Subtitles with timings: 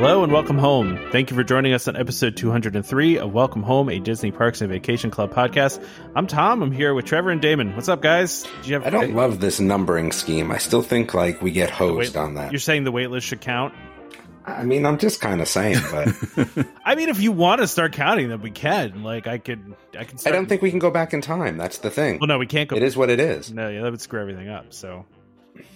[0.00, 0.96] Hello and welcome home.
[1.10, 4.70] Thank you for joining us on episode 203 of Welcome Home, a Disney Parks and
[4.70, 5.84] Vacation Club podcast.
[6.14, 6.62] I'm Tom.
[6.62, 7.74] I'm here with Trevor and Damon.
[7.74, 8.44] What's up, guys?
[8.44, 10.52] Did you have, I don't love this numbering scheme.
[10.52, 12.52] I still think like we get hosed on that.
[12.52, 13.74] You're saying the waitlist should count?
[14.46, 17.92] I mean, I'm just kind of saying, but I mean, if you want to start
[17.92, 19.02] counting them, we can.
[19.02, 20.16] Like, I could, I can.
[20.24, 21.56] I don't think we can go back in time.
[21.56, 22.20] That's the thing.
[22.20, 22.76] Well, no, we can't go.
[22.76, 23.52] It is what it is.
[23.52, 24.72] No, yeah, that would screw everything up.
[24.72, 25.06] So,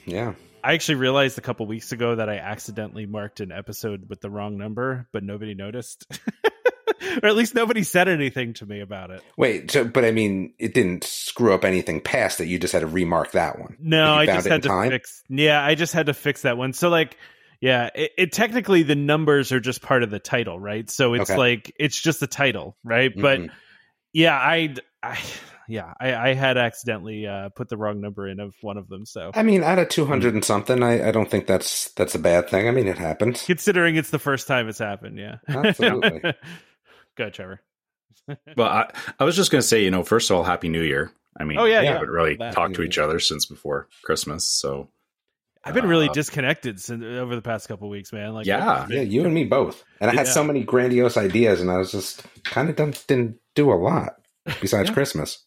[0.07, 0.35] yeah.
[0.63, 4.31] I actually realized a couple weeks ago that I accidentally marked an episode with the
[4.31, 6.07] wrong number, but nobody noticed.
[7.23, 9.23] or at least nobody said anything to me about it.
[9.37, 12.47] Wait, so but I mean, it didn't screw up anything past it.
[12.47, 13.77] You just had to remark that one.
[13.81, 14.91] No, I just had to time?
[14.91, 15.23] fix.
[15.29, 16.73] Yeah, I just had to fix that one.
[16.73, 17.17] So like,
[17.61, 20.89] yeah, it, it, technically the numbers are just part of the title, right?
[20.91, 21.39] So it's okay.
[21.39, 23.11] like it's just the title, right?
[23.11, 23.23] Mm-hmm.
[23.23, 23.41] But
[24.13, 25.19] yeah, I, I
[25.69, 29.07] yeah, I, I had accidentally uh, put the wrong number in of one of them.
[29.07, 32.15] So I mean, out of two hundred and something, I, I don't think that's that's
[32.15, 32.69] a bad thing.
[32.69, 33.45] I mean, it happens.
[33.45, 35.37] Considering it's the first time it's happened, yeah.
[35.49, 36.21] Absolutely.
[36.21, 36.33] Go,
[37.19, 37.61] ahead, Trevor.
[38.57, 40.83] well, I, I was just going to say, you know, first of all, Happy New
[40.83, 41.13] Year.
[41.39, 41.93] I mean, oh yeah, we yeah.
[41.95, 44.89] haven't really talked to each other since before Christmas, so
[45.65, 48.35] I've been really uh, disconnected since over the past couple weeks, man.
[48.35, 49.85] Like, yeah, yeah, you and me both.
[50.01, 50.33] And I had yeah.
[50.33, 52.77] so many grandiose ideas, and I was just kind of
[53.07, 54.17] didn't do a lot
[54.61, 55.45] besides Christmas.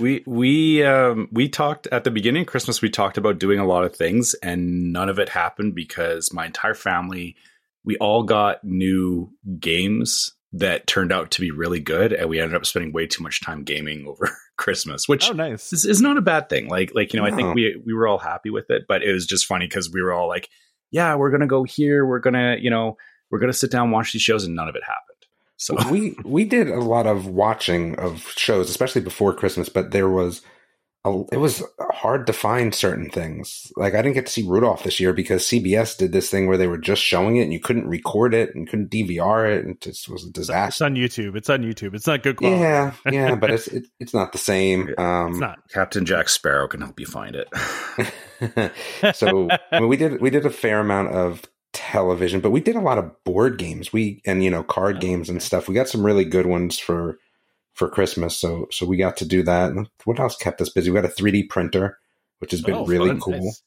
[0.00, 2.82] We we um, we talked at the beginning of Christmas.
[2.82, 6.46] We talked about doing a lot of things, and none of it happened because my
[6.46, 7.36] entire family,
[7.84, 12.56] we all got new games that turned out to be really good, and we ended
[12.56, 15.72] up spending way too much time gaming over Christmas, which oh, nice.
[15.72, 16.68] is, is not a bad thing.
[16.68, 17.32] Like like you know, no.
[17.32, 19.90] I think we we were all happy with it, but it was just funny because
[19.92, 20.48] we were all like,
[20.90, 22.96] yeah, we're gonna go here, we're gonna you know,
[23.30, 25.11] we're gonna sit down watch these shows, and none of it happened.
[25.62, 29.68] So we we did a lot of watching of shows, especially before Christmas.
[29.68, 30.42] But there was
[31.04, 31.62] a, it was
[31.92, 33.72] hard to find certain things.
[33.76, 36.56] Like I didn't get to see Rudolph this year because CBS did this thing where
[36.56, 39.76] they were just showing it and you couldn't record it and couldn't DVR it, and
[39.76, 40.84] it just was a disaster.
[40.84, 41.36] It's on YouTube.
[41.36, 41.94] It's on YouTube.
[41.94, 42.60] It's not good quality.
[42.60, 44.92] Yeah, yeah, but it's it, it's not the same.
[44.98, 45.60] Um, it's not.
[45.70, 47.48] Captain Jack Sparrow can help you find it.
[49.14, 52.76] so I mean, we did we did a fair amount of television, but we did
[52.76, 53.92] a lot of board games.
[53.92, 55.68] We and you know card oh, games and stuff.
[55.68, 57.18] We got some really good ones for
[57.72, 58.36] for Christmas.
[58.36, 59.72] So so we got to do that.
[60.04, 60.90] What else kept us busy?
[60.90, 61.98] We got a 3D printer,
[62.38, 63.20] which has been oh, really fun.
[63.20, 63.44] cool.
[63.44, 63.62] Nice.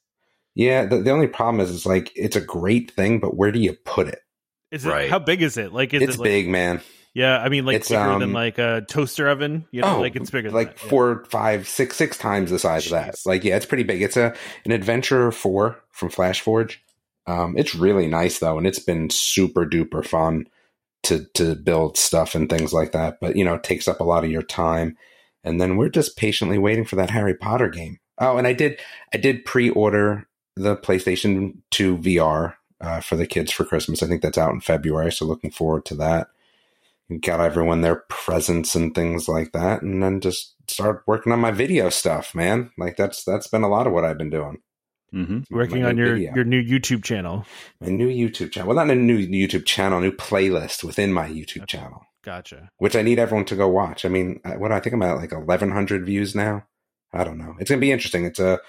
[0.56, 3.60] Yeah, the, the only problem is it's like it's a great thing, but where do
[3.60, 4.20] you put it?
[4.72, 5.10] Is it right.
[5.10, 5.74] how big is it?
[5.74, 6.82] Like is it's it like, big, man.
[7.14, 9.66] Yeah, I mean, like it's, bigger um, than like a toaster oven.
[9.72, 11.30] You know, oh, like it's bigger, like that, four, yeah.
[11.30, 12.88] five, six, six times the size Jeez.
[12.88, 13.16] of that.
[13.26, 14.02] Like, yeah, it's pretty big.
[14.02, 16.84] It's a an Adventurer Four from Flash Forge.
[17.28, 20.48] Um, it's really nice though, and it's been super duper fun
[21.04, 23.20] to to build stuff and things like that.
[23.22, 24.98] But you know, it takes up a lot of your time,
[25.44, 28.00] and then we're just patiently waiting for that Harry Potter game.
[28.20, 28.80] Oh, and I did
[29.14, 34.02] I did pre order the PlayStation 2 VR uh, for the kids for Christmas.
[34.02, 36.28] I think that's out in February, so looking forward to that.
[37.22, 41.52] Got everyone their presents and things like that, and then just start working on my
[41.52, 42.72] video stuff, man.
[42.78, 44.60] Like that's that's been a lot of what I've been doing.
[45.16, 45.56] Mm-hmm.
[45.56, 47.46] Working on your, your new YouTube channel.
[47.80, 48.68] My new YouTube channel.
[48.68, 51.78] Well, not a new YouTube channel, a new playlist within my YouTube okay.
[51.78, 52.06] channel.
[52.24, 52.70] Gotcha.
[52.78, 54.04] Which I need everyone to go watch.
[54.04, 56.66] I mean, what I think I'm at like 1,100 views now.
[57.14, 57.56] I don't know.
[57.60, 58.26] It's going to be interesting.
[58.26, 58.60] It's a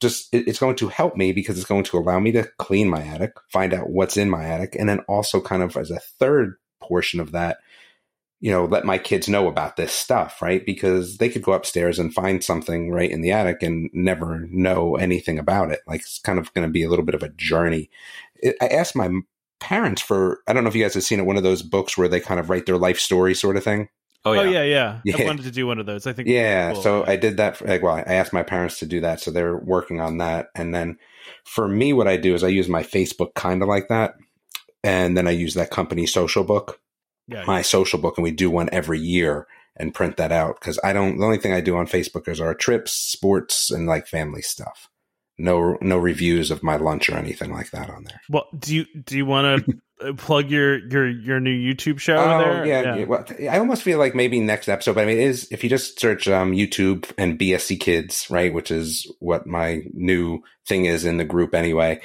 [0.00, 3.02] just it's going to help me because it's going to allow me to clean my
[3.02, 6.56] attic, find out what's in my attic, and then also kind of as a third
[6.80, 7.58] portion of that,
[8.44, 10.66] you know, let my kids know about this stuff, right?
[10.66, 14.96] Because they could go upstairs and find something right in the attic and never know
[14.96, 15.80] anything about it.
[15.86, 17.88] Like it's kind of going to be a little bit of a journey.
[18.60, 19.08] I asked my
[19.60, 21.96] parents for, I don't know if you guys have seen it, one of those books
[21.96, 23.88] where they kind of write their life story sort of thing.
[24.26, 24.40] Oh, yeah.
[24.40, 25.16] oh yeah, yeah, yeah.
[25.20, 26.06] I wanted to do one of those.
[26.06, 26.28] I think.
[26.28, 26.82] Yeah, cool.
[26.82, 27.56] so I did that.
[27.56, 30.48] For, like, well, I asked my parents to do that, so they're working on that.
[30.54, 30.98] And then
[31.44, 34.16] for me, what I do is I use my Facebook kind of like that,
[34.82, 36.78] and then I use that company social book
[37.28, 37.62] yeah, my yeah.
[37.62, 41.18] social book, and we do one every year and print that out because I don't.
[41.18, 44.88] The only thing I do on Facebook is our trips, sports, and like family stuff.
[45.36, 48.20] No, no reviews of my lunch or anything like that on there.
[48.28, 52.16] Well, do you do you want to plug your your your new YouTube show?
[52.16, 52.66] Oh there?
[52.66, 53.04] yeah, yeah.
[53.04, 55.70] Well, I almost feel like maybe next episode, but I mean, it is if you
[55.70, 61.04] just search um, YouTube and BSC Kids, right, which is what my new thing is
[61.04, 62.00] in the group anyway,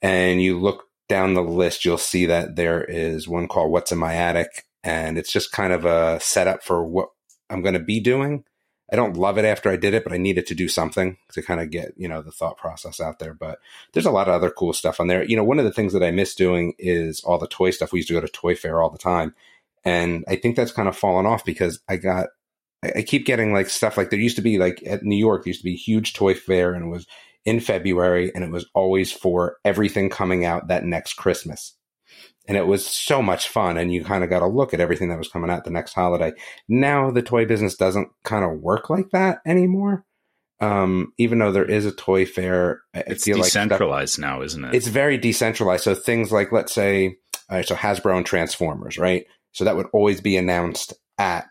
[0.00, 3.98] and you look down the list, you'll see that there is one called What's in
[3.98, 4.64] My Attic.
[4.82, 7.10] And it's just kind of a setup for what
[7.50, 8.44] I'm going to be doing.
[8.90, 11.42] I don't love it after I did it, but I needed to do something to
[11.42, 13.34] kind of get, you know, the thought process out there.
[13.34, 13.58] But
[13.92, 15.22] there's a lot of other cool stuff on there.
[15.22, 17.92] You know, one of the things that I miss doing is all the toy stuff.
[17.92, 19.34] We used to go to Toy Fair all the time.
[19.84, 22.28] And I think that's kind of fallen off because I got,
[22.82, 25.50] I, keep getting like stuff like there used to be like at New York, there
[25.50, 27.06] used to be huge toy fair and it was
[27.44, 31.76] in February and it was always for everything coming out that next Christmas.
[32.48, 35.08] And it was so much fun and you kind of got to look at everything
[35.08, 36.32] that was coming out the next holiday.
[36.68, 40.04] Now the toy business doesn't kind of work like that anymore.
[40.60, 44.64] Um, even though there is a toy fair I it's decentralized like stuff, now isn't
[44.64, 44.74] it?
[44.74, 45.82] It's very decentralized.
[45.82, 47.16] So things like let's say
[47.48, 49.26] uh, so hasbro and transformers right?
[49.52, 51.46] So that would always be announced at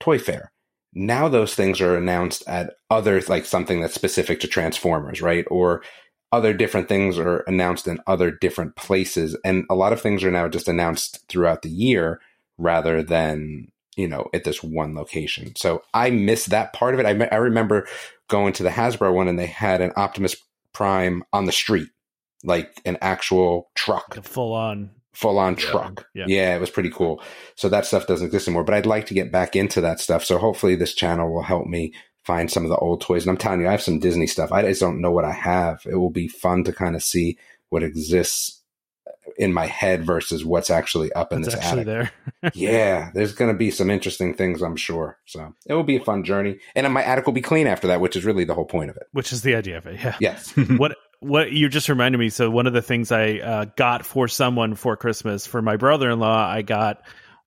[0.00, 0.52] toy fair
[0.94, 5.82] now those things are announced at other like something that's specific to transformers right or
[6.32, 9.36] other different things are announced in other different places.
[9.44, 12.20] And a lot of things are now just announced throughout the year
[12.58, 15.54] rather than, you know, at this one location.
[15.56, 17.06] So I miss that part of it.
[17.06, 17.86] I, I remember
[18.28, 20.36] going to the Hasbro one and they had an Optimus
[20.74, 21.88] Prime on the street,
[22.44, 24.14] like an actual truck.
[24.14, 24.90] Like full on.
[25.18, 26.06] Full on truck.
[26.14, 26.26] Yeah.
[26.28, 27.20] yeah, it was pretty cool.
[27.56, 30.24] So that stuff doesn't exist anymore, but I'd like to get back into that stuff.
[30.24, 31.92] So hopefully this channel will help me
[32.22, 33.24] find some of the old toys.
[33.24, 34.52] And I'm telling you, I have some Disney stuff.
[34.52, 35.82] I just don't know what I have.
[35.90, 37.36] It will be fun to kind of see
[37.68, 38.62] what exists
[39.36, 41.84] in my head versus what's actually up in this attic.
[41.84, 42.12] there.
[42.54, 45.18] yeah, there's going to be some interesting things, I'm sure.
[45.26, 48.00] So it will be a fun journey, and my attic will be clean after that,
[48.00, 49.08] which is really the whole point of it.
[49.12, 50.00] Which is the idea of it.
[50.00, 50.16] Yeah.
[50.20, 50.56] Yes.
[50.76, 52.28] what what you just reminded me.
[52.28, 56.10] So one of the things I uh, got for someone for Christmas for my brother
[56.10, 57.02] in law, I got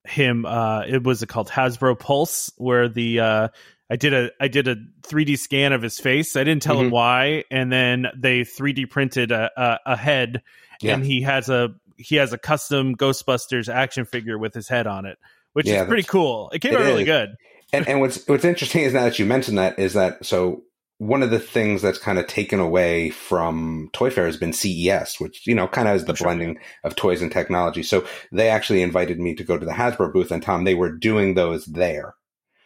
[0.05, 0.45] him.
[0.45, 3.47] Uh, it was called Hasbro Pulse, where the uh,
[3.89, 6.35] I did a I did a 3D scan of his face.
[6.35, 6.85] I didn't tell mm-hmm.
[6.85, 10.43] him why, and then they 3D printed a, a, a head,
[10.81, 10.93] yeah.
[10.93, 15.05] and he has a he has a custom Ghostbusters action figure with his head on
[15.05, 15.17] it,
[15.53, 16.49] which yeah, is pretty cool.
[16.53, 16.87] It came it out is.
[16.87, 17.35] really good.
[17.73, 20.63] And and what's what's interesting is now that you mentioned that is that so
[21.01, 25.19] one of the things that's kind of taken away from Toy Fair has been CES,
[25.19, 26.25] which, you know, kind of is the sure.
[26.25, 27.81] blending of toys and technology.
[27.81, 30.91] So they actually invited me to go to the Hasbro booth and Tom, they were
[30.91, 32.13] doing those there.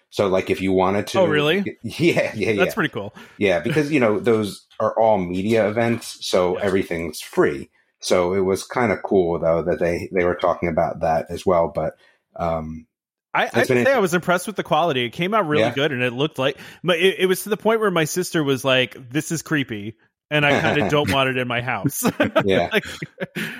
[0.09, 1.77] So like if you wanted to Oh really?
[1.83, 2.53] Yeah, yeah, yeah.
[2.55, 3.15] That's pretty cool.
[3.37, 7.69] Yeah, because you know, those are all media events, so everything's free.
[8.01, 11.45] So it was kind of cool though that they they were talking about that as
[11.45, 11.93] well, but
[12.35, 12.85] um
[13.35, 15.05] I, I say I was impressed with the quality.
[15.05, 15.73] It came out really yeah.
[15.73, 18.43] good, and it looked like, but it, it, was to the point where my sister
[18.43, 19.95] was like, "This is creepy,"
[20.31, 22.03] and I kind of don't want it in my house.
[22.45, 22.85] yeah, like,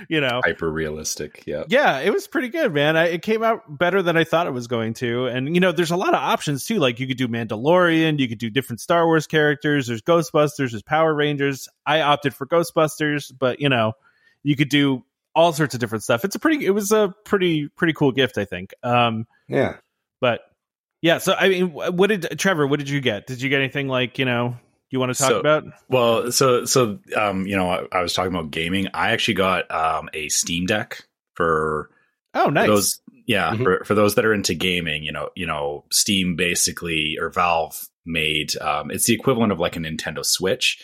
[0.07, 1.43] you know, hyper realistic.
[1.45, 2.95] Yeah, yeah, it was pretty good, man.
[2.95, 5.73] I, it came out better than I thought it was going to, and you know,
[5.73, 6.79] there's a lot of options too.
[6.79, 9.87] Like you could do Mandalorian, you could do different Star Wars characters.
[9.87, 11.67] There's Ghostbusters, there's Power Rangers.
[11.85, 13.93] I opted for Ghostbusters, but you know,
[14.41, 15.03] you could do
[15.35, 16.23] all sorts of different stuff.
[16.23, 18.73] It's a pretty, it was a pretty, pretty cool gift, I think.
[18.83, 19.77] Um, yeah,
[20.21, 20.41] but
[21.01, 21.17] yeah.
[21.19, 22.65] So I mean, what did Trevor?
[22.67, 23.27] What did you get?
[23.27, 24.55] Did you get anything like you know?
[24.95, 25.63] you want to talk so, about?
[25.89, 28.87] Well, so so um, you know, I, I, was talking about gaming.
[28.93, 31.03] I actually got um a Steam Deck
[31.33, 31.89] for
[32.33, 32.65] oh nice.
[32.65, 33.63] For those yeah, mm-hmm.
[33.63, 37.87] for, for those that are into gaming, you know, you know, Steam basically or Valve
[38.05, 40.83] made um, it's the equivalent of like a Nintendo Switch,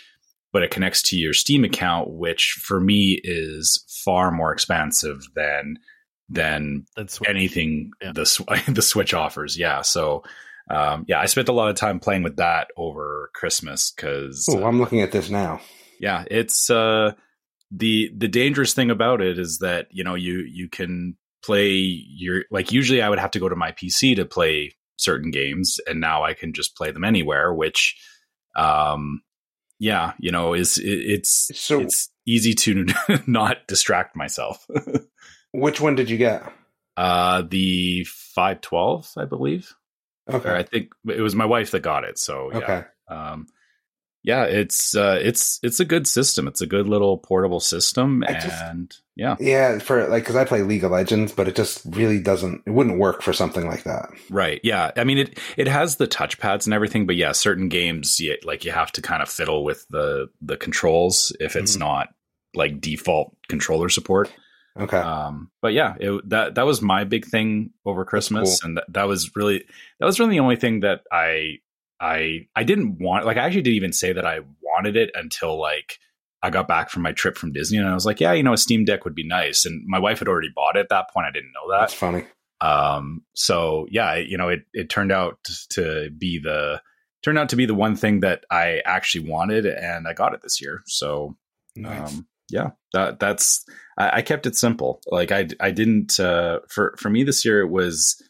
[0.51, 5.77] but it connects to your Steam account, which for me is far more expansive than
[6.30, 6.86] than
[7.27, 8.12] anything yeah.
[8.13, 9.58] the the Switch offers.
[9.58, 10.24] Yeah, so
[10.70, 14.63] um, yeah, I spent a lot of time playing with that over Christmas because oh,
[14.63, 15.62] uh, I'm looking at this now.
[16.00, 17.12] Yeah, it's uh,
[17.72, 22.43] the the dangerous thing about it is that you know you you can play your
[22.51, 26.00] like usually I would have to go to my PC to play certain games, and
[26.00, 27.98] now I can just play them anywhere, which
[28.55, 29.22] um
[29.82, 32.86] yeah you know is it, it's so it's easy to
[33.28, 34.66] not distract myself
[35.52, 36.44] which one did you get
[36.96, 39.76] uh the 512 i believe
[40.30, 40.50] Okay.
[40.50, 42.20] Or I think it was my wife that got it.
[42.20, 42.58] So yeah.
[42.58, 42.84] Okay.
[43.08, 43.48] Um,
[44.24, 46.48] yeah, it's uh, it's it's a good system.
[46.48, 49.80] It's a good little portable system, I and just, yeah, yeah.
[49.80, 52.62] For like, because I play League of Legends, but it just really doesn't.
[52.68, 54.10] It wouldn't work for something like that.
[54.30, 54.62] Right.
[54.63, 54.92] Yeah.
[54.96, 58.63] I mean, it it has the touchpads and everything, but yeah, certain games, you, like
[58.63, 61.80] you have to kind of fiddle with the the controls if it's mm-hmm.
[61.80, 62.10] not
[62.54, 64.32] like default controller support.
[64.80, 64.98] Okay.
[64.98, 68.68] Um, but yeah, it, that that was my big thing over Christmas, cool.
[68.68, 69.66] and that, that was really
[70.00, 71.58] that was really the only thing that I
[72.01, 73.25] I I didn't want.
[73.25, 76.00] Like, I actually didn't even say that I wanted it until like
[76.43, 78.53] I got back from my trip from Disney, and I was like, yeah, you know,
[78.53, 79.65] a Steam Deck would be nice.
[79.65, 81.27] And my wife had already bought it at that point.
[81.27, 81.81] I didn't know that.
[81.81, 82.25] That's funny.
[82.62, 85.38] Um, so yeah, you know, it it turned out
[85.72, 86.81] to be the
[87.24, 90.41] turned out to be the one thing that I actually wanted, and I got it
[90.41, 90.81] this year.
[90.88, 91.38] So
[91.75, 92.13] nice.
[92.13, 93.65] um, yeah, that that's
[93.98, 95.01] I, I, kept it simple.
[95.08, 98.22] Like I I didn't uh, for for me this year it was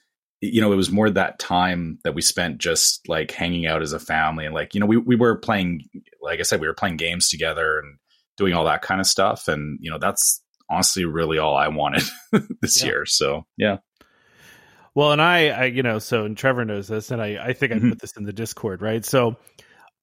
[0.42, 3.94] you know, it was more that time that we spent just like hanging out as
[3.94, 5.84] a family and like, you know, we, we were playing,
[6.22, 7.98] like I said, we were playing games together and
[8.38, 9.48] doing all that kind of stuff.
[9.48, 12.04] And, you know, that's honestly really all I wanted
[12.62, 12.88] this yeah.
[12.88, 13.06] year.
[13.06, 13.78] So, yeah.
[14.96, 17.72] Well, and I, I, you know, so and Trevor knows this, and I, I think
[17.72, 17.90] I mm-hmm.
[17.90, 19.06] put this in the Discord, right?
[19.06, 19.38] So,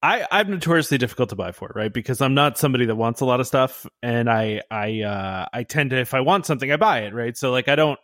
[0.00, 1.92] I, I'm notoriously difficult to buy for, right?
[1.92, 5.64] Because I'm not somebody that wants a lot of stuff, and I, I, uh, I
[5.64, 7.36] tend to, if I want something, I buy it, right?
[7.36, 7.98] So, like, I don't,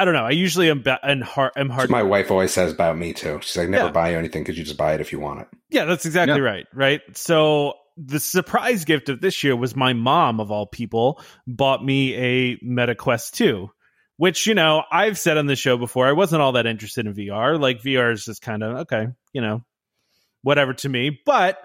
[0.00, 0.24] I don't know.
[0.24, 1.90] I usually am, ba- and hard, am hard.
[1.90, 3.38] my wife always says about me too.
[3.42, 3.92] She's like, never yeah.
[3.92, 5.48] buy you anything because you just buy it if you want it.
[5.68, 6.44] Yeah, that's exactly yeah.
[6.44, 6.66] right.
[6.72, 7.02] Right.
[7.12, 12.14] So the surprise gift of this year was my mom, of all people, bought me
[12.14, 13.70] a Meta Quest 2,
[14.16, 17.12] which, you know, I've said on the show before, I wasn't all that interested in
[17.12, 17.60] VR.
[17.60, 19.62] Like, VR is just kind of, okay, you know,
[20.40, 21.20] whatever to me.
[21.26, 21.58] But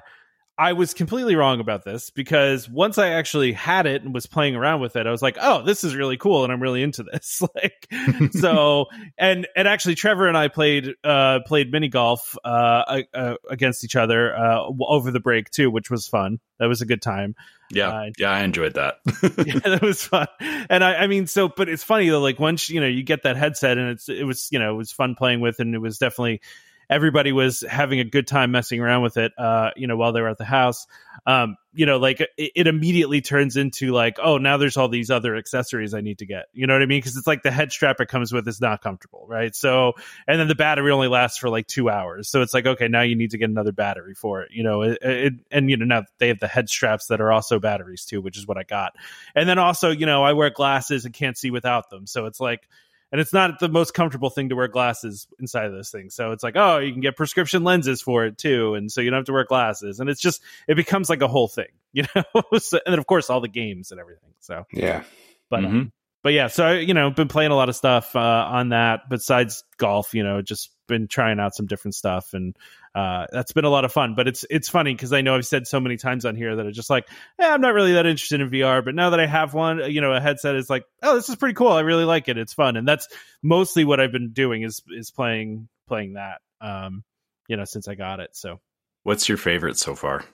[0.58, 4.56] I was completely wrong about this because once I actually had it and was playing
[4.56, 7.04] around with it, I was like, "Oh, this is really cool," and I'm really into
[7.04, 7.42] this.
[7.56, 7.88] like,
[8.32, 8.86] so
[9.18, 13.98] and and actually, Trevor and I played uh played mini golf uh, uh against each
[13.98, 16.40] other uh over the break too, which was fun.
[16.60, 17.36] That was a good time.
[17.70, 19.00] Yeah, uh, yeah, I enjoyed that.
[19.46, 20.28] yeah, that was fun.
[20.40, 22.22] And I, I mean, so, but it's funny though.
[22.22, 24.78] Like once you know you get that headset, and it's it was you know it
[24.78, 26.42] was fun playing with, and it was definitely
[26.90, 30.22] everybody was having a good time messing around with it, uh, you know, while they
[30.22, 30.88] were at the house.
[31.26, 35.10] Um, you know, like it, it, immediately turns into like, oh, now there's all these
[35.10, 36.46] other accessories I need to get.
[36.54, 37.00] You know what I mean?
[37.00, 39.56] Because it's like the head strap it comes with is not comfortable, right?
[39.56, 39.94] So,
[40.28, 42.30] and then the battery only lasts for like two hours.
[42.30, 44.52] So it's like, okay, now you need to get another battery for it.
[44.52, 47.32] You know, it, it, and you know now they have the head straps that are
[47.32, 48.94] also batteries too, which is what I got.
[49.34, 52.40] And then also, you know, I wear glasses and can't see without them, so it's
[52.40, 52.68] like
[53.16, 56.10] and it's not the most comfortable thing to wear glasses inside of this thing.
[56.10, 59.10] So it's like, oh, you can get prescription lenses for it too, and so you
[59.10, 62.04] don't have to wear glasses, and it's just it becomes like a whole thing, you
[62.14, 62.24] know.
[62.60, 64.32] so, and then of course all the games and everything.
[64.42, 65.04] So yeah,
[65.50, 65.78] but mm-hmm.
[65.78, 65.94] um,
[66.26, 69.64] but yeah, so you know, been playing a lot of stuff uh, on that besides
[69.78, 70.16] golf.
[70.16, 72.58] You know, just been trying out some different stuff and
[72.96, 74.16] uh, that's been a lot of fun.
[74.16, 76.66] But it's it's funny because I know I've said so many times on here that
[76.66, 78.84] it's just like, eh, I'm not really that interested in VR.
[78.84, 81.36] But now that I have one, you know, a headset is like, oh, this is
[81.36, 81.72] pretty cool.
[81.72, 82.40] I really like it.
[82.40, 83.08] It's fun, and that's
[83.44, 86.42] mostly what I've been doing is is playing playing that.
[86.60, 87.04] Um,
[87.48, 88.32] you know, since I got it.
[88.34, 88.60] So,
[89.04, 90.26] what's your favorite so far?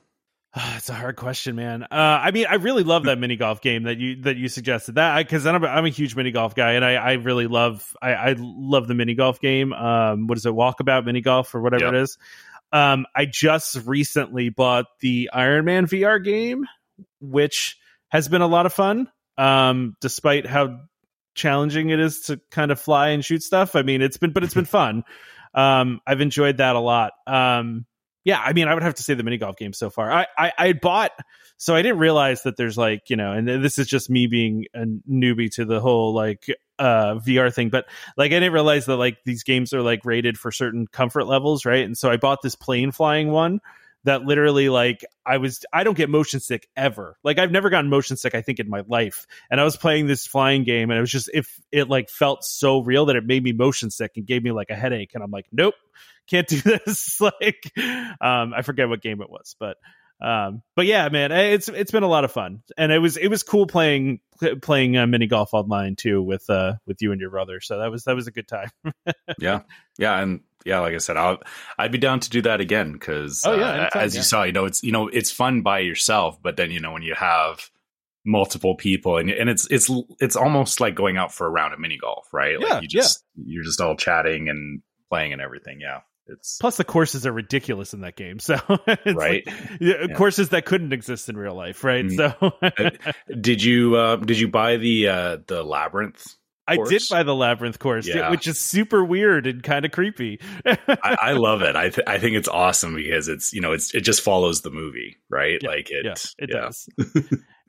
[0.76, 1.84] it's a hard question, man.
[1.84, 4.96] Uh, I mean, I really love that mini golf game that you that you suggested.
[4.96, 8.14] That because I'm, I'm a huge mini golf guy, and I, I really love I,
[8.14, 9.74] I love the mini golf game.
[9.74, 11.94] Um, what is it, Walkabout Mini Golf or whatever yep.
[11.94, 12.18] it is?
[12.74, 16.66] Um, I just recently bought the Iron Man VR game,
[17.20, 17.78] which
[18.10, 19.10] has been a lot of fun.
[19.38, 20.82] Um, despite how
[21.34, 23.76] challenging it is to kind of fly and shoot stuff.
[23.76, 25.04] I mean, it's been, but it's been fun.
[25.54, 27.14] Um, I've enjoyed that a lot.
[27.28, 27.86] Um,
[28.24, 30.12] yeah, I mean, I would have to say the mini golf game so far.
[30.12, 31.12] I, I, I bought,
[31.58, 34.66] so I didn't realize that there's like, you know, and this is just me being
[34.74, 36.46] a newbie to the whole like
[36.80, 37.86] uh VR thing, but
[38.18, 41.66] like I didn't realize that like these games are like rated for certain comfort levels,
[41.66, 41.86] right?
[41.86, 43.60] And so I bought this plane flying one
[44.04, 47.18] that literally like I was I don't get motion sick ever.
[47.24, 49.26] Like I've never gotten motion sick I think in my life.
[49.50, 52.44] And I was playing this flying game and it was just if it like felt
[52.44, 55.24] so real that it made me motion sick and gave me like a headache and
[55.24, 55.76] I'm like nope,
[56.28, 57.72] can't do this like
[58.20, 59.78] um I forget what game it was, but
[60.22, 63.28] um, but yeah, man, it's it's been a lot of fun, and it was it
[63.28, 64.20] was cool playing
[64.62, 67.60] playing uh, mini golf online too with uh with you and your brother.
[67.60, 68.70] So that was that was a good time.
[69.40, 69.62] yeah,
[69.98, 71.40] yeah, and yeah, like I said, I'll
[71.78, 74.20] I'd be down to do that again because oh, yeah, uh, as yeah.
[74.20, 76.92] you saw, you know, it's you know it's fun by yourself, but then you know
[76.92, 77.70] when you have
[78.26, 79.90] multiple people and and it's it's
[80.20, 82.60] it's almost like going out for a round of mini golf, right?
[82.60, 83.44] Like yeah, you just yeah.
[83.48, 85.80] you're just all chatting and playing and everything.
[85.82, 86.02] Yeah.
[86.28, 88.40] It's plus the courses are ridiculous in that game.
[88.40, 89.50] So right, like,
[89.80, 90.08] yeah.
[90.16, 92.06] courses that couldn't exist in real life, right?
[92.06, 92.16] Mm-hmm.
[92.16, 96.24] So uh, did you uh, did you buy the uh, the labyrinth?
[96.68, 98.30] I did buy the labyrinth course, yeah.
[98.30, 100.40] which is super weird and kind of creepy.
[100.66, 101.76] I, I, love it.
[101.76, 104.70] I th- I think it's awesome because it's you know it's it just follows the
[104.70, 105.60] movie, right?
[105.62, 106.06] Yeah, like it.
[106.06, 106.88] Yeah, it does.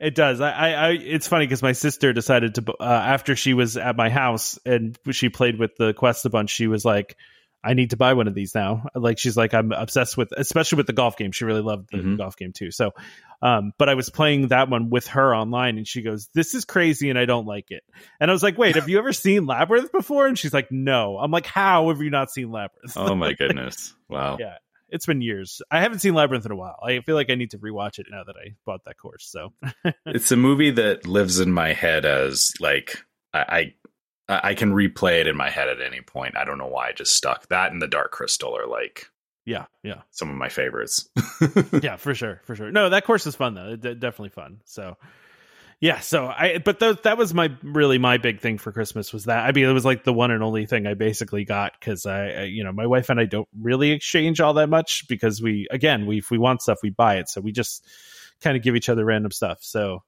[0.02, 0.40] It does.
[0.40, 4.10] I, I, it's funny because my sister decided to uh, after she was at my
[4.10, 6.50] house and she played with the quest a bunch.
[6.50, 7.16] She was like,
[7.64, 8.86] I need to buy one of these now.
[8.94, 11.30] Like she's like, I'm obsessed with, especially with the golf game.
[11.32, 12.16] She really loved the mm-hmm.
[12.16, 12.70] golf game too.
[12.70, 12.92] So,
[13.40, 16.64] um, but I was playing that one with her online and she goes, this is
[16.64, 17.84] crazy and I don't like it.
[18.20, 20.26] And I was like, wait, have you ever seen Labyrinth before?
[20.26, 21.18] And she's like, no.
[21.18, 22.96] I'm like, how have you not seen Labyrinth?
[22.96, 23.94] Oh my goodness.
[24.08, 24.38] Wow.
[24.40, 24.56] yeah.
[24.88, 25.62] It's been years.
[25.70, 26.78] I haven't seen Labyrinth in a while.
[26.82, 29.26] I feel like I need to rewatch it now that I bought that course.
[29.26, 29.52] So
[30.06, 32.98] it's a movie that lives in my head as like,
[33.32, 33.74] I, I
[34.28, 36.36] I can replay it in my head at any point.
[36.36, 37.48] I don't know why I just stuck.
[37.48, 39.10] That and the Dark Crystal are like
[39.44, 41.08] yeah, yeah, some of my favorites.
[41.82, 42.70] yeah, for sure, for sure.
[42.70, 43.74] No, that course is fun though.
[43.74, 44.60] D- definitely fun.
[44.64, 44.96] So
[45.80, 49.24] yeah, so I but th- that was my really my big thing for Christmas was
[49.24, 52.06] that I mean it was like the one and only thing I basically got because
[52.06, 55.42] I, I, you know my wife and I don't really exchange all that much because
[55.42, 57.84] we again we if we want stuff we buy it so we just
[58.40, 60.04] kind of give each other random stuff so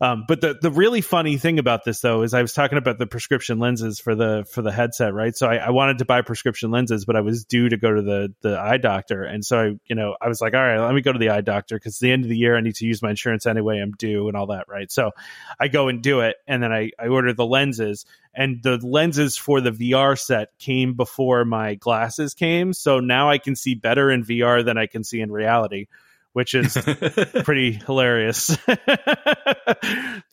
[0.00, 2.98] um, but the the really funny thing about this though is I was talking about
[2.98, 5.36] the prescription lenses for the for the headset, right?
[5.36, 8.02] So I, I, wanted to buy prescription lenses, but I was due to go to
[8.02, 10.94] the the eye doctor, and so I you know I was like, all right, let
[10.94, 12.86] me go to the eye doctor because the end of the year I need to
[12.86, 13.78] use my insurance anyway.
[13.78, 14.90] I'm due and all that, right?
[14.90, 15.12] So
[15.60, 19.36] I go and do it, and then I I order the lenses, and the lenses
[19.36, 24.10] for the VR set came before my glasses came, so now I can see better
[24.10, 25.86] in VR than I can see in reality
[26.34, 26.76] which is
[27.44, 28.56] pretty hilarious.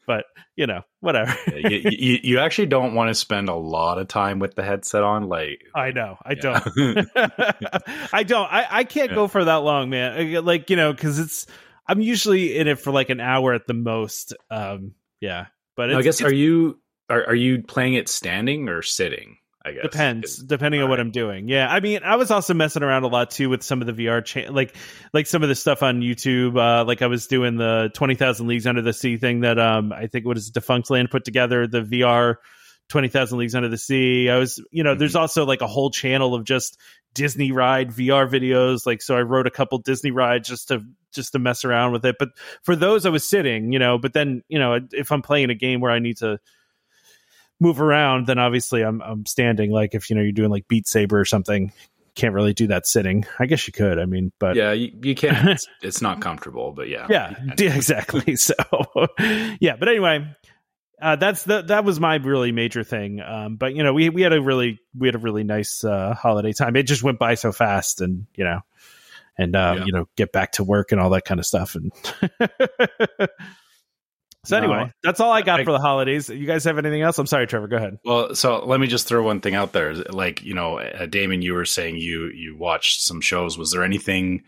[0.08, 0.26] but
[0.58, 1.34] you know, whatever.
[1.56, 5.04] you, you, you, actually don't want to spend a lot of time with the headset
[5.04, 5.30] on.
[5.30, 6.42] Like, I know, I yeah.
[6.42, 7.10] don't.
[8.14, 8.52] I don't.
[8.52, 9.16] I, I can't yeah.
[9.16, 10.44] go for that long, man.
[10.44, 11.48] Like, you know, because it's.
[11.88, 14.34] I'm usually in it for like an hour at the most.
[14.50, 16.80] Um, yeah, but I guess are you
[17.10, 19.38] are, are you playing it standing or sitting?
[19.64, 21.48] I guess depends depending on what I'm doing.
[21.48, 23.94] Yeah, I mean, I was also messing around a lot too with some of the
[23.94, 24.76] VR cha- like
[25.14, 26.58] like some of the stuff on YouTube.
[26.58, 29.94] Uh, like I was doing the Twenty Thousand Leagues Under the Sea thing that um
[29.94, 32.36] I think what is Defunctland put together the VR
[32.90, 34.30] Twenty Thousand Leagues Under the Sea.
[34.30, 35.00] I was you know mm-hmm.
[35.00, 36.80] there's also like a whole channel of just
[37.14, 38.88] Disney ride VR videos.
[38.88, 40.82] Like so, I rode a couple Disney rides just to
[41.14, 42.16] just to mess around with it.
[42.18, 42.30] But
[42.64, 44.00] for those, I was sitting, you know.
[44.00, 46.40] But then you know if I'm playing a game where I need to
[47.62, 49.72] move around, then obviously I'm I'm standing.
[49.72, 51.72] Like if you know you're doing like Beat Saber or something,
[52.16, 53.26] can't really do that sitting.
[53.40, 54.00] I guess you could.
[54.00, 55.48] I mean, but yeah, you, you can.
[55.50, 58.36] It's, it's, not comfortable, but yeah, yeah, exactly.
[58.36, 58.56] So
[59.60, 60.36] yeah, but anyway.
[61.02, 63.20] Uh, that's the that was my really major thing.
[63.22, 66.14] Um, but you know, we we had a really we had a really nice uh,
[66.14, 66.76] holiday time.
[66.76, 68.60] It just went by so fast, and you know,
[69.36, 69.86] and uh, yeah.
[69.86, 71.76] you know, get back to work and all that kind of stuff.
[71.76, 71.92] And
[74.44, 76.28] So no, anyway, that's all I got I, for the holidays.
[76.28, 77.20] You guys have anything else?
[77.20, 77.68] I'm sorry, Trevor.
[77.68, 78.00] Go ahead.
[78.04, 79.94] Well, so let me just throw one thing out there.
[79.94, 83.58] Like you know, uh, Damon, you were saying you you watched some shows.
[83.58, 84.42] Was there anything?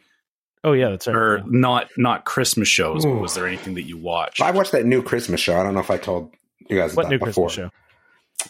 [0.63, 1.15] Oh yeah, that's right.
[1.15, 3.05] Or not not Christmas shows.
[3.05, 4.41] But was there anything that you watched?
[4.41, 5.59] I watched that new Christmas show.
[5.59, 6.33] I don't know if I told
[6.69, 7.49] you guys what new before.
[7.49, 7.71] Christmas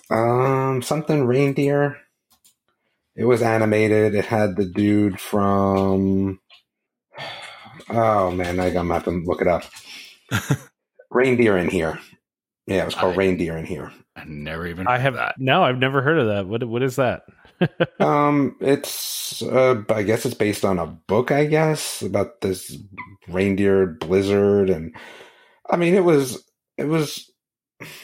[0.10, 0.15] show.
[0.15, 1.98] Um, something reindeer.
[3.18, 4.15] It was animated.
[4.15, 6.39] It had the dude from.
[7.89, 9.63] Oh man, I got to have to look it up.
[11.13, 11.99] Reindeer in here.
[12.67, 13.91] Yeah, it was called I, Reindeer in here.
[14.15, 14.88] I never even.
[14.88, 15.36] I have that.
[15.38, 15.63] no.
[15.63, 16.47] I've never heard of that.
[16.47, 17.23] What What is that?
[17.99, 21.32] um, it's uh, I guess it's based on a book.
[21.32, 22.78] I guess about this
[23.28, 24.95] reindeer blizzard, and
[25.69, 26.43] I mean, it was
[26.78, 27.32] it was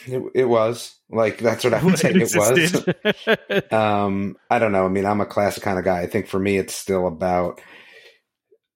[0.06, 2.10] it, it was like that's what I would say.
[2.10, 3.72] It, it was.
[3.72, 4.86] um, I don't know.
[4.86, 6.00] I mean, I'm a classic kind of guy.
[6.00, 7.60] I think for me, it's still about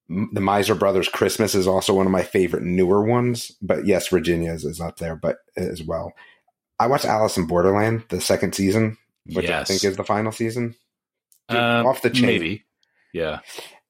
[0.08, 4.64] the Miser Brothers Christmas is also one of my favorite newer ones, but yes, Virginia's
[4.64, 6.12] is up there, but as well.
[6.78, 9.62] I watched Alice in Borderland, the second season, which yes.
[9.62, 10.74] I think is the final season.
[11.48, 12.26] Um, off the chain.
[12.26, 12.64] Maybe.
[13.12, 13.40] Yeah.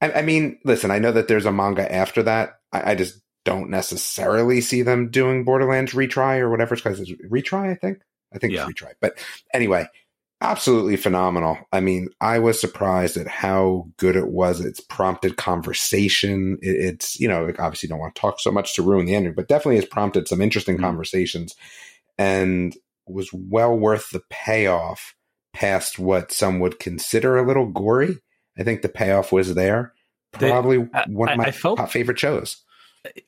[0.00, 2.60] I, I, mean, listen, I know that there's a manga after that.
[2.72, 6.96] I, I just don't necessarily see them doing Borderlands retry or whatever it's called.
[7.30, 7.98] Retry, I think.
[8.34, 8.66] I think yeah.
[8.68, 8.92] it's retry.
[9.00, 9.18] But
[9.52, 9.86] anyway,
[10.44, 11.58] absolutely phenomenal.
[11.72, 14.60] I mean, I was surprised at how good it was.
[14.60, 16.58] It's prompted conversation.
[16.60, 19.34] It, it's, you know, obviously don't want to talk so much to ruin the ending,
[19.34, 20.84] but definitely has prompted some interesting mm-hmm.
[20.84, 21.54] conversations
[22.18, 22.76] and
[23.06, 25.14] was well worth the payoff
[25.52, 28.18] past what some would consider a little gory.
[28.58, 29.94] I think the payoff was there.
[30.32, 32.63] Probably they, I, one of my I felt, favorite shows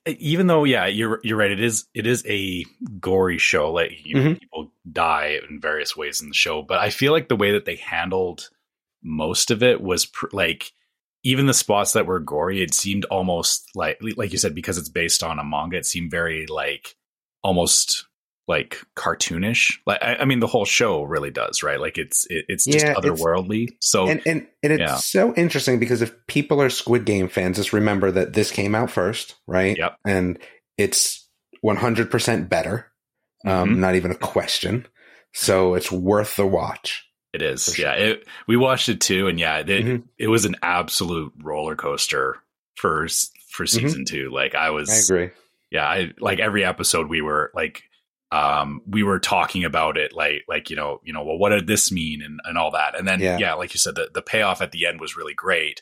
[0.06, 2.64] even though yeah you're you're right it is it is a
[2.98, 4.34] gory show like you mm-hmm.
[4.34, 7.64] people die in various ways in the show but i feel like the way that
[7.64, 8.48] they handled
[9.02, 10.72] most of it was pr- like
[11.22, 14.88] even the spots that were gory it seemed almost like like you said because it's
[14.88, 16.96] based on a manga it seemed very like
[17.42, 18.06] almost
[18.48, 19.78] like cartoonish.
[19.86, 21.80] Like I, I, mean, the whole show really does, right?
[21.80, 23.68] Like it's it, it's just yeah, otherworldly.
[23.68, 24.96] It's, so and and, and it's yeah.
[24.96, 28.90] so interesting because if people are Squid Game fans, just remember that this came out
[28.90, 29.76] first, right?
[29.76, 29.98] Yep.
[30.06, 30.38] And
[30.78, 31.28] it's
[31.60, 32.90] one hundred percent better.
[33.44, 33.80] Um, mm-hmm.
[33.80, 34.86] Not even a question.
[35.32, 37.04] So it's worth the watch.
[37.32, 37.64] It is.
[37.64, 37.86] Sure.
[37.86, 37.92] Yeah.
[37.94, 40.06] It, we watched it too, and yeah, it mm-hmm.
[40.18, 42.38] it was an absolute roller coaster
[42.76, 43.08] for
[43.50, 43.64] for mm-hmm.
[43.64, 44.14] season mm-hmm.
[44.14, 44.30] two.
[44.32, 44.88] Like I was.
[44.88, 45.30] I agree.
[45.70, 47.82] Yeah, I like every episode we were like
[48.32, 51.66] um, we were talking about it like like you know you know well what did
[51.66, 53.38] this mean and, and all that and then yeah.
[53.38, 55.80] yeah like you said the, the payoff at the end was really great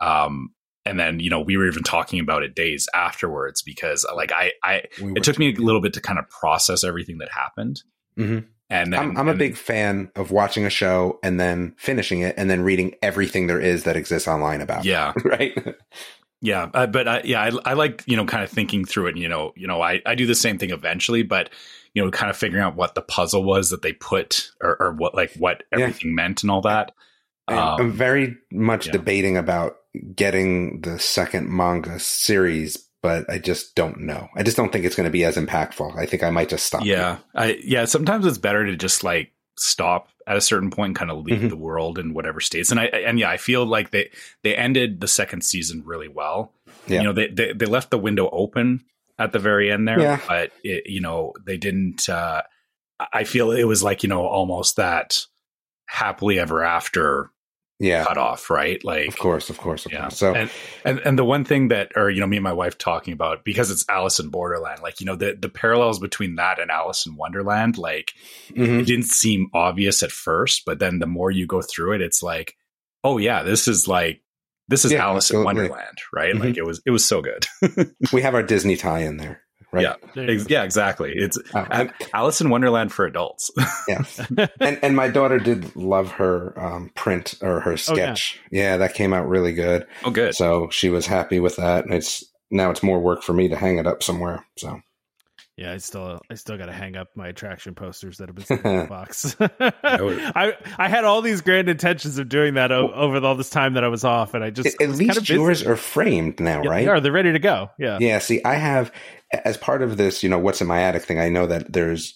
[0.00, 0.50] um,
[0.84, 4.52] and then you know we were even talking about it days afterwards because like I
[4.64, 7.82] I we it took me a little bit to kind of process everything that happened
[8.18, 8.46] mm-hmm.
[8.70, 12.22] and then, I'm, I'm and, a big fan of watching a show and then finishing
[12.22, 15.56] it and then reading everything there is that exists online about yeah right
[16.40, 19.12] Yeah, uh, but I, yeah, I, I like you know kind of thinking through it.
[19.12, 21.48] and, You know, you know, I I do the same thing eventually, but
[21.94, 24.92] you know, kind of figuring out what the puzzle was that they put or, or
[24.92, 26.14] what like what everything yeah.
[26.14, 26.92] meant and all that.
[27.46, 28.92] Um, I'm very much yeah.
[28.92, 29.76] debating about
[30.14, 34.28] getting the second manga series, but I just don't know.
[34.34, 35.96] I just don't think it's going to be as impactful.
[35.96, 36.84] I think I might just stop.
[36.84, 37.84] Yeah, I yeah.
[37.84, 41.48] Sometimes it's better to just like stop at a certain point kind of leave mm-hmm.
[41.48, 42.70] the world in whatever states.
[42.70, 44.10] And I and yeah, I feel like they
[44.42, 46.52] they ended the second season really well.
[46.86, 46.98] Yeah.
[46.98, 48.84] You know, they, they they left the window open
[49.18, 50.20] at the very end there, yeah.
[50.26, 52.42] but it, you know, they didn't uh
[53.12, 55.20] I feel it was like, you know, almost that
[55.86, 57.30] happily ever after
[57.80, 58.04] yeah.
[58.04, 58.82] cut off, right?
[58.84, 60.02] Like, of course, of course, of yeah.
[60.02, 60.16] course.
[60.16, 60.50] So, and,
[60.84, 63.44] and and the one thing that, or you know, me and my wife talking about
[63.44, 67.06] because it's Alice in Borderland, like you know, the the parallels between that and Alice
[67.06, 68.12] in Wonderland, like
[68.48, 68.80] mm-hmm.
[68.80, 72.22] it didn't seem obvious at first, but then the more you go through it, it's
[72.22, 72.56] like,
[73.02, 74.22] oh yeah, this is like
[74.68, 76.34] this is yeah, Alice in Wonderland, right?
[76.34, 76.44] Mm-hmm.
[76.44, 77.46] Like it was it was so good.
[78.12, 79.40] we have our Disney tie in there.
[79.72, 79.96] Right?
[80.14, 81.12] Yeah, yeah, exactly.
[81.16, 83.50] It's uh, Alice in Wonderland for adults.
[83.88, 84.04] yeah,
[84.60, 88.38] and and my daughter did love her um, print or her sketch.
[88.40, 88.62] Oh, yeah.
[88.62, 88.76] yeah.
[88.76, 89.84] that came out really good.
[90.04, 90.36] Oh, good.
[90.36, 91.86] So she was happy with that.
[91.88, 94.46] It's now it's more work for me to hang it up somewhere.
[94.56, 94.80] So
[95.56, 98.44] yeah, I still I still got to hang up my attraction posters that have been
[98.44, 99.36] sitting in the box.
[99.40, 103.74] I I had all these grand intentions of doing that o- over all this time
[103.74, 106.62] that I was off, and I just at least kind of yours are framed now,
[106.64, 106.84] yeah, right?
[106.84, 107.00] They are.
[107.00, 107.70] They're ready to go.
[107.78, 107.98] Yeah.
[108.00, 108.18] Yeah.
[108.18, 108.92] See, I have
[109.44, 111.20] as part of this, you know, what's in my attic thing.
[111.20, 112.14] I know that there's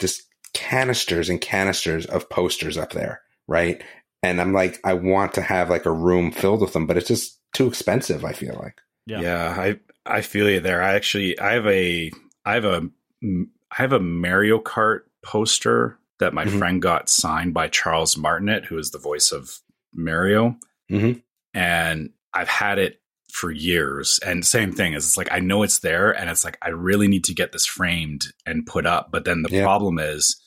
[0.00, 0.22] just
[0.54, 3.82] canisters and canisters of posters up there, right?
[4.22, 7.08] And I'm like, I want to have like a room filled with them, but it's
[7.08, 8.24] just too expensive.
[8.24, 8.76] I feel like.
[9.06, 9.20] Yeah.
[9.20, 9.56] Yeah.
[9.58, 10.80] I I feel you there.
[10.80, 12.12] I actually I have a
[12.44, 12.88] I have a
[13.22, 16.58] I have a Mario Kart poster that my mm-hmm.
[16.58, 19.58] friend got signed by Charles Martinet, who is the voice of
[19.94, 20.56] Mario,
[20.90, 21.18] mm-hmm.
[21.54, 23.00] and I've had it
[23.32, 24.20] for years.
[24.24, 27.08] And same thing is, it's like I know it's there, and it's like I really
[27.08, 29.10] need to get this framed and put up.
[29.10, 29.62] But then the yeah.
[29.62, 30.40] problem is,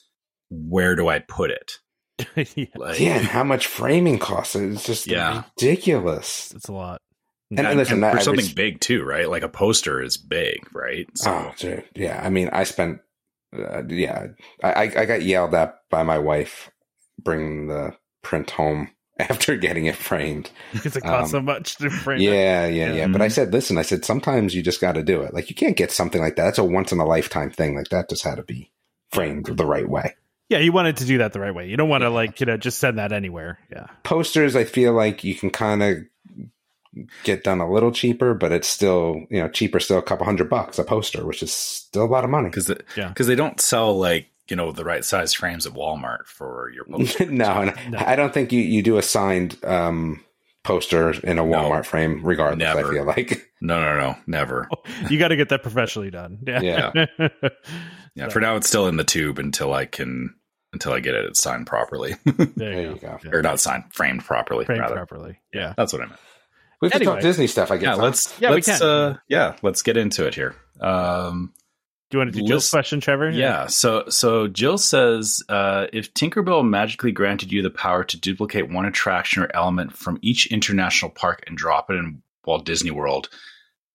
[0.50, 1.78] where do I put it?
[2.56, 2.66] yeah.
[2.74, 4.54] Like, yeah, how much framing costs?
[4.54, 5.42] It's just yeah.
[5.58, 6.52] ridiculous.
[6.54, 7.02] It's a lot.
[7.50, 9.30] And, and, listen, and for something big too, right?
[9.30, 11.06] Like a poster is big, right?
[11.14, 11.30] So.
[11.30, 11.84] Oh, dude.
[11.94, 12.20] yeah.
[12.22, 13.00] I mean, I spent,
[13.56, 14.28] uh, yeah,
[14.62, 16.70] I, I got yelled at by my wife
[17.22, 21.88] bringing the print home after getting it framed because it costs um, so much to
[21.88, 22.20] frame.
[22.20, 23.06] Yeah, yeah, yeah, yeah.
[23.06, 25.32] But I said, listen, I said sometimes you just got to do it.
[25.32, 26.44] Like you can't get something like that.
[26.44, 27.76] That's a once in a lifetime thing.
[27.76, 28.72] Like that just had to be
[29.10, 30.14] framed the right way.
[30.48, 31.68] Yeah, you wanted to do that the right way.
[31.68, 33.58] You don't want to like you know just send that anywhere.
[33.70, 34.54] Yeah, posters.
[34.54, 35.98] I feel like you can kind of
[37.24, 40.48] get done a little cheaper, but it's still you know cheaper, still a couple hundred
[40.48, 42.48] bucks a poster, which is still a lot of money.
[42.48, 46.26] Because yeah, because they don't sell like you know the right size frames at Walmart
[46.26, 47.26] for your poster.
[47.26, 50.24] no, no, no, I don't think you you do a signed um,
[50.66, 52.58] poster in a Walmart no, frame, regardless.
[52.58, 52.88] Never.
[52.88, 54.68] I feel like no, no, no, never.
[55.10, 56.40] you got to get that professionally done.
[56.46, 57.06] Yeah, yeah.
[57.18, 58.26] yeah.
[58.26, 58.30] So.
[58.30, 60.34] For now, it's still in the tube until I can
[60.72, 62.16] until I get it signed properly.
[62.56, 63.18] there you go.
[63.32, 64.64] Or not signed, framed properly.
[64.64, 64.94] Framed rather.
[64.94, 65.38] properly.
[65.52, 66.20] Yeah, that's what I meant.
[66.80, 67.16] We have anyway.
[67.16, 67.96] to talk Disney stuff, I guess.
[67.96, 68.82] Yeah, let's yeah, let's, we can.
[68.82, 70.54] Uh, yeah, let's get into it here.
[70.80, 71.52] Um,
[72.10, 73.30] do you want to do Jill's question, Trevor?
[73.30, 73.66] Yeah.
[73.66, 78.84] So so Jill says, uh, if Tinkerbell magically granted you the power to duplicate one
[78.84, 83.28] attraction or element from each international park and drop it in Walt Disney World,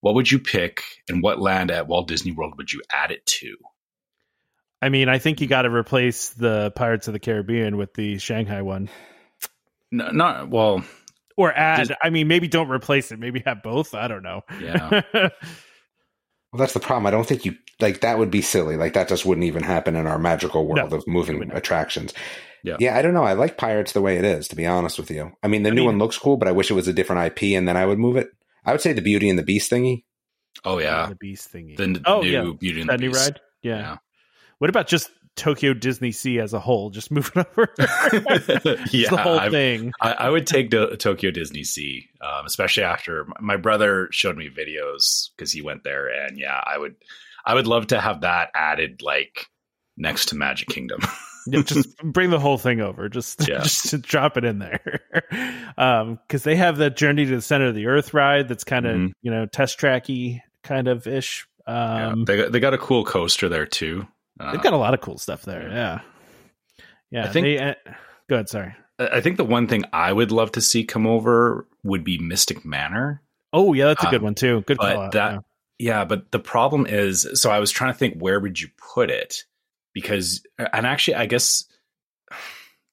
[0.02, 3.26] what would you pick, and what land at Walt Disney World would you add it
[3.28, 3.56] to?
[4.82, 8.18] I mean, I think you got to replace the Pirates of the Caribbean with the
[8.18, 8.90] Shanghai one.
[9.92, 10.84] No, not well
[11.38, 11.88] or add.
[11.88, 13.20] Just, I mean, maybe don't replace it.
[13.20, 13.94] Maybe have both.
[13.94, 14.42] I don't know.
[14.60, 15.02] Yeah.
[15.14, 15.32] well,
[16.54, 17.06] that's the problem.
[17.06, 18.78] I don't think you like that would be silly.
[18.78, 22.14] Like that just wouldn't even happen in our magical world no, of moving attractions.
[22.64, 22.78] Yeah.
[22.80, 23.24] Yeah, I don't know.
[23.24, 25.32] I like Pirates the way it is, to be honest with you.
[25.42, 26.94] I mean, the I new mean, one looks cool, but I wish it was a
[26.94, 28.30] different IP and then I would move it.
[28.64, 30.04] I would say the Beauty and the Beast thingy.
[30.64, 31.78] Oh yeah, the Beast thingy.
[31.78, 32.54] The, oh, new yeah.
[32.60, 33.30] Beauty and that the Beast.
[33.30, 33.40] ride.
[33.64, 33.78] Yeah.
[33.78, 33.98] yeah.
[34.60, 37.70] What about just Tokyo Disney Sea as a whole, just move it over.
[38.92, 39.92] yeah, the whole thing.
[40.02, 44.50] I, I, would take the Tokyo Disney Sea, um, especially after my brother showed me
[44.50, 46.96] videos because he went there, and yeah, I would,
[47.46, 49.48] I would love to have that added like
[49.98, 51.02] next to Magic Kingdom.
[51.48, 53.10] yeah, just bring the whole thing over.
[53.10, 53.62] Just, yeah.
[53.62, 55.02] just drop it in there.
[55.78, 58.86] um, because they have that Journey to the Center of the Earth ride that's kind
[58.86, 59.12] of mm-hmm.
[59.22, 61.48] you know test tracky kind of ish.
[61.66, 64.08] Um, yeah, they got, they got a cool coaster there too.
[64.42, 65.70] Uh, They've got a lot of cool stuff there.
[65.70, 66.00] Yeah.
[67.12, 67.26] Yeah.
[67.26, 67.74] I think, they, uh,
[68.28, 68.50] go ahead.
[68.50, 68.76] Sorry.
[68.98, 72.66] I think the one thing I would love to see come over would be Mystic
[72.66, 73.22] Manor.
[73.54, 73.86] Oh, yeah.
[73.86, 74.62] That's a good um, one, too.
[74.62, 75.40] Good but out, that, yeah.
[75.78, 76.06] yeah.
[76.06, 79.44] But the problem is so I was trying to think where would you put it?
[79.94, 81.66] Because, and actually, I guess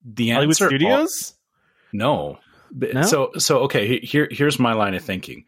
[0.04, 0.68] the Hollywood answer.
[0.68, 1.34] Studios?
[1.92, 2.38] no.
[2.72, 3.02] no.
[3.02, 4.00] So, so, okay.
[4.00, 5.44] Here, here's my line of thinking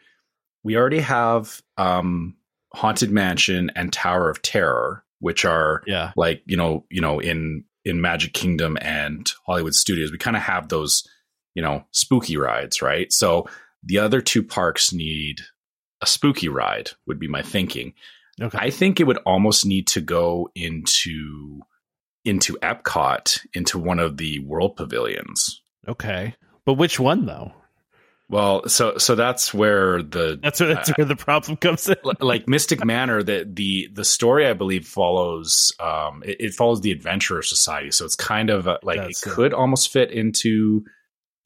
[0.62, 2.36] we already have um,
[2.72, 6.12] Haunted Mansion and Tower of Terror, which are yeah.
[6.16, 10.12] like you know you know in in Magic Kingdom and Hollywood Studios.
[10.12, 11.06] We kind of have those
[11.54, 13.12] you know spooky rides, right?
[13.12, 13.46] So
[13.82, 15.40] the other two parks need
[16.02, 16.90] a spooky ride.
[17.06, 17.94] Would be my thinking.
[18.40, 18.58] Okay.
[18.58, 21.60] I think it would almost need to go into
[22.24, 25.62] into Epcot into one of the world pavilions.
[25.88, 26.34] Okay.
[26.64, 27.52] But which one though?
[28.30, 31.96] Well, so so that's where the that's where that's uh, where the problem comes in.
[32.20, 36.92] like Mystic Manor, the the the story I believe follows um it, it follows the
[36.92, 40.84] Adventurer Society, so it's kind of a, like that's it could almost fit into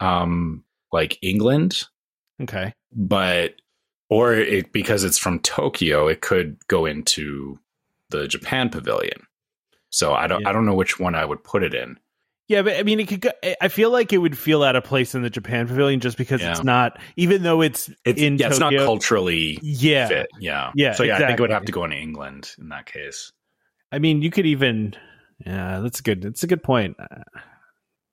[0.01, 1.85] um like England.
[2.43, 3.55] Okay, but
[4.11, 7.59] or it because it's from Tokyo, it could go into
[8.11, 9.27] the Japan Pavilion.
[9.89, 10.51] So I don't yeah.
[10.51, 11.99] I don't know which one I would put it in.
[12.47, 13.23] Yeah, but I mean, it could.
[13.23, 13.31] Go,
[13.61, 16.43] I feel like it would feel out of place in the Japan Pavilion just because
[16.43, 16.51] yeah.
[16.51, 18.37] it's not, even though it's, it's in.
[18.37, 19.59] Yeah, Tokyo, it's not culturally.
[19.63, 20.27] Yeah, fit.
[20.39, 20.93] yeah, yeah.
[20.93, 21.25] So yeah, exactly.
[21.25, 23.33] I think it would have to go in England in that case.
[23.91, 24.95] I mean, you could even.
[25.45, 26.21] Yeah, that's good.
[26.21, 26.97] That's a good point.
[26.99, 27.41] Uh,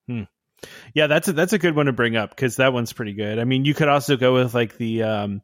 [0.08, 0.22] hmm.
[0.94, 3.38] Yeah, that's a, that's a good one to bring up because that one's pretty good.
[3.38, 5.42] I mean, you could also go with like the um,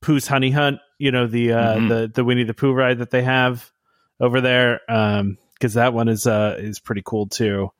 [0.00, 0.78] Pooh's Honey Hunt.
[0.98, 1.88] You know, the uh, mm-hmm.
[1.88, 3.70] the the Winnie the Pooh ride that they have
[4.18, 4.80] over there.
[4.88, 7.72] Um, because that one is uh is pretty cool too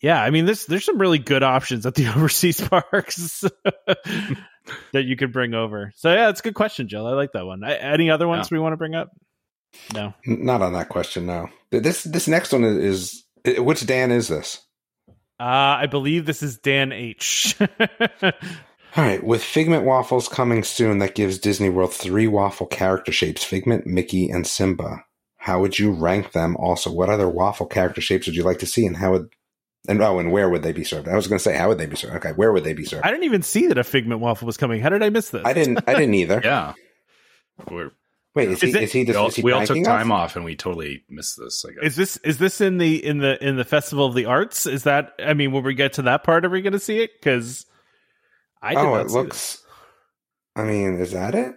[0.00, 3.44] yeah, I mean, there's there's some really good options at the overseas parks
[4.92, 5.92] that you could bring over.
[5.96, 7.06] So yeah, it's a good question, Jill.
[7.06, 7.62] I like that one.
[7.64, 8.56] Any other ones yeah.
[8.56, 9.10] we want to bring up?
[9.94, 11.26] No, not on that question.
[11.26, 11.48] No.
[11.70, 14.60] This this next one is, is which Dan is this?
[15.38, 17.56] Uh, I believe this is Dan H.
[18.96, 23.44] All right, with Figment waffles coming soon, that gives Disney World three waffle character shapes:
[23.44, 25.04] Figment, Mickey, and Simba.
[25.36, 26.56] How would you rank them?
[26.56, 29.30] Also, what other waffle character shapes would you like to see, and how would
[29.88, 31.08] and oh, and where would they be served?
[31.08, 32.16] I was going to say, how would they be served?
[32.16, 33.04] Okay, where would they be served?
[33.04, 34.80] I didn't even see that a figment waffle was coming.
[34.80, 35.42] How did I miss this?
[35.44, 35.80] I didn't.
[35.86, 36.40] I didn't either.
[36.44, 36.74] yeah.
[37.70, 37.90] We're,
[38.34, 38.78] Wait, is, is he?
[38.78, 39.04] It, is he?
[39.04, 41.64] Just, we all, is he we all took time off, and we totally missed this.
[41.66, 41.82] I guess.
[41.82, 44.66] Is this is this in the in the in the Festival of the Arts?
[44.66, 45.14] Is that?
[45.18, 47.10] I mean, when we get to that part, are we going to see it?
[47.18, 47.66] Because
[48.62, 49.64] I oh, it looks.
[50.54, 51.54] I mean, is that it?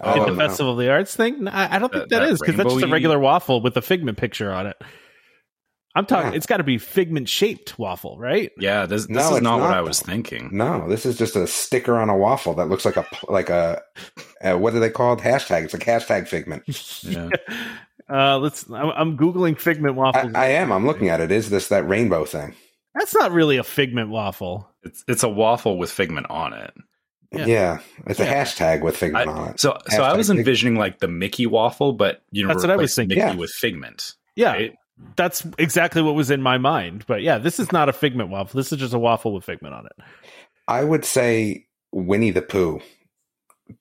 [0.00, 1.48] Oh, in the Festival of the Arts thing?
[1.48, 3.76] I, I don't think that, that, that is because that's just a regular waffle with
[3.76, 4.76] a figment picture on it.
[5.94, 6.32] I'm talking.
[6.32, 6.36] Yeah.
[6.36, 8.52] It's got to be figment shaped waffle, right?
[8.58, 10.50] Yeah, this, this no, is not, not what I was thinking.
[10.52, 13.82] No, this is just a sticker on a waffle that looks like a like a,
[14.42, 15.20] a what are they called?
[15.20, 15.64] Hashtag.
[15.64, 16.64] It's like hashtag figment.
[17.02, 17.30] yeah.
[18.10, 18.66] Uh, let's.
[18.70, 20.32] I'm, I'm googling figment waffles.
[20.34, 20.72] I, I, am.
[20.72, 21.30] I'm looking at it.
[21.30, 22.54] Is this that rainbow thing?
[22.94, 24.66] That's not really a figment waffle.
[24.82, 26.72] It's it's a waffle with figment on it.
[27.32, 29.60] Yeah, yeah it's a hashtag with figment I, on it.
[29.60, 30.92] So hashtag so I was envisioning figment.
[30.92, 33.18] like the Mickey waffle, but you know, that's what I was thinking.
[33.18, 33.36] Mickey yeah.
[33.36, 34.14] with figment.
[34.34, 34.52] Yeah.
[34.52, 34.74] Right?
[35.16, 37.04] That's exactly what was in my mind.
[37.06, 38.58] But yeah, this is not a figment waffle.
[38.58, 39.92] This is just a waffle with figment on it.
[40.66, 42.80] I would say Winnie the Pooh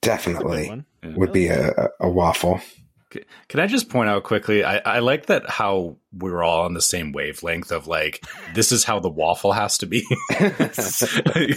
[0.01, 2.62] definitely would be a, a waffle.
[3.10, 4.63] Can I just point out quickly?
[4.63, 8.84] I, I like that how we're all on the same wavelength of like this is
[8.84, 10.04] how the waffle has to be.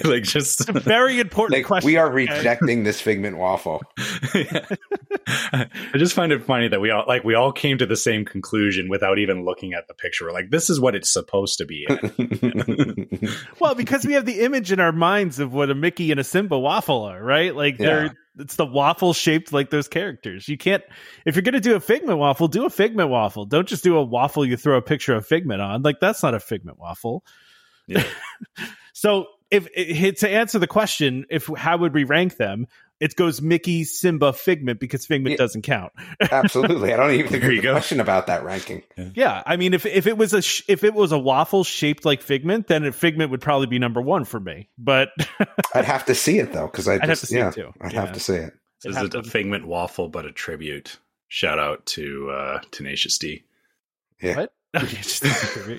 [0.04, 1.86] like just a very important like, question.
[1.86, 3.82] We are rejecting this figment waffle.
[3.98, 8.24] I just find it funny that we all like we all came to the same
[8.24, 10.26] conclusion without even looking at the picture.
[10.26, 11.86] We're like, this is what it's supposed to be.
[13.60, 16.24] well, because we have the image in our minds of what a Mickey and a
[16.24, 17.54] Simba waffle are, right?
[17.54, 17.86] Like yeah.
[17.86, 20.48] they're it's the waffle shaped like those characters.
[20.48, 20.82] You can't
[21.24, 23.44] if you're gonna do a figment waffle, do a figment waffle.
[23.44, 25.82] Don't just do a waffle you throw a picture of figment on.
[25.82, 27.24] Like that's not a figment waffle.
[27.86, 28.04] Yeah.
[28.92, 32.66] so if, if to answer the question, if how would we rank them?
[33.00, 35.92] It goes Mickey, Simba, Figment because Figment yeah, doesn't count.
[36.30, 38.82] absolutely, I don't even think there's a question about that ranking.
[38.96, 39.08] Yeah.
[39.14, 39.42] yeah.
[39.46, 42.20] I mean, if if it was a sh- if it was a waffle shaped like
[42.20, 44.68] Figment, then Figment would probably be number one for me.
[44.76, 45.10] But
[45.74, 47.72] I'd have to see it though, because I'd, have to see yeah, it too.
[47.80, 48.52] I'd have to see it.
[48.82, 50.98] This is a Figment waffle, but a tribute.
[51.28, 53.44] Shout out to uh, Tenacious D.
[54.20, 54.36] Yeah.
[54.36, 54.52] What?
[54.86, 55.24] just,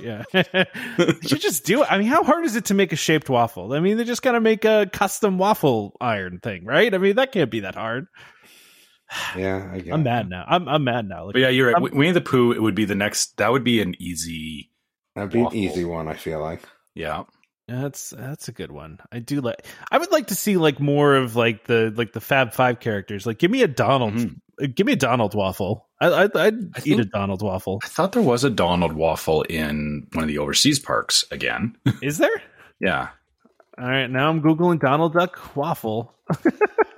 [0.03, 0.23] yeah.
[0.33, 1.91] you just do it.
[1.91, 3.73] I mean, how hard is it to make a shaped waffle?
[3.73, 6.93] I mean, they just got to make a custom waffle iron thing, right?
[6.93, 8.07] I mean, that can't be that hard.
[9.35, 10.45] Yeah, I am mad now.
[10.47, 11.25] I'm I'm mad now.
[11.25, 11.75] Like, but yeah, you're right.
[11.75, 12.53] I'm, Winnie the Pooh.
[12.53, 13.35] It would be the next.
[13.37, 14.71] That would be an easy.
[15.15, 15.57] That'd be waffle.
[15.57, 16.07] an easy one.
[16.07, 16.61] I feel like.
[16.95, 17.23] Yeah.
[17.67, 18.99] That's that's a good one.
[19.11, 19.65] I do like.
[19.91, 23.25] I would like to see like more of like the like the Fab Five characters.
[23.25, 24.13] Like, give me a Donald.
[24.13, 24.33] Mm-hmm.
[24.67, 25.87] Give me a Donald waffle.
[25.99, 26.51] I, would I
[26.83, 27.79] eat a Donald waffle.
[27.83, 31.75] I thought there was a Donald waffle in one of the overseas parks again.
[32.01, 32.41] Is there?
[32.79, 33.09] yeah.
[33.77, 34.07] All right.
[34.07, 36.13] Now I'm googling Donald Duck waffle.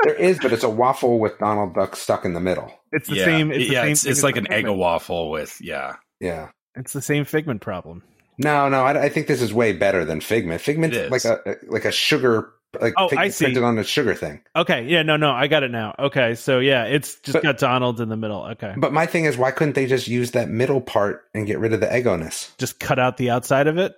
[0.03, 2.71] there is, but it's a waffle with Donald Duck stuck in the middle.
[2.91, 3.25] It's the yeah.
[3.25, 3.51] same.
[3.51, 6.49] It's yeah, same it's, it's like an egg waffle with yeah, yeah.
[6.75, 8.03] It's the same Figment problem.
[8.37, 10.61] No, no, I, I think this is way better than Figment.
[10.61, 13.45] Figment like a like a sugar like oh, I see.
[13.45, 14.41] printed on the sugar thing.
[14.55, 15.95] Okay, yeah, no, no, I got it now.
[15.97, 18.43] Okay, so yeah, it's just but, got Donald in the middle.
[18.51, 21.59] Okay, but my thing is, why couldn't they just use that middle part and get
[21.59, 22.55] rid of the eggoness?
[22.57, 23.95] Just cut out the outside of it.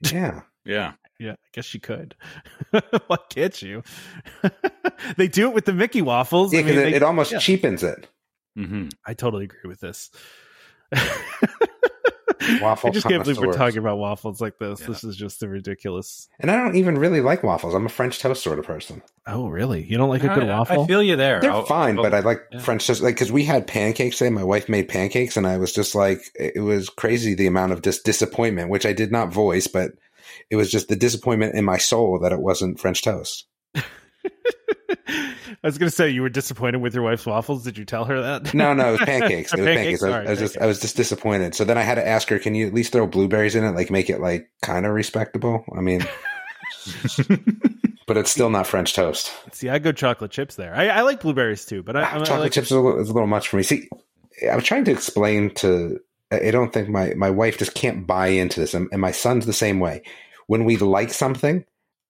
[0.00, 1.32] Yeah, yeah, yeah.
[1.32, 2.14] I guess you could.
[2.70, 3.82] why can't you?
[5.16, 6.52] they do it with the Mickey waffles.
[6.52, 7.38] Yeah, because I mean, it, it, almost yeah.
[7.38, 8.08] cheapens it.
[8.58, 8.88] Mm-hmm.
[9.04, 10.10] I totally agree with this.
[12.60, 14.80] Waffle I just can't believe we're talking about waffles like this.
[14.80, 14.88] Yeah.
[14.88, 16.28] This is just ridiculous.
[16.38, 17.74] And I don't even really like waffles.
[17.74, 19.02] I'm a French toast sort of person.
[19.26, 19.84] Oh, really?
[19.84, 20.82] You don't like a good I, waffle?
[20.82, 21.40] I feel you there.
[21.40, 22.58] They're I'll, fine, I'll, but I like yeah.
[22.60, 23.02] French toast.
[23.02, 24.30] Like because we had pancakes today.
[24.30, 27.82] My wife made pancakes, and I was just like, it was crazy the amount of
[27.82, 29.92] dis- disappointment, which I did not voice, but
[30.50, 33.46] it was just the disappointment in my soul that it wasn't French toast.
[35.08, 37.64] I was going to say you were disappointed with your wife's waffles.
[37.64, 38.54] Did you tell her that?
[38.54, 39.52] No, no, it was pancakes.
[39.52, 40.02] It was pancakes.
[40.02, 40.02] pancakes.
[40.02, 41.54] I, was, I was just, I was just disappointed.
[41.54, 43.72] So then I had to ask her, "Can you at least throw blueberries in it,
[43.72, 46.06] like make it like kind of respectable?" I mean,
[48.06, 49.32] but it's still not French toast.
[49.52, 50.74] See, I go chocolate chips there.
[50.74, 53.00] I, I like blueberries too, but I, ah, chocolate I like chips is a, little,
[53.00, 53.62] is a little much for me.
[53.62, 53.88] See,
[54.50, 56.00] I'm trying to explain to.
[56.32, 59.46] I don't think my my wife just can't buy into this, and, and my son's
[59.46, 60.02] the same way.
[60.48, 61.64] When we like something,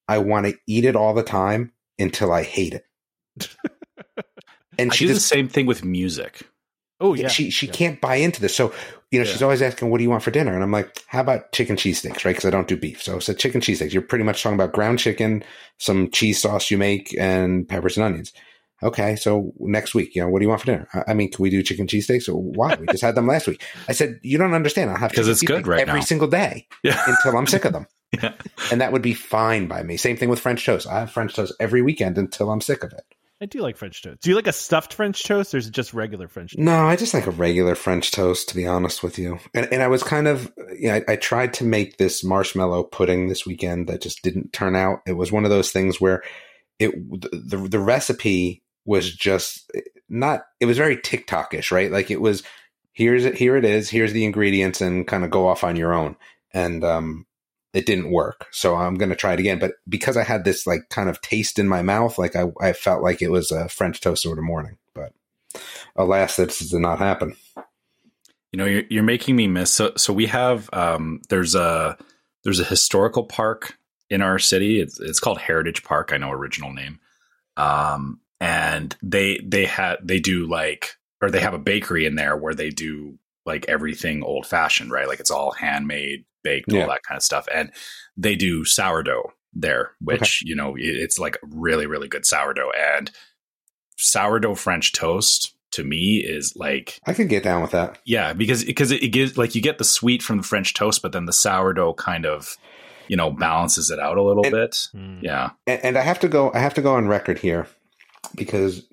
[0.09, 2.85] I want to eat it all the time until I hate it.
[4.78, 6.42] and she do does the same thing with music.
[6.98, 7.72] Oh yeah, she she yeah.
[7.72, 8.56] can't buy into this.
[8.56, 8.72] So
[9.11, 9.32] you know, yeah.
[9.32, 11.76] she's always asking, "What do you want for dinner?" And I'm like, "How about chicken
[11.76, 12.32] cheese sticks?" Right?
[12.32, 13.02] Because I don't do beef.
[13.02, 13.92] So I said chicken cheese sticks.
[13.92, 15.44] You're pretty much talking about ground chicken,
[15.78, 18.32] some cheese sauce you make, and peppers and onions.
[18.82, 20.88] Okay, so next week, you know, what do you want for dinner?
[21.09, 22.28] I mean, can we do chicken cheese steaks?
[22.28, 22.74] Or why?
[22.74, 23.62] We just had them last week.
[23.88, 24.90] I said, you don't understand.
[24.90, 26.04] I'll have because it's good right every now.
[26.04, 27.02] single day yeah.
[27.06, 27.87] until I'm sick of them.
[28.12, 28.35] Yeah.
[28.71, 29.97] And that would be fine by me.
[29.97, 30.87] Same thing with French toast.
[30.87, 33.05] I have French toast every weekend until I'm sick of it.
[33.38, 34.23] I do like French toast.
[34.23, 36.59] Do you like a stuffed French toast or is it just regular French toast?
[36.59, 39.38] No, I just like a regular French toast, to be honest with you.
[39.53, 42.85] And, and I was kind of, you know, I, I tried to make this marshmallow
[42.85, 45.01] pudding this weekend that just didn't turn out.
[45.07, 46.23] It was one of those things where
[46.79, 49.71] it, the, the recipe was just
[50.09, 51.92] not, it was very TikTokish, right?
[51.92, 52.42] Like it was,
[52.92, 55.92] here's it, here it is, here's the ingredients and kind of go off on your
[55.92, 56.16] own.
[56.55, 57.27] And, um,
[57.76, 58.46] it didn't work.
[58.52, 59.58] So I'm going to try it again.
[59.58, 62.72] But because I had this like kind of taste in my mouth, like I, I
[62.72, 64.78] felt like it was a French toast sort of morning.
[64.94, 65.12] But
[65.94, 67.36] alas, that did not happen.
[68.50, 69.74] You know, you're, you're making me miss.
[69.74, 71.98] So, so we have um, there's a
[72.44, 73.76] there's a historical park
[74.08, 74.80] in our city.
[74.80, 76.14] It's, it's called Heritage Park.
[76.14, 76.98] I know original name.
[77.58, 82.38] Um, and they they had they do like or they have a bakery in there
[82.38, 85.08] where they do like everything old fashioned, right?
[85.08, 86.82] Like it's all handmade baked, yeah.
[86.82, 87.48] all that kind of stuff.
[87.52, 87.72] And
[88.16, 90.48] they do sourdough there, which, okay.
[90.48, 92.70] you know, it's like really, really good sourdough.
[92.94, 93.11] And
[93.98, 97.98] sourdough French toast to me is like I could get down with that.
[98.04, 101.02] Yeah, because because it, it gives like you get the sweet from the French toast,
[101.02, 102.56] but then the sourdough kind of
[103.09, 104.88] you know balances it out a little and, bit.
[104.92, 105.18] Hmm.
[105.22, 106.52] Yeah, and, and, I have to go.
[106.54, 107.66] I have to go on record here
[108.35, 108.87] because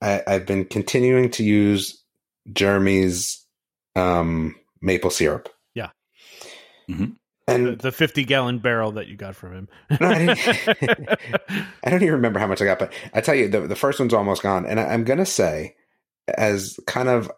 [0.00, 2.02] I, I've been continuing to use
[2.52, 3.44] Jeremy's
[3.94, 5.48] um, maple syrup.
[6.92, 7.12] Mm-hmm.
[7.48, 9.68] And the, the, 50 gallon barrel that you got from him.
[10.00, 11.16] no, I,
[11.84, 13.98] I, don't even remember how much I got, but I tell you, the, the first
[13.98, 14.64] one's almost gone.
[14.66, 15.74] And I, am going to say,
[16.28, 17.30] as kind of,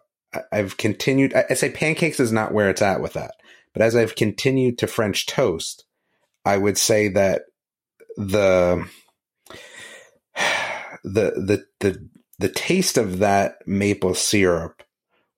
[0.51, 3.31] I've continued, I, I say pancakes is not where it's at with that.
[3.73, 5.85] But as I've continued to French toast,
[6.45, 7.43] I would say that
[8.15, 8.87] the,
[11.03, 14.83] the, the, the, the taste of that maple syrup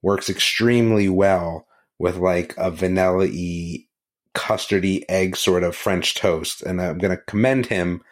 [0.02, 1.66] works extremely well
[1.98, 3.87] with like a vanilla y
[4.38, 6.62] custardy egg sort of French toast.
[6.62, 8.02] And I'm going to commend him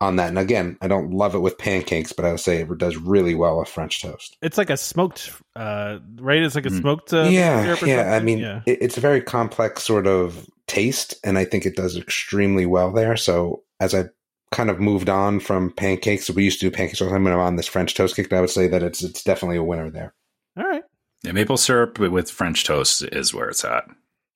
[0.00, 0.28] on that.
[0.28, 3.34] And again, I don't love it with pancakes, but I would say it does really
[3.34, 4.36] well with French toast.
[4.42, 6.42] It's like a smoked, uh, right?
[6.42, 6.80] It's like a mm.
[6.80, 7.12] smoked.
[7.12, 8.14] Uh, yeah, yeah.
[8.14, 8.62] I mean, yeah.
[8.66, 12.92] It, it's a very complex sort of taste, and I think it does extremely well
[12.92, 13.16] there.
[13.16, 14.04] So as I
[14.52, 17.24] kind of moved on from pancakes, we used to do pancakes all the time.
[17.24, 19.64] When I'm on this French toast kick, I would say that it's it's definitely a
[19.64, 20.14] winner there.
[20.56, 20.82] All right.
[21.24, 23.84] Yeah, maple syrup with French toast is where it's at.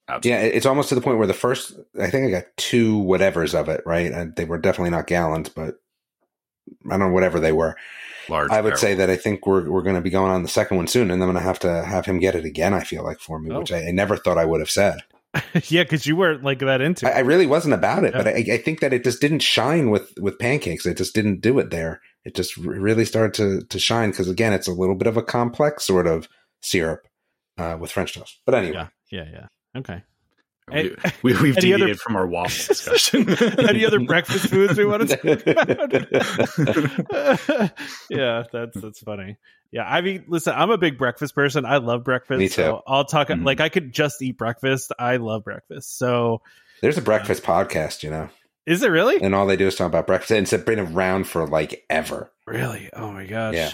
[0.09, 0.31] Absolutely.
[0.49, 3.59] Yeah, it's almost to the point where the first, I think I got two whatevers
[3.59, 4.11] of it, right?
[4.11, 5.77] And they were definitely not gallons, but
[6.87, 7.77] I don't know, whatever they were.
[8.29, 8.51] Large.
[8.51, 8.81] I would barrel.
[8.81, 11.11] say that I think we're we're going to be going on the second one soon,
[11.11, 12.73] and then I'm going to have to have him get it again.
[12.73, 13.61] I feel like for me, oh.
[13.61, 15.01] which I, I, never thought I would have said.
[15.65, 17.07] yeah, because you weren't like that into.
[17.07, 17.09] it.
[17.09, 18.23] I, I really wasn't about it, yeah.
[18.23, 20.87] but I, I, think that it just didn't shine with with pancakes.
[20.87, 22.01] It just didn't do it there.
[22.25, 25.23] It just really started to to shine because again, it's a little bit of a
[25.23, 26.29] complex sort of
[26.61, 27.09] syrup
[27.59, 28.39] uh, with French toast.
[28.47, 29.47] But anyway, yeah, yeah, yeah.
[29.77, 30.03] Okay.
[30.71, 33.29] We, we, have deviated other, from our waffle discussion.
[33.69, 35.25] any other breakfast foods we want to talk
[37.09, 37.73] about?
[38.09, 39.37] yeah, that's that's funny.
[39.73, 41.67] Yeah, I mean, listen, I'm a big breakfast person.
[41.67, 42.39] I love breakfast.
[42.39, 42.55] Me too.
[42.55, 43.45] So I'll talk mm-hmm.
[43.45, 44.93] like I could just eat breakfast.
[44.99, 45.99] I love breakfast.
[45.99, 46.43] So
[46.81, 48.31] there's a breakfast uh, podcast, you know.
[48.65, 49.21] Is it really?
[49.21, 52.31] And all they do is talk about breakfast, and it's been around for like ever.
[52.47, 52.89] Really?
[52.93, 53.55] Oh my gosh.
[53.55, 53.73] Yeah.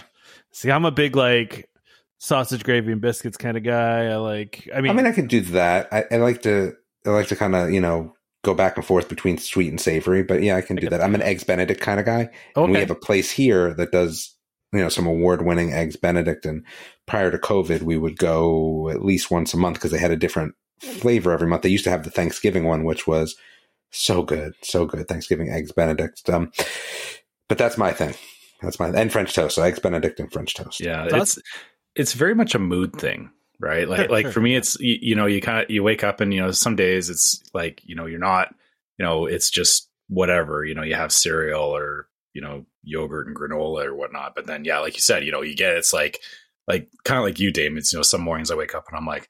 [0.53, 1.69] See, I'm a big like
[2.19, 4.07] sausage gravy and biscuits kind of guy.
[4.07, 4.69] I like.
[4.75, 5.89] I mean, I mean, I could do that.
[5.93, 6.75] I, I like to.
[7.07, 8.15] I like to kind of you know
[8.45, 10.23] go back and forth between sweet and savory.
[10.23, 11.01] But yeah, I can do that.
[11.01, 12.23] I'm an eggs Benedict kind of guy.
[12.57, 12.65] okay.
[12.65, 14.35] And we have a place here that does
[14.73, 16.45] you know some award winning eggs Benedict.
[16.45, 16.65] And
[17.07, 20.17] prior to COVID, we would go at least once a month because they had a
[20.17, 21.63] different flavor every month.
[21.63, 23.37] They used to have the Thanksgiving one, which was
[23.91, 25.09] so good, so good.
[25.09, 26.29] Thanksgiving eggs Benedict.
[26.29, 26.53] Um,
[27.49, 28.15] but that's my thing.
[28.61, 29.55] That's my and French toast.
[29.55, 30.81] So eggs Benedict and French toast.
[30.81, 31.49] Yeah, That's- it's
[31.99, 33.31] it's very much a mood thing,
[33.61, 33.89] right?
[33.89, 36.33] Like like for me, it's you, you know you kind of you wake up and
[36.33, 38.55] you know some days it's like you know you're not
[38.99, 43.37] you know it's just whatever you know you have cereal or you know yogurt and
[43.37, 46.21] granola or whatnot, but then yeah, like you said, you know you get it's like
[46.69, 47.77] like kind of like you, Dame.
[47.77, 49.29] It's you know some mornings I wake up and I'm like.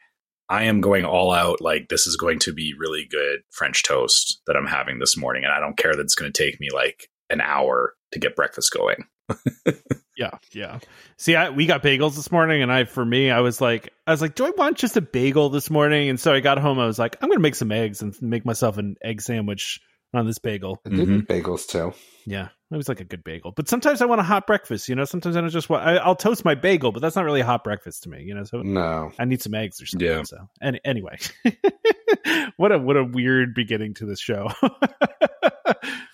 [0.51, 1.61] I am going all out.
[1.61, 5.45] Like this is going to be really good French toast that I'm having this morning,
[5.45, 8.35] and I don't care that it's going to take me like an hour to get
[8.35, 9.05] breakfast going.
[10.19, 10.81] Yeah, yeah.
[11.17, 14.11] See, I, we got bagels this morning, and I, for me, I was like, I
[14.11, 16.09] was like, do I want just a bagel this morning?
[16.09, 18.21] And so I got home, I was like, I'm going to make some eggs and
[18.21, 19.81] make myself an egg sandwich
[20.13, 20.81] on this bagel.
[20.85, 21.93] I did eat bagels too.
[22.27, 23.53] Yeah, it was like a good bagel.
[23.53, 24.89] But sometimes I want a hot breakfast.
[24.89, 25.87] You know, sometimes I don't just want.
[25.87, 28.23] I, I'll toast my bagel, but that's not really a hot breakfast to me.
[28.25, 30.09] You know, so No, I need some eggs or something.
[30.09, 30.23] Yeah.
[30.25, 31.19] So, any, anyway,
[32.57, 34.49] what a what a weird beginning to this show.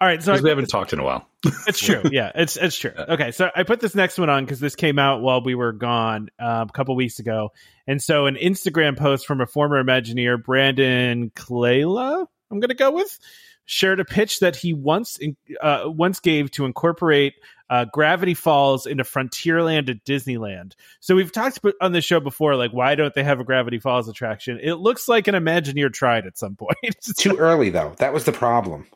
[0.00, 1.28] All right, so I we haven't talked in a while.
[1.66, 2.02] it's true.
[2.10, 2.92] Yeah, it's it's true.
[2.96, 5.72] Okay, so I put this next one on because this came out while we were
[5.72, 7.50] gone uh, a couple weeks ago,
[7.86, 12.92] and so an Instagram post from a former Imagineer, Brandon Kleyla, I'm going to go
[12.92, 13.18] with,
[13.64, 15.18] shared a pitch that he once
[15.60, 17.34] uh, once gave to incorporate
[17.70, 20.72] uh, Gravity Falls into Frontierland at Disneyland.
[21.00, 23.78] So we've talked about- on this show before, like why don't they have a Gravity
[23.78, 24.58] Falls attraction?
[24.62, 26.76] It looks like an Imagineer tried at some point.
[27.18, 27.94] too early though.
[27.98, 28.86] That was the problem.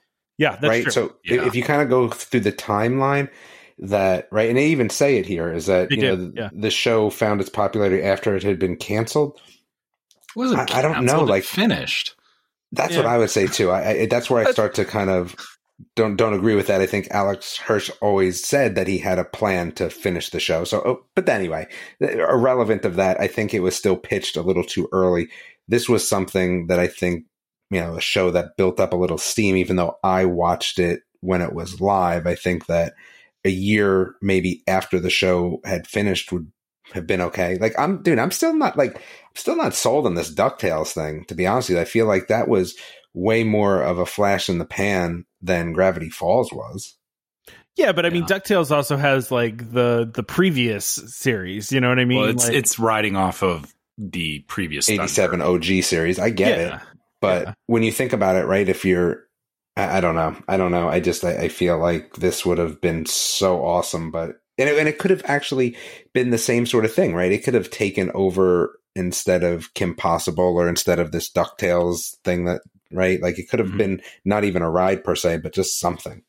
[0.43, 0.83] Yeah, that's right?
[0.83, 0.93] true.
[0.93, 1.47] So if- Yeah.
[1.47, 3.29] if you kind of go through the timeline,
[3.79, 6.51] that right, and they even say it here is that They you know the, yeah.
[6.53, 9.41] the show found its popularity after it had been canceled.
[10.15, 12.15] It wasn't I- I don't know, like- finished.
[12.75, 12.99] That's Yeah.
[12.99, 13.71] what I would say too.
[13.71, 15.35] I, I that's where I start to kind of
[15.97, 16.81] don't don't agree with that.
[16.81, 20.65] I think Alex Hirsch always said that he had a plan to finish the show.
[20.65, 21.67] So, oh, but anyway,
[22.01, 25.29] irrelevant of that, I think it was still pitched a little too early.
[25.69, 27.25] This was something that I think
[27.73, 29.57] you know a show that built up a little steam.
[29.57, 32.93] Even though I watched it when it was live, I think that
[33.45, 36.51] a year maybe after the show had finished would
[36.93, 37.57] have been okay.
[37.59, 41.25] Like I'm dude, I'm still not like I'm still not sold on this DuckTales thing,
[41.27, 41.83] to be honest with you.
[41.83, 42.77] I feel like that was
[43.15, 46.97] way more of a flash in the pan than Gravity Falls was.
[47.77, 51.73] Yeah, but I mean, Ducktales also has like the the previous series.
[51.73, 52.21] You know what I mean?
[52.21, 56.19] well, it's Like- it's riding off of the previous Eighty seven OG series.
[56.19, 56.77] I get Yeah.
[56.77, 56.83] it.
[57.23, 57.55] But Yeah.
[57.69, 59.25] when you think about it, right, if you're
[59.77, 60.37] I, I don't know.
[60.49, 60.89] I don't know.
[60.91, 64.79] I just I, I feel like this would have been so awesome, but and it,
[64.79, 65.77] and it could have actually
[66.13, 67.33] been the same sort of thing, right?
[67.33, 72.45] It could have taken over instead of Kim Possible or instead of this DuckTales thing
[72.45, 72.61] that
[72.93, 73.23] right?
[73.23, 73.79] Like it could have Mhm.
[73.79, 76.23] been not even a ride per se, but just something.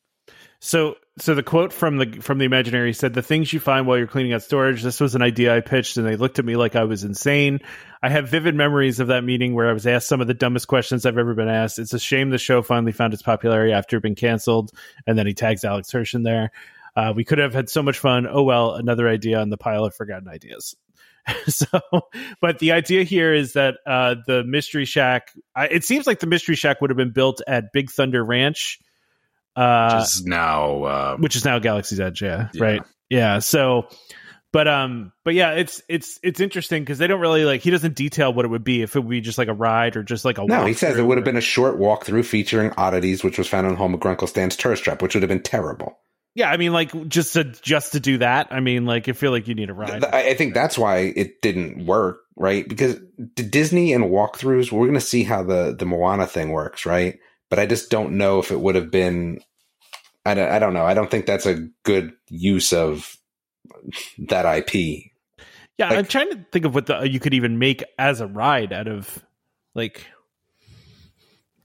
[0.64, 3.98] So, so the quote from the from the Imagineer said, "The things you find while
[3.98, 4.82] you're cleaning out storage.
[4.82, 7.60] This was an idea I pitched, and they looked at me like I was insane.
[8.02, 10.66] I have vivid memories of that meeting where I was asked some of the dumbest
[10.66, 11.78] questions I've ever been asked.
[11.78, 14.70] It's a shame the show finally found its popularity after being canceled."
[15.06, 16.50] And then he tags Alex Hirsch in there.
[16.96, 18.26] Uh, we could have had so much fun.
[18.26, 20.74] Oh well, another idea on the pile of forgotten ideas.
[21.46, 21.78] so,
[22.40, 25.30] but the idea here is that uh, the Mystery Shack.
[25.54, 28.80] I, it seems like the Mystery Shack would have been built at Big Thunder Ranch.
[29.56, 32.62] Uh, which is now uh, which is now Galaxy's Edge, yeah, Yeah.
[32.62, 33.38] right, yeah.
[33.38, 33.86] So,
[34.52, 37.94] but um, but yeah, it's it's it's interesting because they don't really like he doesn't
[37.94, 40.24] detail what it would be if it would be just like a ride or just
[40.24, 43.38] like a No, he says it would have been a short walkthrough featuring oddities, which
[43.38, 45.98] was found on home of Grunkle Stan's tourist trap, which would have been terrible.
[46.36, 48.48] Yeah, I mean, like just to just to do that.
[48.50, 50.04] I mean, like I feel like you need a ride.
[50.04, 52.68] I I think that's why it didn't work, right?
[52.68, 52.96] Because
[53.34, 57.18] Disney and walkthroughs, we're going to see how the the Moana thing works, right?
[57.54, 59.38] But I just don't know if it would have been.
[60.26, 60.84] I don't, I don't know.
[60.84, 63.16] I don't think that's a good use of
[64.26, 65.12] that IP.
[65.78, 68.26] yeah, like- I'm trying to think of what the you could even make as a
[68.26, 69.24] ride out of
[69.72, 70.04] like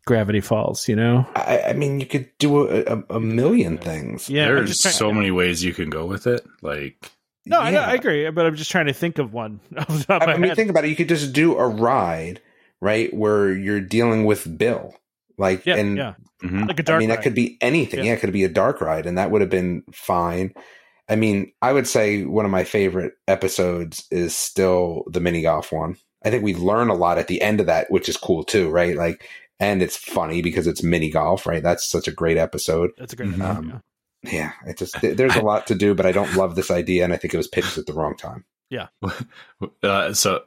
[0.06, 0.88] Gravity Falls.
[0.88, 1.26] You know?
[1.36, 4.30] I, I mean, you could do a, a, a million things.
[4.30, 6.46] Yeah, I'm there's just trying- so many ways you can go with it.
[6.62, 7.12] Like
[7.48, 7.82] No, I, Yeah.
[7.88, 9.60] I agree, but I'm just trying to think of one.
[9.76, 10.56] off the top of I mean, head.
[10.56, 10.90] think about it.
[10.90, 12.42] You could just do a ride,
[12.80, 14.94] right, where you're dealing with Bill,
[15.40, 16.14] like, yeah, and yeah,
[16.44, 16.68] mhm.
[16.68, 16.98] like a dark.
[16.98, 18.00] I mean, that could be anything.
[18.00, 18.06] Yeah.
[18.06, 18.14] Yeah.
[18.14, 20.54] it could be a dark ride, and that would have been fine.
[21.10, 25.72] I mean, I would say one of my favorite episodes is still the mini golf
[25.72, 25.96] one.
[26.24, 28.70] I think we learn a lot at the end of that, which is cool too,
[28.70, 28.96] right?
[28.96, 29.28] Like
[29.60, 31.62] and it's funny because it's mini golf, right?
[31.62, 32.92] That's such a great episode.
[32.98, 33.42] That's a great mm-hmm.
[33.42, 33.82] um,
[34.24, 34.32] yeah.
[34.32, 37.14] yeah, it just there's a lot to do, but I don't love this idea, and
[37.14, 38.46] I think it was pitched at the wrong time.
[38.70, 38.88] Yeah.
[39.84, 40.42] Uh, so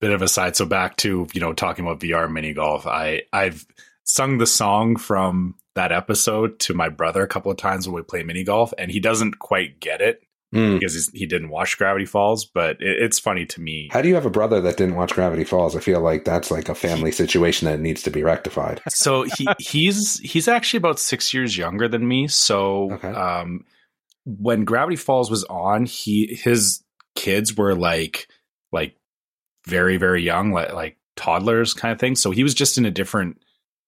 [0.00, 0.56] bit of a side.
[0.56, 2.86] So back to you know talking about VR mini golf.
[2.86, 3.64] I I've
[4.06, 8.02] sung the song from that episode to my brother a couple of times when we
[8.02, 10.22] play mini golf, and he doesn't quite get it
[10.54, 10.78] mm.
[10.78, 12.46] because he didn't watch Gravity Falls.
[12.46, 13.90] But it, it's funny to me.
[13.92, 15.76] How do you have a brother that didn't watch Gravity Falls?
[15.76, 18.80] I feel like that's like a family situation that needs to be rectified.
[18.96, 22.28] So he he's he's actually about six years younger than me.
[22.28, 23.08] So okay.
[23.08, 23.64] um,
[24.24, 26.82] when Gravity Falls was on, he his
[27.14, 28.26] kids were like
[28.72, 28.96] like
[29.66, 32.16] very very young, like like toddlers kind of thing.
[32.16, 33.38] So he was just in a different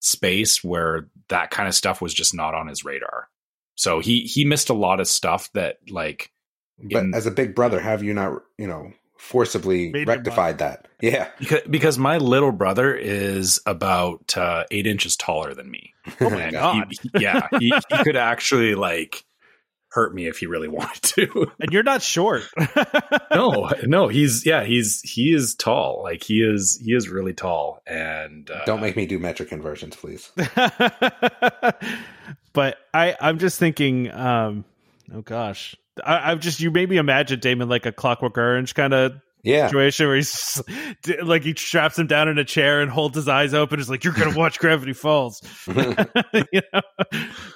[0.01, 3.29] space where that kind of stuff was just not on his radar.
[3.75, 6.33] So he he missed a lot of stuff that like
[6.83, 10.87] but in, as a big brother, have you not, you know, forcibly rectified that?
[11.01, 11.29] Yeah.
[11.39, 15.95] Because, because, my little brother is about uh, eight inches taller than me.
[16.21, 16.87] Oh my God.
[16.91, 17.49] He, yeah.
[17.59, 19.25] He, he could actually like
[19.91, 21.47] hurt me if he really wanted to.
[21.61, 22.43] and you're not short.
[23.33, 26.03] no, no, he's yeah, he's he is tall.
[26.03, 27.83] Like he is he is really tall.
[27.87, 30.31] And uh, don't make me do metric conversions, please.
[32.53, 34.11] but I I'm just thinking.
[34.11, 34.65] um
[35.15, 35.75] Oh gosh,
[36.05, 39.13] I, I've just you maybe imagine Damon like a Clockwork Orange kind of
[39.49, 39.69] yeah.
[39.69, 40.63] situation where he's
[41.23, 43.81] like he straps him down in a chair and holds his eyes open.
[43.81, 45.43] Is like you're gonna watch Gravity Falls.
[45.67, 46.81] you know?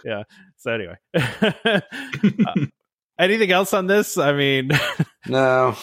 [0.04, 0.22] Yeah.
[0.58, 2.66] So anyway, uh,
[3.18, 4.16] anything else on this?
[4.16, 4.70] I mean,
[5.26, 5.76] no.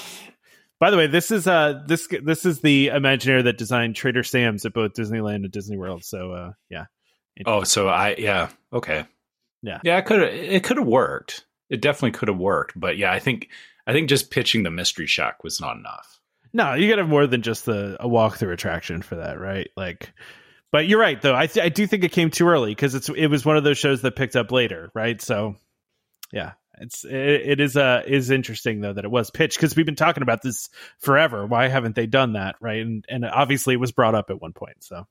[0.80, 4.66] By the way, this is uh this this is the Imagineer that designed Trader Sam's
[4.66, 6.04] at both Disneyland and Disney World.
[6.04, 6.86] So uh yeah.
[7.46, 9.06] Oh, so I yeah okay
[9.62, 12.80] yeah yeah it could it could have worked it definitely could have worked.
[12.80, 13.50] But yeah, I think
[13.90, 16.20] I think just pitching the mystery shack was not enough.
[16.54, 19.68] No, you got to have more than just the a walkthrough attraction for that, right?
[19.76, 20.14] Like,
[20.72, 21.36] but you're right though.
[21.36, 23.64] I th- I do think it came too early because it's it was one of
[23.64, 25.20] those shows that picked up later, right?
[25.20, 25.56] So,
[26.32, 29.88] yeah, it's it, it is uh is interesting though that it was pitched because we've
[29.88, 30.70] been talking about this
[31.00, 31.48] forever.
[31.48, 32.82] Why haven't they done that, right?
[32.82, 34.84] And and obviously it was brought up at one point.
[34.84, 35.08] So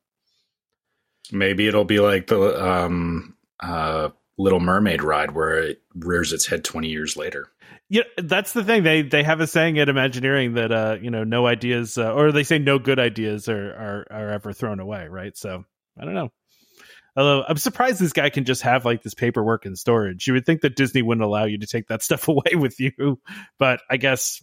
[1.33, 6.65] maybe it'll be like the um uh Little Mermaid ride where it rears its head
[6.65, 7.51] 20 years later.
[7.91, 8.83] Yeah, that's the thing.
[8.83, 12.33] They they have a saying at Imagineering that uh, you know, no ideas uh, or
[12.33, 15.37] they say no good ideas are, are are ever thrown away, right?
[15.37, 15.65] So,
[15.99, 16.31] I don't know.
[17.17, 20.27] Although I'm surprised this guy can just have like this paperwork in storage.
[20.27, 23.21] You would think that Disney wouldn't allow you to take that stuff away with you,
[23.59, 24.43] but I guess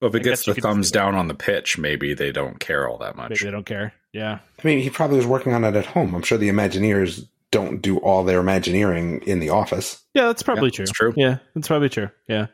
[0.00, 2.88] well, if it I gets the thumbs down on the pitch, maybe they don't care
[2.88, 3.30] all that much.
[3.30, 3.92] Maybe they don't care.
[4.12, 4.38] Yeah.
[4.58, 6.14] I mean, he probably was working on it at home.
[6.14, 7.26] I'm sure the Imagineers
[7.56, 10.04] don't do all their Imagineering in the office.
[10.12, 10.84] Yeah, that's probably yeah, true.
[10.84, 11.14] That's true.
[11.16, 12.10] Yeah, that's probably true.
[12.28, 12.48] Yeah.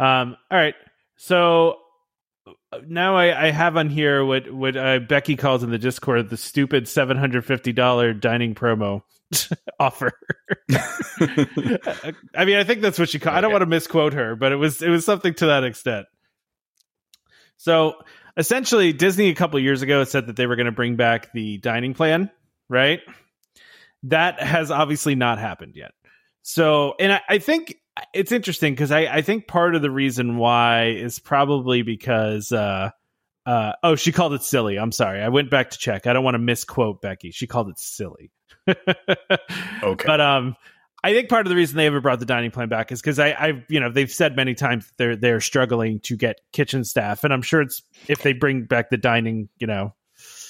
[0.00, 0.74] Um, all right.
[1.16, 1.76] So
[2.88, 6.36] now I, I, have on here what what uh, Becky calls in the Discord the
[6.36, 9.02] stupid seven hundred fifty dollar dining promo
[9.80, 10.10] offer.
[10.72, 13.34] I mean, I think that's what she called.
[13.34, 13.38] Okay.
[13.38, 16.06] I don't want to misquote her, but it was it was something to that extent.
[17.58, 17.94] So
[18.36, 21.58] essentially, Disney a couple years ago said that they were going to bring back the
[21.58, 22.30] dining plan,
[22.68, 23.00] right?
[24.04, 25.92] That has obviously not happened yet.
[26.42, 27.76] So, and I, I think
[28.14, 32.90] it's interesting because I, I think part of the reason why is probably because, uh,
[33.46, 34.78] uh, oh, she called it silly.
[34.78, 35.22] I'm sorry.
[35.22, 36.06] I went back to check.
[36.06, 37.30] I don't want to misquote Becky.
[37.30, 38.30] She called it silly.
[38.68, 40.04] okay.
[40.06, 40.56] But, um,
[41.06, 43.20] I think part of the reason they ever brought the dining plan back is because
[43.20, 47.22] I, I've, you know, they've said many times they're they're struggling to get kitchen staff,
[47.22, 49.94] and I'm sure it's if they bring back the dining, you know,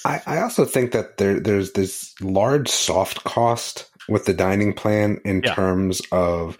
[0.05, 5.19] I, I also think that there there's this large soft cost with the dining plan
[5.25, 5.53] in yeah.
[5.53, 6.57] terms of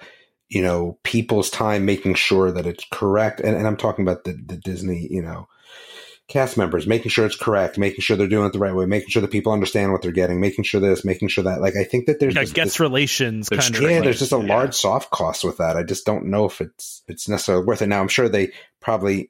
[0.50, 3.40] you know people's time making sure that it's correct.
[3.40, 5.48] And, and i'm talking about the, the disney you know
[6.28, 9.10] cast members making sure it's correct making sure they're doing it the right way making
[9.10, 11.86] sure that people understand what they're getting making sure this making sure that like i
[11.86, 15.10] think that there's yeah, guest this, relations kind of yeah there's just a large soft
[15.10, 15.78] cost with that.
[15.78, 17.88] I just don't know if it's it's necessarily worth it.
[17.88, 19.30] Now i'm sure they probably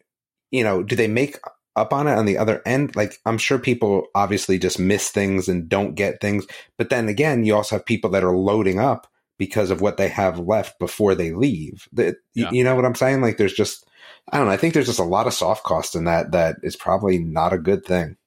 [0.50, 1.38] you know do they make
[1.78, 2.96] up on it on the other end.
[2.96, 6.46] Like I'm sure people obviously just miss things and don't get things.
[6.78, 9.08] But then again, you also have people that are loading up
[9.38, 11.88] because of what they have left before they leave.
[11.94, 12.50] The, yeah.
[12.52, 13.22] you, know what I'm saying?
[13.22, 13.86] Like there's just,
[14.32, 14.54] I don't know.
[14.54, 17.54] I think there's just a lot of soft cost in that that is probably not
[17.54, 18.18] a good thing.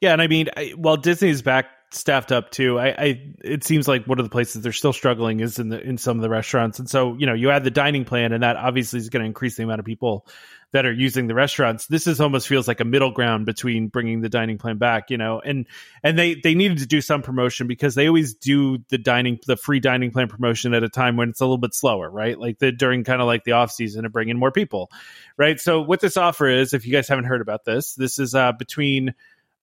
[0.00, 3.86] Yeah, and I mean, I, while Disney's back staffed up too, I, I it seems
[3.86, 6.30] like one of the places they're still struggling is in the in some of the
[6.30, 9.22] restaurants, and so you know you add the dining plan, and that obviously is going
[9.22, 10.26] to increase the amount of people
[10.72, 11.86] that are using the restaurants.
[11.86, 15.18] This is almost feels like a middle ground between bringing the dining plan back, you
[15.18, 15.66] know, and
[16.02, 19.56] and they they needed to do some promotion because they always do the dining the
[19.56, 22.38] free dining plan promotion at a time when it's a little bit slower, right?
[22.38, 24.90] Like the during kind of like the off season to bring in more people,
[25.36, 25.60] right?
[25.60, 28.52] So what this offer is, if you guys haven't heard about this, this is uh
[28.52, 29.14] between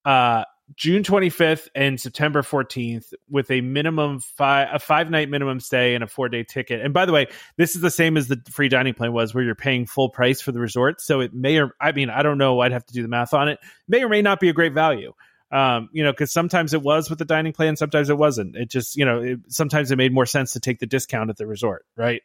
[0.06, 0.44] uh
[0.76, 6.04] June 25th and September 14th with a minimum five a five night minimum stay and
[6.04, 6.82] a four day ticket.
[6.82, 9.44] And by the way, this is the same as the free dining plan was, where
[9.44, 11.02] you're paying full price for the resort.
[11.02, 12.60] So it may or I mean I don't know.
[12.60, 13.60] I'd have to do the math on it.
[13.88, 15.14] May or may not be a great value.
[15.52, 18.56] Um, you know, because sometimes it was with the dining plan, sometimes it wasn't.
[18.56, 21.38] It just you know, it, sometimes it made more sense to take the discount at
[21.38, 22.22] the resort, right?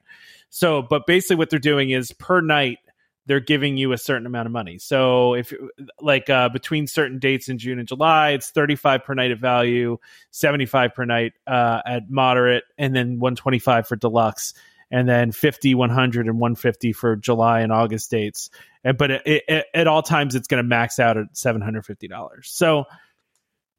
[0.51, 2.79] So, but basically, what they're doing is per night
[3.27, 4.79] they're giving you a certain amount of money.
[4.79, 5.53] So if
[6.01, 9.99] like uh, between certain dates in June and July, it's 35 per night at value,
[10.31, 14.55] 75 per night uh, at moderate, and then 125 for deluxe,
[14.91, 18.51] and then 50, 100, and 150 for July and August dates.
[18.83, 22.45] And but it, it, at all times, it's going to max out at $750.
[22.45, 22.85] So,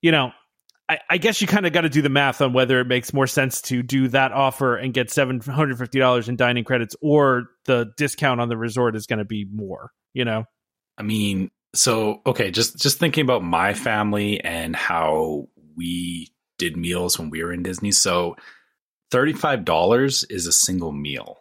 [0.01, 0.31] you know,
[0.87, 3.11] I, I guess you kind of got to do the math on whether it makes
[3.13, 6.95] more sense to do that offer and get seven hundred fifty dollars in dining credits,
[7.01, 9.91] or the discount on the resort is going to be more.
[10.13, 10.45] You know,
[10.97, 17.17] I mean, so okay, just just thinking about my family and how we did meals
[17.17, 17.91] when we were in Disney.
[17.91, 18.35] So
[19.09, 21.39] thirty five dollars is a single meal.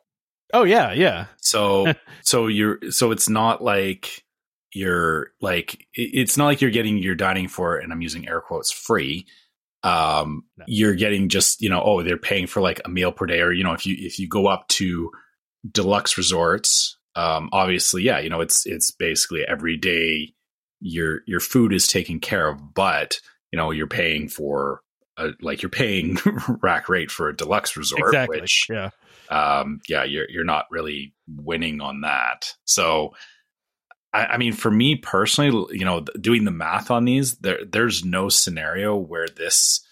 [0.54, 1.26] Oh yeah, yeah.
[1.36, 1.92] So
[2.22, 4.23] so you're so it's not like
[4.74, 8.70] you're like it's not like you're getting your dining for and I'm using air quotes
[8.70, 9.26] free.
[9.82, 10.64] Um, no.
[10.66, 13.52] you're getting just you know oh they're paying for like a meal per day or
[13.52, 15.10] you know if you if you go up to
[15.70, 20.32] deluxe resorts um, obviously yeah you know it's it's basically every day
[20.80, 23.20] your your food is taken care of but
[23.52, 24.80] you know you're paying for
[25.18, 26.16] a, like you're paying
[26.62, 28.40] rack rate for a deluxe resort exactly.
[28.40, 28.88] which yeah
[29.28, 33.12] um yeah you're you're not really winning on that so
[34.14, 38.04] I, I mean, for me personally, you know, doing the math on these, there there's
[38.04, 39.84] no scenario where this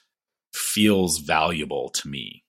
[0.54, 2.44] feels valuable to me.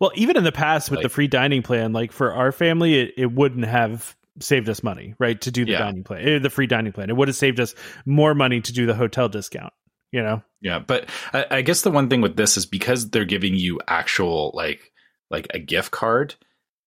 [0.00, 2.98] Well, even in the past with like, the free dining plan, like for our family,
[2.98, 5.40] it, it wouldn't have saved us money, right?
[5.42, 5.78] To do the yeah.
[5.78, 7.74] dining plan, eh, the free dining plan, it would have saved us
[8.06, 9.72] more money to do the hotel discount.
[10.10, 10.42] You know?
[10.60, 13.80] Yeah, but I, I guess the one thing with this is because they're giving you
[13.86, 14.92] actual like
[15.30, 16.34] like a gift card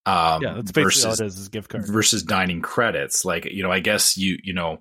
[0.06, 3.24] um, yeah, that's basically versus, all it is, is gift card versus dining credits.
[3.24, 4.80] Like, you know, I guess you, you know,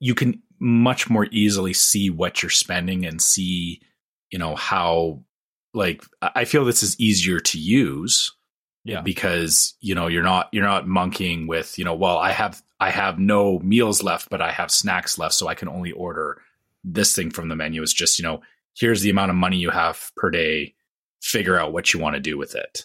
[0.00, 3.82] you can much more easily see what you're spending and see,
[4.30, 5.22] you know, how,
[5.72, 8.34] like, I feel this is easier to use.
[8.86, 9.00] Yeah.
[9.00, 12.90] Because, you know, you're not, you're not monkeying with, you know, well, I have, I
[12.90, 15.34] have no meals left, but I have snacks left.
[15.34, 16.42] So I can only order
[16.84, 17.82] this thing from the menu.
[17.82, 18.42] It's just, you know,
[18.76, 20.74] here's the amount of money you have per day.
[21.22, 22.84] Figure out what you want to do with it.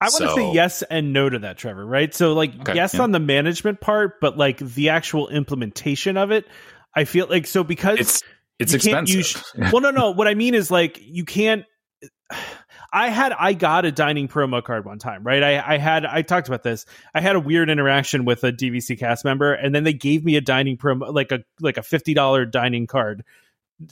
[0.00, 2.14] I want to say yes and no to that, Trevor, right?
[2.14, 3.02] So, like, okay, yes yeah.
[3.02, 6.46] on the management part, but like the actual implementation of it,
[6.94, 8.22] I feel like so because it's
[8.58, 9.16] it's expensive.
[9.16, 9.42] Use,
[9.72, 10.10] well, no, no.
[10.10, 11.64] What I mean is like you can't.
[12.92, 15.42] I had I got a dining promo card one time, right?
[15.42, 16.86] I, I had I talked about this.
[17.14, 20.36] I had a weird interaction with a DVC cast member, and then they gave me
[20.36, 23.24] a dining promo, like a like a fifty dollar dining card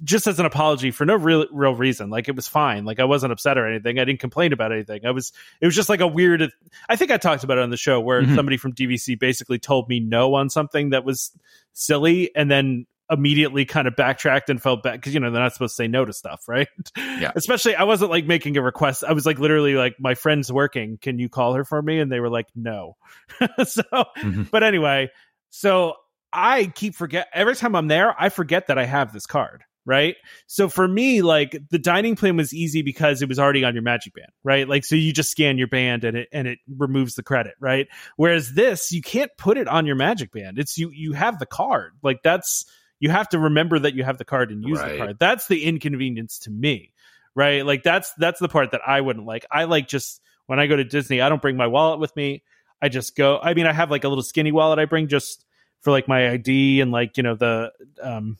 [0.03, 2.11] just as an apology for no real real reason.
[2.11, 2.84] Like it was fine.
[2.84, 3.99] Like I wasn't upset or anything.
[3.99, 5.07] I didn't complain about anything.
[5.07, 6.51] I was it was just like a weird
[6.89, 8.34] I think I talked about it on the show where mm-hmm.
[8.34, 11.30] somebody from DVC basically told me no on something that was
[11.72, 15.53] silly and then immediately kind of backtracked and felt bad because you know they're not
[15.53, 16.68] supposed to say no to stuff, right?
[16.97, 17.30] Yeah.
[17.37, 19.05] Especially I wasn't like making a request.
[19.05, 20.99] I was like literally like my friend's working.
[21.01, 22.01] Can you call her for me?
[22.01, 22.97] And they were like no.
[23.64, 24.45] so, mm-hmm.
[24.51, 25.11] but anyway,
[25.51, 25.95] so
[26.32, 28.14] I keep forget every time I'm there.
[28.20, 30.16] I forget that I have this card right?
[30.49, 33.84] So for me, like the dining plan was easy because it was already on your
[33.84, 34.68] magic band, right?
[34.68, 37.87] Like so you just scan your band and it and it removes the credit, right?
[38.16, 40.59] Whereas this, you can't put it on your magic band.
[40.59, 41.93] It's you you have the card.
[42.03, 42.66] Like that's
[42.99, 44.93] you have to remember that you have the card and use right.
[44.93, 45.16] the card.
[45.20, 46.93] That's the inconvenience to me.
[47.34, 47.64] Right?
[47.64, 49.47] Like that's that's the part that I wouldn't like.
[49.51, 52.43] I like just when I go to Disney, I don't bring my wallet with me.
[52.82, 55.45] I just go I mean, I have like a little skinny wallet I bring just
[55.80, 57.70] for like my ID and like, you know, the
[58.03, 58.37] um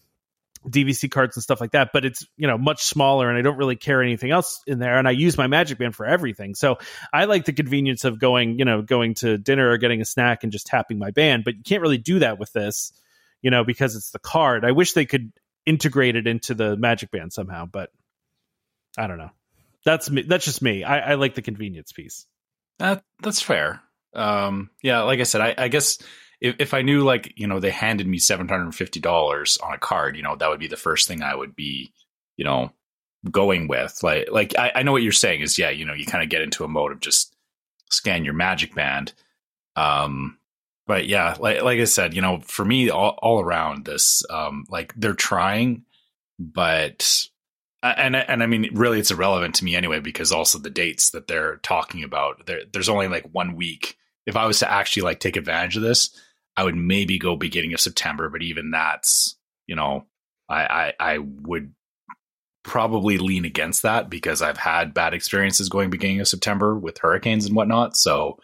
[0.69, 3.57] DVC cards and stuff like that, but it's, you know, much smaller and I don't
[3.57, 4.99] really care anything else in there.
[4.99, 6.55] And I use my Magic Band for everything.
[6.55, 6.79] So
[7.12, 10.43] I like the convenience of going, you know, going to dinner or getting a snack
[10.43, 12.93] and just tapping my band, but you can't really do that with this,
[13.43, 14.64] you know, because it's the card.
[14.64, 15.33] I wish they could
[15.64, 17.91] integrate it into the Magic Band somehow, but
[18.99, 19.31] I don't know.
[19.85, 20.23] That's me.
[20.23, 20.83] That's just me.
[20.83, 22.27] I, I like the convenience piece.
[22.79, 23.81] That that's fair.
[24.14, 25.99] Um, yeah, like I said, I, I guess
[26.41, 30.22] if, if I knew like, you know, they handed me $750 on a card, you
[30.22, 31.93] know, that would be the first thing I would be,
[32.37, 32.72] you know,
[33.30, 34.03] going with.
[34.03, 36.30] Like, like I, I know what you're saying is, yeah, you know, you kind of
[36.30, 37.34] get into a mode of just
[37.91, 39.12] scan your magic band.
[39.74, 40.39] Um,
[40.87, 44.66] but yeah, like, like I said, you know, for me, all, all around this, um,
[44.68, 45.84] like they're trying,
[46.39, 47.28] but
[47.82, 51.28] and and I mean, really, it's irrelevant to me anyway because also the dates that
[51.28, 53.97] they're talking about, There, there's only like one week.
[54.26, 56.11] If I was to actually like take advantage of this,
[56.57, 59.37] I would maybe go beginning of September, but even that's,
[59.67, 60.07] you know,
[60.49, 61.73] I, I, I would
[62.63, 67.47] probably lean against that because I've had bad experiences going beginning of September with hurricanes
[67.47, 67.97] and whatnot.
[67.97, 68.39] So,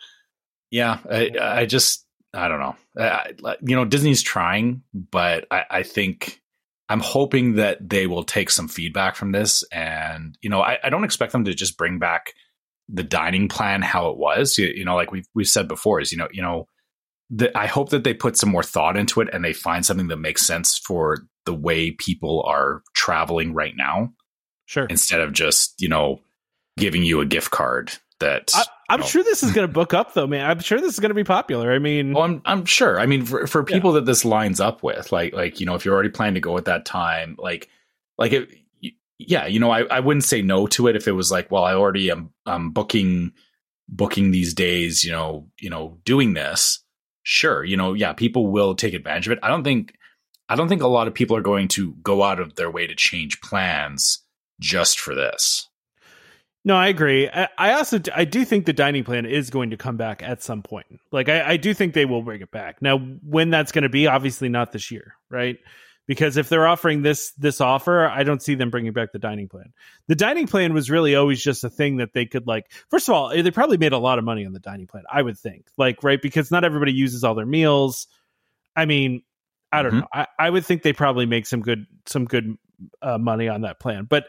[0.71, 2.77] yeah, I, I just I don't know.
[2.99, 6.41] I, you know, Disney's trying, but I, I, think
[6.89, 9.65] I'm hoping that they will take some feedback from this.
[9.71, 12.33] And you know, I, I don't expect them to just bring back
[12.89, 14.57] the dining plan how it was.
[14.57, 16.69] You, you know, like we've we've said before, is you know, you know.
[17.35, 20.09] The, I hope that they put some more thought into it and they find something
[20.09, 24.13] that makes sense for the way people are traveling right now.
[24.67, 24.87] Sure.
[24.89, 26.21] Instead of just, you know,
[26.77, 30.15] giving you a gift card that I, am sure this is going to book up
[30.15, 30.49] though, man.
[30.49, 31.73] I'm sure this is going to be popular.
[31.73, 32.99] I mean, well, I'm I'm sure.
[32.99, 34.01] I mean, for for people yeah.
[34.01, 36.57] that this lines up with, like like you know, if you're already planning to go
[36.57, 37.69] at that time, like
[38.17, 38.55] like it,
[39.19, 41.65] yeah, you know, I I wouldn't say no to it if it was like, well,
[41.65, 43.33] I already am I'm booking
[43.89, 46.82] booking these days, you know, you know, doing this.
[47.23, 49.39] Sure, you know, yeah, people will take advantage of it.
[49.43, 49.95] I don't think
[50.49, 52.87] I don't think a lot of people are going to go out of their way
[52.87, 54.23] to change plans
[54.61, 55.69] just for this.
[56.65, 57.29] No, I agree.
[57.29, 60.43] I, I, also I do think the dining plan is going to come back at
[60.43, 60.87] some point.
[61.11, 62.81] Like I, I do think they will bring it back.
[62.81, 65.59] Now, when that's going to be, obviously not this year, right?
[66.07, 69.49] Because if they're offering this this offer, I don't see them bringing back the dining
[69.49, 69.73] plan.
[70.09, 72.73] The dining plan was really always just a thing that they could like.
[72.91, 75.05] First of all, they probably made a lot of money on the dining plan.
[75.11, 78.09] I would think, like, right, because not everybody uses all their meals.
[78.75, 79.23] I mean,
[79.71, 80.01] I don't mm-hmm.
[80.01, 80.07] know.
[80.13, 82.57] I, I would think they probably make some good some good
[83.01, 84.05] uh, money on that plan.
[84.09, 84.25] But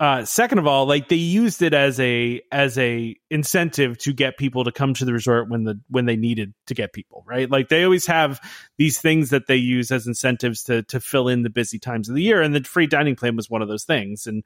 [0.00, 4.36] uh, second of all, like they used it as a as a incentive to get
[4.36, 7.50] people to come to the resort when the when they needed to get people right.
[7.50, 8.40] Like they always have
[8.76, 12.14] these things that they use as incentives to to fill in the busy times of
[12.14, 14.28] the year, and the free dining plan was one of those things.
[14.28, 14.44] And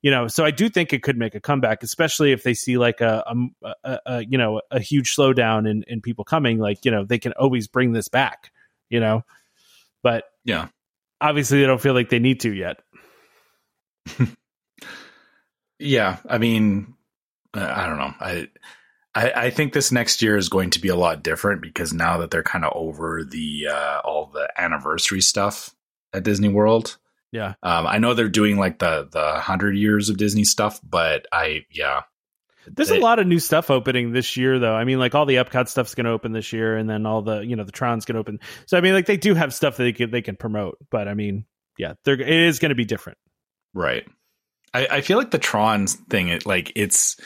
[0.00, 2.78] you know, so I do think it could make a comeback, especially if they see
[2.78, 3.24] like a,
[3.62, 6.58] a, a, a you know a huge slowdown in in people coming.
[6.58, 8.52] Like you know, they can always bring this back.
[8.88, 9.22] You know.
[10.02, 10.68] But yeah,
[11.20, 12.80] obviously they don't feel like they need to yet.
[15.78, 16.94] yeah, I mean,
[17.52, 18.14] I don't know.
[18.20, 18.48] I,
[19.14, 22.18] I, I think this next year is going to be a lot different because now
[22.18, 25.74] that they're kind of over the uh, all the anniversary stuff
[26.12, 26.96] at Disney World.
[27.32, 31.26] Yeah, um, I know they're doing like the the hundred years of Disney stuff, but
[31.32, 32.02] I yeah,
[32.66, 34.74] there's a lot of new stuff opening this year, though.
[34.74, 37.22] I mean, like all the Epcot stuff's going to open this year, and then all
[37.22, 38.40] the you know the Tron's going to open.
[38.66, 41.08] So I mean, like they do have stuff that they can they can promote, but
[41.08, 41.44] I mean,
[41.78, 43.18] yeah, they're it is going to be different,
[43.74, 44.04] right?
[44.74, 47.18] I, I feel like the Tron thing, it like it's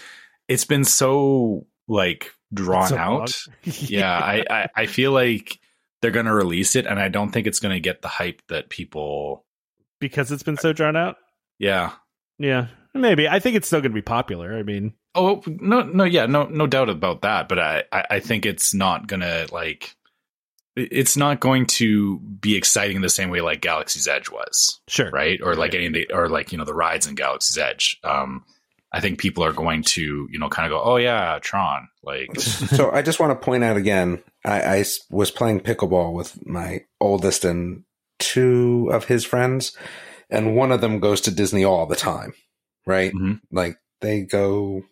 [0.46, 3.42] it's been so like drawn so out.
[3.64, 5.58] yeah, I, I I feel like
[6.00, 8.42] they're going to release it, and I don't think it's going to get the hype
[8.48, 9.44] that people
[10.00, 11.16] because it's been so drawn out.
[11.58, 11.92] Yeah,
[12.38, 13.28] yeah, maybe.
[13.28, 14.56] I think it's still going to be popular.
[14.56, 17.48] I mean, Oh no, no, yeah, no, no doubt about that.
[17.48, 19.96] But I, I think it's not gonna like,
[20.78, 24.80] it's not going to be exciting the same way like Galaxy's Edge was.
[24.88, 25.40] Sure, right?
[25.42, 27.98] Or like any of the, or like you know the rides in Galaxy's Edge.
[28.04, 28.44] Um,
[28.92, 31.88] I think people are going to you know kind of go, oh yeah, Tron.
[32.02, 36.46] Like, so I just want to point out again, I, I was playing pickleball with
[36.46, 37.84] my oldest and
[38.18, 39.76] two of his friends,
[40.30, 42.34] and one of them goes to Disney all the time,
[42.86, 43.12] right?
[43.12, 43.34] Mm-hmm.
[43.50, 44.82] Like they go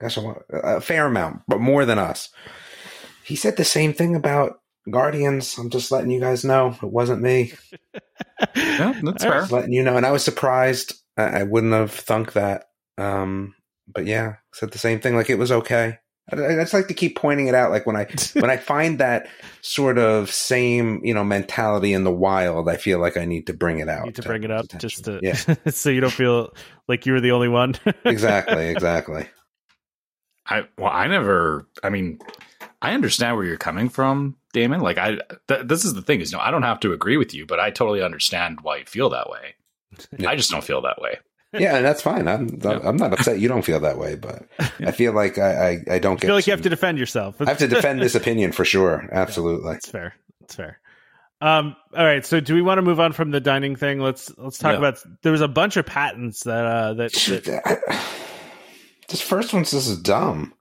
[0.00, 0.18] gosh,
[0.50, 2.28] a fair amount, but more than us.
[3.24, 4.60] He said the same thing about
[4.90, 5.56] Guardians.
[5.58, 7.52] I'm just letting you guys know it wasn't me.
[8.56, 9.40] yeah, that's fair.
[9.40, 10.94] Just letting you know, and I was surprised.
[11.16, 12.64] I, I wouldn't have thunk that.
[12.98, 13.54] Um,
[13.92, 15.16] but yeah, said the same thing.
[15.16, 15.98] Like it was okay.
[16.32, 17.70] I, I just like to keep pointing it out.
[17.70, 19.28] Like when I when I find that
[19.60, 23.54] sort of same you know mentality in the wild, I feel like I need to
[23.54, 24.06] bring it out.
[24.06, 24.88] Need to, to bring it up attention.
[24.88, 25.54] just to yeah.
[25.70, 26.52] so you don't feel
[26.88, 27.76] like you were the only one.
[28.04, 28.68] exactly.
[28.68, 29.26] Exactly.
[30.48, 31.68] I well, I never.
[31.82, 32.18] I mean,
[32.80, 34.80] I understand where you're coming from, Damon.
[34.80, 37.18] Like, I th- this is the thing is, you know, I don't have to agree
[37.18, 39.54] with you, but I totally understand why you feel that way.
[40.18, 40.30] Yeah.
[40.30, 41.18] I just don't feel that way.
[41.52, 42.26] Yeah, and that's fine.
[42.26, 42.80] I'm yeah.
[42.82, 44.46] I'm not upset you don't feel that way, but
[44.80, 46.26] I feel like I I, I don't get.
[46.26, 47.40] feel like to, you have to defend yourself.
[47.40, 49.08] I have to defend this opinion for sure.
[49.12, 50.14] Absolutely, that's fair.
[50.40, 50.80] That's fair.
[51.40, 52.24] Um, all right.
[52.24, 54.00] So, do we want to move on from the dining thing?
[54.00, 54.78] Let's let's talk yeah.
[54.78, 55.02] about.
[55.22, 58.14] There was a bunch of patents that uh, that, that
[59.08, 60.52] this first one's just is dumb.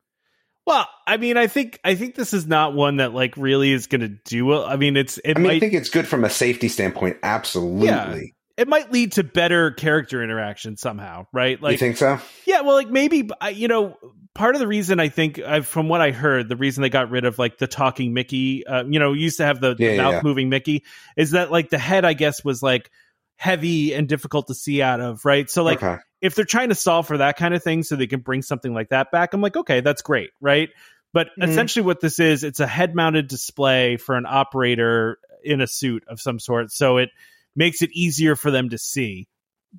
[0.65, 3.87] Well, I mean, I think I think this is not one that like really is
[3.87, 4.65] going to do well.
[4.65, 7.17] I mean, it's it I mean, might, I think it's good from a safety standpoint.
[7.21, 7.85] Absolutely.
[7.87, 8.17] Yeah,
[8.57, 11.61] it might lead to better character interaction somehow, right?
[11.61, 12.19] Like, you think so?
[12.45, 12.61] Yeah.
[12.61, 13.97] Well, like maybe you know,
[14.33, 17.09] part of the reason I think, I've, from what I heard, the reason they got
[17.09, 19.95] rid of like the talking Mickey, uh, you know, used to have the, yeah, the
[19.95, 20.83] yeah, mouth moving Mickey,
[21.15, 22.89] is that like the head, I guess, was like
[23.37, 25.49] heavy and difficult to see out of, right?
[25.49, 26.01] So like okay.
[26.25, 28.73] If they're trying to solve for that kind of thing so they can bring something
[28.73, 30.69] like that back, I'm like, okay, that's great, right?
[31.13, 31.49] But mm-hmm.
[31.49, 36.19] essentially what this is, it's a head-mounted display for an operator in a suit of
[36.19, 36.71] some sort.
[36.71, 37.09] So it
[37.55, 39.27] makes it easier for them to see.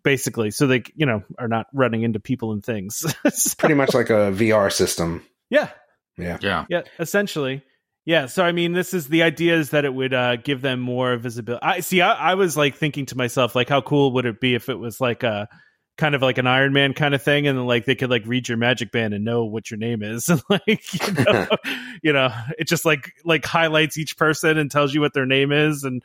[0.02, 3.04] basically, so they you know are not running into people and things.
[3.34, 5.24] so, Pretty much like a VR system.
[5.50, 5.70] Yeah.
[6.16, 6.38] Yeah.
[6.40, 6.64] Yeah.
[6.68, 6.82] Yeah.
[6.98, 7.62] Essentially.
[8.04, 8.26] Yeah.
[8.26, 11.16] So I mean, this is the idea is that it would uh, give them more
[11.16, 11.64] visibility.
[11.64, 12.00] I see.
[12.00, 14.78] I, I was like thinking to myself, like, how cool would it be if it
[14.78, 15.48] was like a
[15.96, 18.48] kind of like an Iron Man kind of thing, and like they could like read
[18.48, 21.46] your magic band and know what your name is, and like you know,
[22.02, 25.52] you know, it just like like highlights each person and tells you what their name
[25.52, 26.02] is, and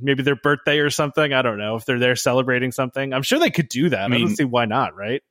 [0.00, 1.32] maybe their birthday or something.
[1.32, 3.12] I don't know if they're there celebrating something.
[3.12, 4.00] I'm sure they could do that.
[4.00, 5.22] I, mean, I don't see why not, right?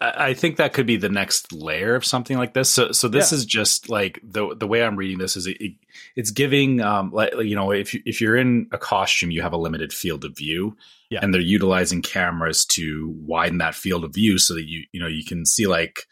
[0.00, 2.70] I think that could be the next layer of something like this.
[2.70, 3.38] So, so this yeah.
[3.38, 5.72] is just like the the way I'm reading this is it, it,
[6.14, 9.52] it's giving um like you know if you, if you're in a costume you have
[9.52, 10.76] a limited field of view,
[11.10, 11.18] yeah.
[11.20, 15.08] and they're utilizing cameras to widen that field of view so that you you know
[15.08, 16.06] you can see like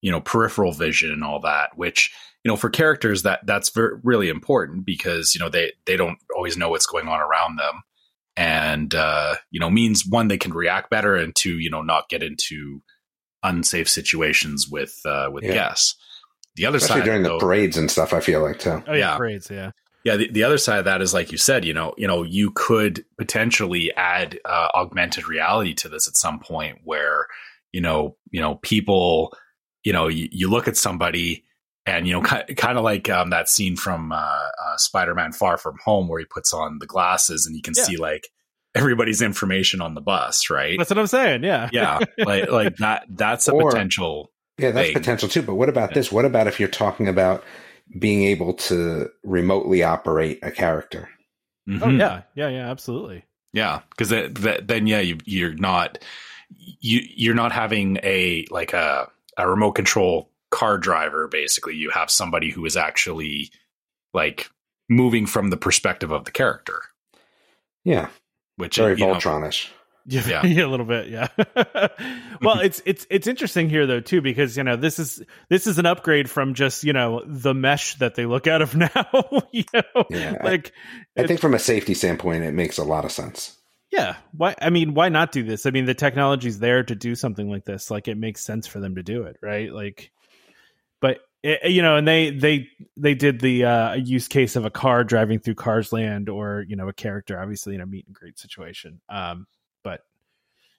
[0.00, 2.10] you know peripheral vision and all that, which
[2.44, 6.18] you know for characters that that's very, really important because you know they they don't
[6.34, 7.82] always know what's going on around them,
[8.38, 12.08] and uh, you know means one they can react better and two you know not
[12.08, 12.80] get into
[13.42, 15.54] unsafe situations with uh, with yeah.
[15.54, 15.96] guests.
[16.56, 18.82] The other Especially side during though, the parades and stuff, I feel like too.
[18.86, 19.16] Oh yeah, yeah.
[19.16, 19.70] parades, yeah.
[20.04, 22.24] Yeah, the, the other side of that is like you said, you know, you know,
[22.24, 27.26] you could potentially add uh, augmented reality to this at some point, where
[27.72, 29.32] you know, you know, people,
[29.84, 31.44] you know, you, you look at somebody
[31.86, 35.56] and you know, kind, kind of like um, that scene from uh, uh, Spider-Man: Far
[35.56, 37.84] From Home, where he puts on the glasses and you can yeah.
[37.84, 38.28] see like
[38.74, 40.78] everybody's information on the bus, right?
[40.78, 41.44] That's what I'm saying.
[41.44, 41.68] Yeah.
[41.72, 42.00] Yeah.
[42.18, 44.94] like like that that's a or, potential Yeah, that's thing.
[44.94, 45.42] potential too.
[45.42, 45.94] But what about yeah.
[45.94, 46.12] this?
[46.12, 47.44] What about if you're talking about
[47.98, 51.08] being able to remotely operate a character?
[51.68, 51.82] Mm-hmm.
[51.82, 52.22] Oh yeah.
[52.34, 53.24] Yeah, yeah, absolutely.
[53.52, 55.98] Yeah, because that, that, then yeah, you you're not
[56.56, 61.74] you you're not having a like a a remote control car driver basically.
[61.74, 63.50] You have somebody who is actually
[64.14, 64.50] like
[64.88, 66.80] moving from the perspective of the character.
[67.84, 68.08] Yeah
[68.56, 69.68] which very uh, Voltronish.
[70.04, 71.28] Yeah, yeah, a little bit, yeah.
[72.42, 75.78] well, it's it's it's interesting here though too because you know this is this is
[75.78, 78.90] an upgrade from just you know the mesh that they look out of now.
[79.52, 80.72] you know, yeah, like
[81.16, 83.56] I, I think from a safety standpoint, it makes a lot of sense.
[83.92, 84.54] Yeah, why?
[84.60, 85.66] I mean, why not do this?
[85.66, 87.90] I mean, the technology's there to do something like this.
[87.90, 89.70] Like, it makes sense for them to do it, right?
[89.70, 90.10] Like,
[91.00, 94.70] but it, you know, and they they they did the uh, use case of a
[94.70, 98.14] car driving through Cars Land, or you know, a character obviously in a meet and
[98.14, 99.00] greet situation.
[99.08, 99.46] Um,
[99.82, 100.02] but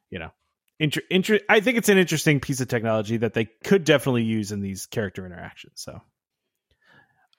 [0.09, 0.31] you know,
[0.79, 4.51] inter- inter- I think it's an interesting piece of technology that they could definitely use
[4.51, 5.73] in these character interactions.
[5.75, 6.01] So.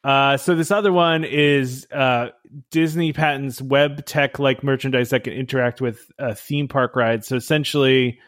[0.03, 2.29] Uh, so this other one is uh,
[2.71, 7.27] Disney patents web tech like merchandise that can interact with a theme park rides.
[7.27, 8.19] So essentially,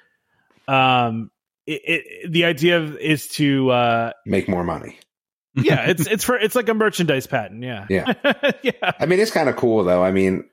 [0.68, 1.30] um,
[1.66, 4.98] it, it, the idea is to uh, make more money.
[5.54, 7.62] yeah, it's it's for it's like a merchandise patent.
[7.62, 8.12] Yeah, yeah,
[8.62, 8.92] yeah.
[8.98, 10.02] I mean, it's kind of cool though.
[10.02, 10.44] I mean,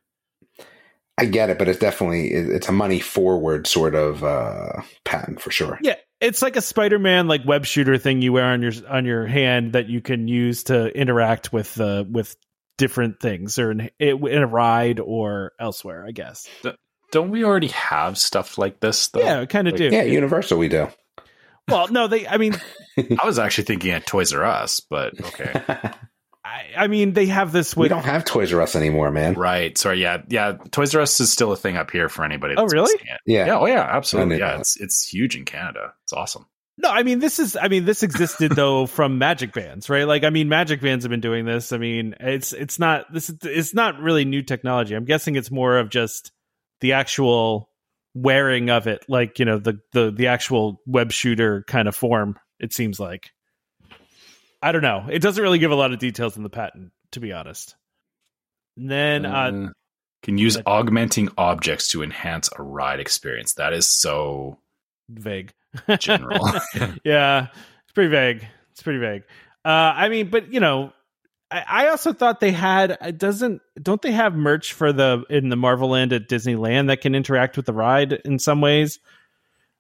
[1.18, 5.52] I get it, but it's definitely it's a money forward sort of uh, patent for
[5.52, 5.78] sure.
[5.82, 9.28] Yeah, it's like a Spider-Man like web shooter thing you wear on your on your
[9.28, 12.36] hand that you can use to interact with uh, with
[12.80, 16.06] different things or in, in a ride or elsewhere.
[16.08, 16.48] I guess.
[17.12, 19.10] Don't we already have stuff like this?
[19.10, 19.20] Though?
[19.20, 19.96] Yeah, kind of like, do.
[19.96, 20.88] Yeah, Universal, we do.
[21.68, 22.28] Well, no, they.
[22.28, 22.56] I mean,
[22.98, 25.62] I was actually thinking at Toys R Us, but okay.
[26.46, 27.76] I, I mean, they have this.
[27.76, 29.34] With, we don't have Toys R Us anymore, man.
[29.34, 29.78] Right.
[29.78, 30.02] Sorry.
[30.02, 30.24] Yeah.
[30.28, 30.58] Yeah.
[30.72, 32.56] Toys R Us is still a thing up here for anybody.
[32.58, 32.94] oh, really?
[33.26, 33.46] Yeah.
[33.46, 33.60] Yeah.
[33.60, 33.82] Oh, yeah.
[33.82, 34.40] Absolutely.
[34.40, 34.60] Yeah.
[34.60, 35.94] It's it's huge in Canada.
[36.04, 36.46] It's awesome.
[36.78, 40.08] No, I mean this is I mean this existed though from Magic Bands, right?
[40.08, 41.72] Like I mean Magic Bands have been doing this.
[41.72, 44.96] I mean, it's it's not this it's not really new technology.
[44.96, 46.32] I'm guessing it's more of just
[46.82, 47.70] the actual
[48.14, 52.38] wearing of it, like you know the the the actual web shooter kind of form.
[52.60, 53.32] It seems like.
[54.62, 55.08] I don't know.
[55.12, 57.76] It doesn't really give a lot of details in the patent, to be honest.
[58.78, 59.70] And then uh, uh,
[60.24, 63.56] can use augmenting objects to enhance a ride experience.
[63.56, 64.58] That is so
[65.10, 65.54] vague,
[66.00, 66.48] general.
[67.04, 67.48] yeah,
[67.84, 68.48] it's pretty vague.
[68.72, 69.24] It's pretty vague.
[69.66, 70.94] Uh, I mean, but you know,
[71.54, 75.56] I, also thought they had uh, doesn't don't they have merch for the in the
[75.56, 79.00] Marvel Land at Disneyland that can interact with the ride in some ways?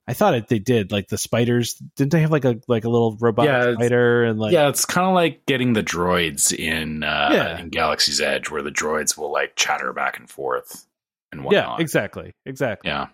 [0.07, 1.75] I thought it, they did like the spiders.
[1.95, 4.69] Didn't they have like a like a little robot yeah, spider and like yeah?
[4.69, 7.59] It's kind of like getting the droids in uh, yeah.
[7.59, 10.85] in Galaxy's Edge, where the droids will like chatter back and forth
[11.31, 11.79] and whatnot.
[11.79, 12.89] Yeah, exactly, exactly.
[12.91, 13.07] Yeah.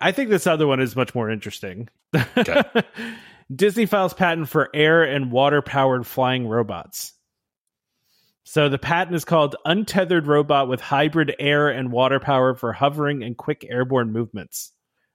[0.00, 1.88] I think this other one is much more interesting.
[2.14, 2.62] Okay.
[3.54, 7.12] Disney files patent for air and water powered flying robots.
[8.44, 13.22] So the patent is called Untethered Robot with Hybrid Air and Water Power for Hovering
[13.22, 14.72] and Quick Airborne Movements.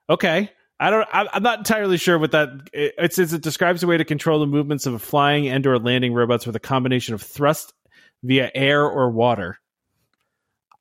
[0.08, 0.50] Okay.
[0.80, 1.08] I don't.
[1.12, 2.48] I'm not entirely sure what that.
[2.72, 6.46] It says it describes a way to control the movements of flying and/or landing robots
[6.46, 7.74] with a combination of thrust
[8.22, 9.58] via air or water.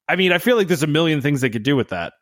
[0.08, 2.14] I mean, I feel like there's a million things they could do with that.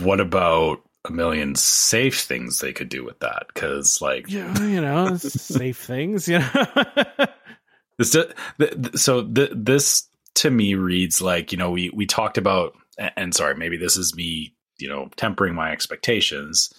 [0.00, 3.46] what about a million safe things they could do with that?
[3.48, 6.64] Because, like, yeah, you know, safe things, you know.
[7.98, 8.16] this,
[8.94, 12.74] so this to me reads like you know we we talked about,
[13.16, 16.72] and sorry, maybe this is me, you know, tempering my expectations.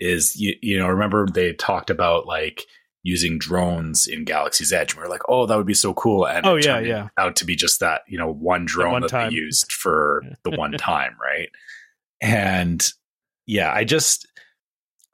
[0.00, 2.64] Is you you know remember they talked about like
[3.02, 4.94] using drones in Galaxy's Edge.
[4.94, 6.26] We are like, oh, that would be so cool.
[6.26, 7.08] And oh yeah, yeah.
[7.16, 9.30] Out to be just that, you know, one drone one that time.
[9.30, 11.48] they used for the one time, right?
[12.20, 12.86] And
[13.48, 14.28] yeah, I just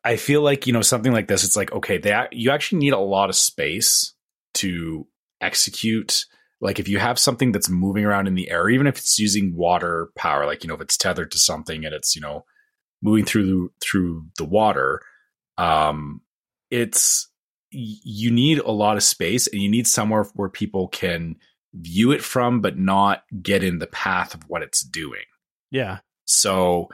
[0.03, 1.45] I feel like you know something like this.
[1.45, 4.13] It's like okay, they you actually need a lot of space
[4.55, 5.07] to
[5.41, 6.27] execute.
[6.61, 9.57] Like if you have something that's moving around in the air, even if it's using
[9.57, 12.45] water power, like you know if it's tethered to something and it's you know
[13.01, 15.01] moving through through the water,
[15.57, 16.21] um,
[16.73, 17.31] it's
[17.71, 21.37] you need a lot of space and you need somewhere where people can
[21.73, 25.25] view it from, but not get in the path of what it's doing.
[25.71, 25.99] Yeah.
[26.25, 26.89] So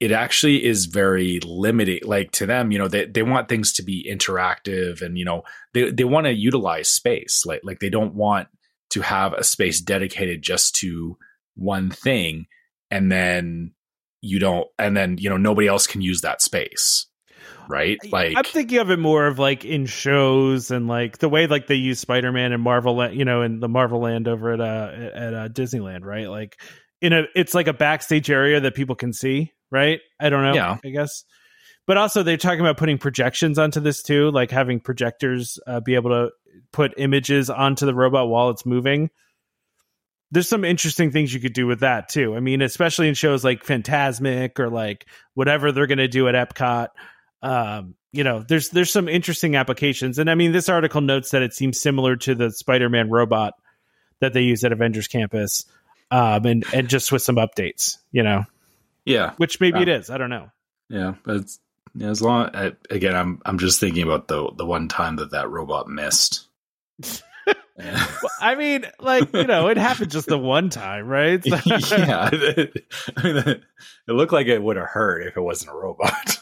[0.00, 2.00] it actually is very limiting.
[2.04, 5.42] Like to them, you know, they, they want things to be interactive and, you know,
[5.72, 7.44] they, they want to utilize space.
[7.46, 8.48] Like, like they don't want
[8.90, 11.16] to have a space dedicated just to
[11.54, 12.46] one thing.
[12.90, 13.72] And then
[14.20, 17.06] you don't, and then, you know, nobody else can use that space
[17.68, 17.98] right?
[18.12, 21.66] Like I'm thinking of it more of like in shows and like the way like
[21.66, 25.34] they use Spider-Man and Marvel, you know, in the Marvel Land over at uh at
[25.34, 26.28] uh, Disneyland, right?
[26.28, 26.60] Like
[27.00, 30.00] in a it's like a backstage area that people can see, right?
[30.20, 30.54] I don't know.
[30.54, 31.24] Yeah, I guess.
[31.86, 35.96] But also they're talking about putting projections onto this too, like having projectors uh, be
[35.96, 36.30] able to
[36.72, 39.10] put images onto the robot while it's moving.
[40.30, 42.34] There's some interesting things you could do with that too.
[42.34, 46.34] I mean, especially in shows like Fantasmic or like whatever they're going to do at
[46.34, 46.88] Epcot
[47.44, 51.42] um, you know, there's there's some interesting applications, and I mean, this article notes that
[51.42, 53.52] it seems similar to the Spider-Man robot
[54.20, 55.66] that they use at Avengers Campus,
[56.10, 58.44] um, and and just with some updates, you know.
[59.04, 60.10] Yeah, which maybe uh, it is.
[60.10, 60.50] I don't know.
[60.88, 61.44] Yeah, but
[61.94, 65.32] yeah, as long I, again, I'm I'm just thinking about the the one time that
[65.32, 66.46] that robot missed.
[67.76, 71.40] well, I mean, like you know, it happened just the one time, right?
[71.46, 71.58] yeah,
[72.32, 73.62] I mean,
[74.06, 76.38] it looked like it would have hurt if it wasn't a robot.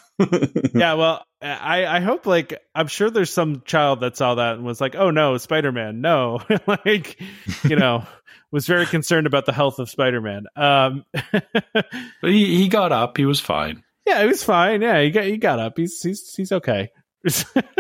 [0.75, 4.65] yeah, well, I I hope like I'm sure there's some child that saw that and
[4.65, 7.21] was like, "Oh no, Spider-Man, no!" like,
[7.65, 8.07] you know,
[8.53, 10.45] was very concerned about the health of Spider-Man.
[10.55, 11.87] Um, but
[12.23, 13.17] he he got up.
[13.17, 13.83] He was fine.
[14.07, 14.83] Yeah, he was fine.
[14.83, 15.77] Yeah, he got he got up.
[15.77, 16.91] He's he's he's okay.
[17.57, 17.79] um,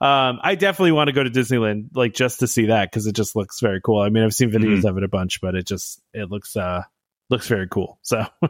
[0.00, 3.36] I definitely want to go to Disneyland, like just to see that because it just
[3.36, 4.00] looks very cool.
[4.00, 4.88] I mean, I've seen videos mm-hmm.
[4.88, 6.82] of it a bunch, but it just it looks uh
[7.30, 7.98] looks very cool.
[8.02, 8.26] So.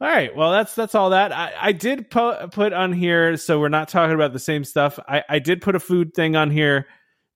[0.00, 0.36] All right.
[0.36, 3.36] Well, that's that's all that I, I did po- put on here.
[3.36, 4.96] So we're not talking about the same stuff.
[5.08, 6.86] I, I did put a food thing on here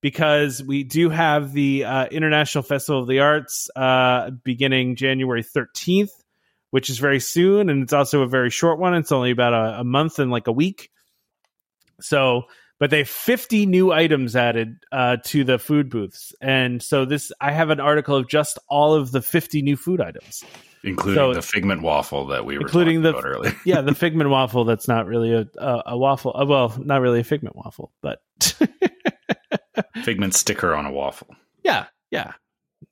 [0.03, 6.13] because we do have the uh, International Festival of the Arts uh, beginning January thirteenth,
[6.71, 8.95] which is very soon, and it's also a very short one.
[8.95, 10.91] It's only about a, a month and like a week.
[12.01, 12.43] So,
[12.81, 17.33] but they have 50 new items added uh, to the food booths, and so this
[17.41, 20.45] I have an article of just all of the 50 new food items
[20.85, 23.55] including so, the figment waffle that we were including the earlier.
[23.65, 24.65] yeah, the figment waffle.
[24.65, 26.33] That's not really a a, a waffle.
[26.35, 28.21] Uh, well, not really a figment waffle, but
[30.03, 31.35] figment sticker on a waffle.
[31.63, 32.33] Yeah, yeah,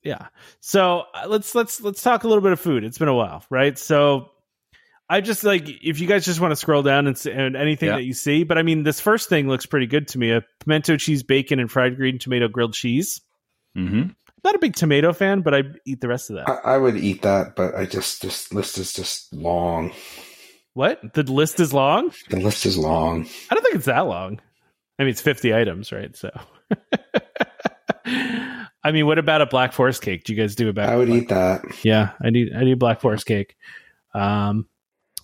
[0.02, 0.28] yeah.
[0.60, 2.84] So uh, let's let's let's talk a little bit of food.
[2.84, 3.78] It's been a while, right?
[3.78, 4.30] So
[5.08, 7.88] I just like if you guys just want to scroll down and, see, and anything
[7.88, 7.96] yeah.
[7.96, 8.44] that you see.
[8.44, 11.58] But I mean, this first thing looks pretty good to me: a pimento cheese bacon
[11.58, 13.20] and fried green tomato grilled cheese.
[13.76, 14.10] Mm-hmm
[14.44, 16.48] not a big tomato fan, but I eat the rest of that.
[16.48, 19.92] I, I, would eat that, but I just this list is just long.
[20.74, 21.14] What?
[21.14, 22.12] The list is long?
[22.30, 23.26] The list is long.
[23.50, 24.40] I don't think it's that long.
[25.00, 26.14] I mean, it's 50 items, right?
[26.14, 26.30] So
[28.04, 30.24] I mean, what about a black forest cake?
[30.24, 31.22] Do you guys do a black I would black?
[31.22, 31.62] eat that.
[31.82, 33.56] Yeah, I need I need black forest cake.
[34.12, 34.68] Um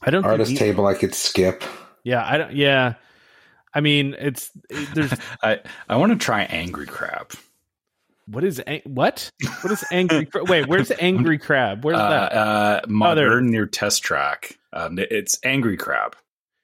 [0.03, 1.63] I don't think artist table I could skip.
[2.05, 2.95] Yeah, I don't yeah.
[3.75, 4.51] I mean, it's
[4.95, 5.13] there's
[5.43, 5.61] I
[5.91, 7.33] I want to try angry crab.
[8.29, 9.31] What is what?
[9.61, 10.27] What is angry?
[10.35, 11.85] Wait, where's angry crab?
[11.85, 12.33] Where's uh, that?
[12.33, 14.59] Uh, modern oh, near test track.
[14.73, 16.17] Um, it's angry crab.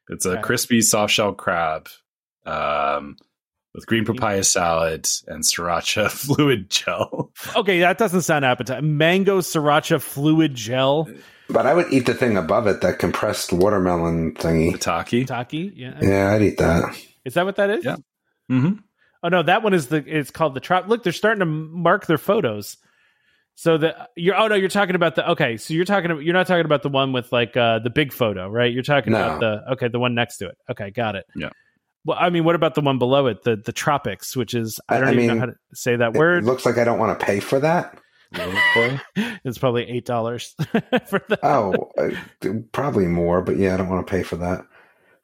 [0.09, 1.89] It's a crispy soft shell crab
[2.45, 3.17] um,
[3.75, 7.31] with green papaya salad and sriracha fluid gel.
[7.57, 8.97] Okay, that doesn't sound appetizing.
[8.97, 11.09] Mango sriracha fluid gel.
[11.49, 14.79] But I would eat the thing above it, that compressed watermelon thingy.
[14.79, 15.25] Taki.
[15.25, 15.99] Taki, yeah.
[16.01, 16.97] Yeah, I'd eat that.
[17.25, 17.85] Is that what that is?
[17.85, 17.97] Yeah.
[18.51, 18.79] Mm-hmm.
[19.23, 20.89] Oh no, that one is the it's called the trap.
[20.89, 22.77] Look, they're starting to mark their photos.
[23.55, 25.57] So the you're oh no, you're talking about the okay.
[25.57, 28.13] So you're talking about you're not talking about the one with like uh the big
[28.13, 28.73] photo, right?
[28.73, 29.23] You're talking no.
[29.23, 30.59] about the okay, the one next to it.
[30.71, 31.27] Okay, got it.
[31.37, 31.51] Yeah.
[32.05, 34.99] Well, I mean, what about the one below it, the the tropics, which is I
[34.99, 36.45] don't I even mean, know how to say that word.
[36.45, 37.99] looks like I don't want to pay for that.
[38.35, 40.55] it's probably eight dollars
[41.07, 41.41] for that.
[41.43, 42.11] Oh, uh,
[42.73, 44.65] probably more, but yeah, I don't want to pay for that.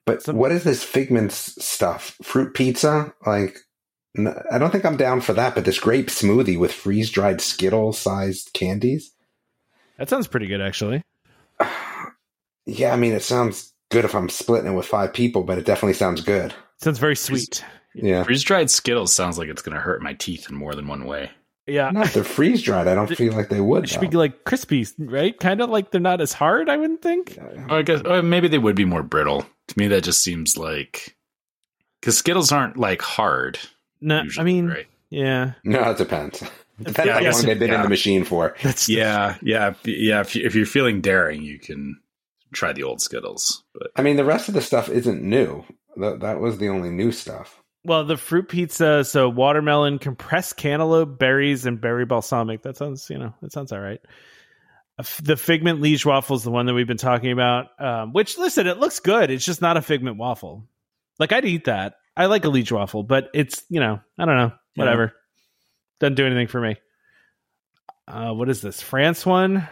[0.04, 2.16] But Some, what is this Figments stuff?
[2.22, 3.12] Fruit pizza?
[3.26, 3.58] Like,
[4.16, 5.54] I don't think I'm down for that.
[5.54, 9.12] But this grape smoothie with freeze dried Skittle sized candies.
[9.98, 11.02] That sounds pretty good, actually.
[12.66, 15.64] yeah, I mean, it sounds good if I'm splitting it with five people, but it
[15.64, 16.54] definitely sounds good.
[16.80, 17.64] Sounds very sweet.
[17.94, 18.22] Yeah.
[18.22, 21.04] Freeze dried Skittles sounds like it's going to hurt my teeth in more than one
[21.04, 21.30] way.
[21.66, 21.90] Yeah.
[21.90, 22.88] Not they're freeze dried.
[22.88, 23.84] I don't feel like they would.
[23.84, 24.08] It should though.
[24.08, 25.38] be like crispy, right?
[25.38, 27.38] Kind of like they're not as hard, I wouldn't think.
[27.68, 29.44] I guess uh, maybe they would be more brittle.
[29.68, 31.16] To me, that just seems like.
[32.00, 33.58] Because Skittles aren't like hard.
[34.00, 34.86] No, usually, I mean, right?
[35.10, 35.52] yeah.
[35.64, 36.42] No, it depends.
[36.78, 37.76] Depends yeah, how long they've been yeah.
[37.78, 38.54] in the machine for.
[38.62, 40.20] That's yeah, yeah, yeah.
[40.20, 41.98] If, you, if you're feeling daring, you can
[42.52, 43.64] try the old Skittles.
[43.74, 45.64] But I mean, the rest of the stuff isn't new.
[45.98, 47.62] That that was the only new stuff.
[47.84, 52.62] Well, the fruit pizza, so watermelon, compressed cantaloupe, berries, and berry balsamic.
[52.62, 54.00] That sounds, you know, that sounds all right.
[55.22, 57.80] The figment liege waffle is the one that we've been talking about.
[57.80, 59.30] Um, which, listen, it looks good.
[59.30, 60.64] It's just not a figment waffle.
[61.18, 61.94] Like I'd eat that.
[62.16, 65.04] I like a liege waffle, but it's you know, I don't know, whatever.
[65.04, 65.10] Yeah.
[66.00, 66.76] Doesn't do anything for me.
[68.06, 68.82] Uh, what is this?
[68.82, 69.68] France one,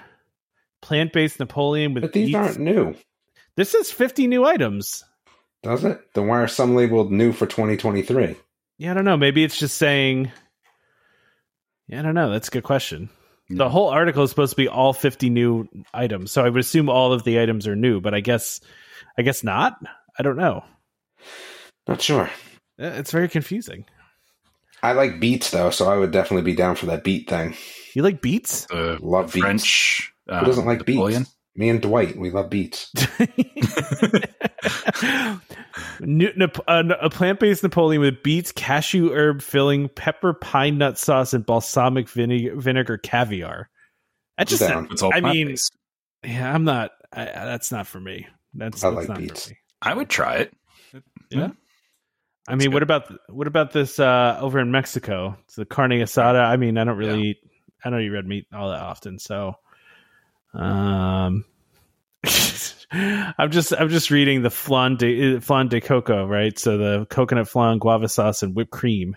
[0.80, 2.02] plant based Napoleon with.
[2.02, 2.36] But these beets.
[2.36, 2.94] aren't new.
[3.56, 5.04] This is fifty new items.
[5.66, 6.00] Does it?
[6.14, 8.36] Then why are some labeled new for 2023?
[8.78, 9.16] Yeah, I don't know.
[9.16, 10.30] Maybe it's just saying.
[11.88, 12.30] Yeah, I don't know.
[12.30, 13.10] That's a good question.
[13.48, 13.72] The hmm.
[13.72, 17.12] whole article is supposed to be all 50 new items, so I would assume all
[17.12, 18.60] of the items are new, but I guess,
[19.18, 19.76] I guess not.
[20.16, 20.64] I don't know.
[21.88, 22.30] Not sure.
[22.78, 23.86] It's very confusing.
[24.84, 27.56] I like beets though, so I would definitely be down for that beet thing.
[27.94, 28.70] You like beets?
[28.70, 29.42] Uh, Love beets.
[29.42, 30.12] French.
[30.28, 31.22] Who doesn't like Napoleon?
[31.22, 31.35] beets?
[31.56, 32.92] Me and Dwight, we love beets.
[36.00, 42.56] a, plant-based Napoleon with beets, cashew herb filling, pepper, pine nut sauce, and balsamic vinegar,
[42.56, 43.70] vinegar caviar.
[44.36, 45.56] That just, sounds, I mean,
[46.22, 46.90] yeah, I'm not.
[47.10, 48.26] I, that's not for me.
[48.52, 49.50] That's, I that's like beets.
[49.80, 50.54] I would try it.
[51.30, 51.50] Yeah.
[52.48, 52.74] I mean, good.
[52.74, 55.36] what about what about this uh, over in Mexico?
[55.44, 56.44] It's the carne asada.
[56.44, 57.30] I mean, I don't really yeah.
[57.30, 57.38] eat.
[57.84, 59.54] I don't eat red meat all that often, so
[60.56, 61.44] um,
[62.90, 66.58] I'm just I'm just reading the flan de flan de coco, right?
[66.58, 69.16] So the coconut flan, guava sauce, and whipped cream.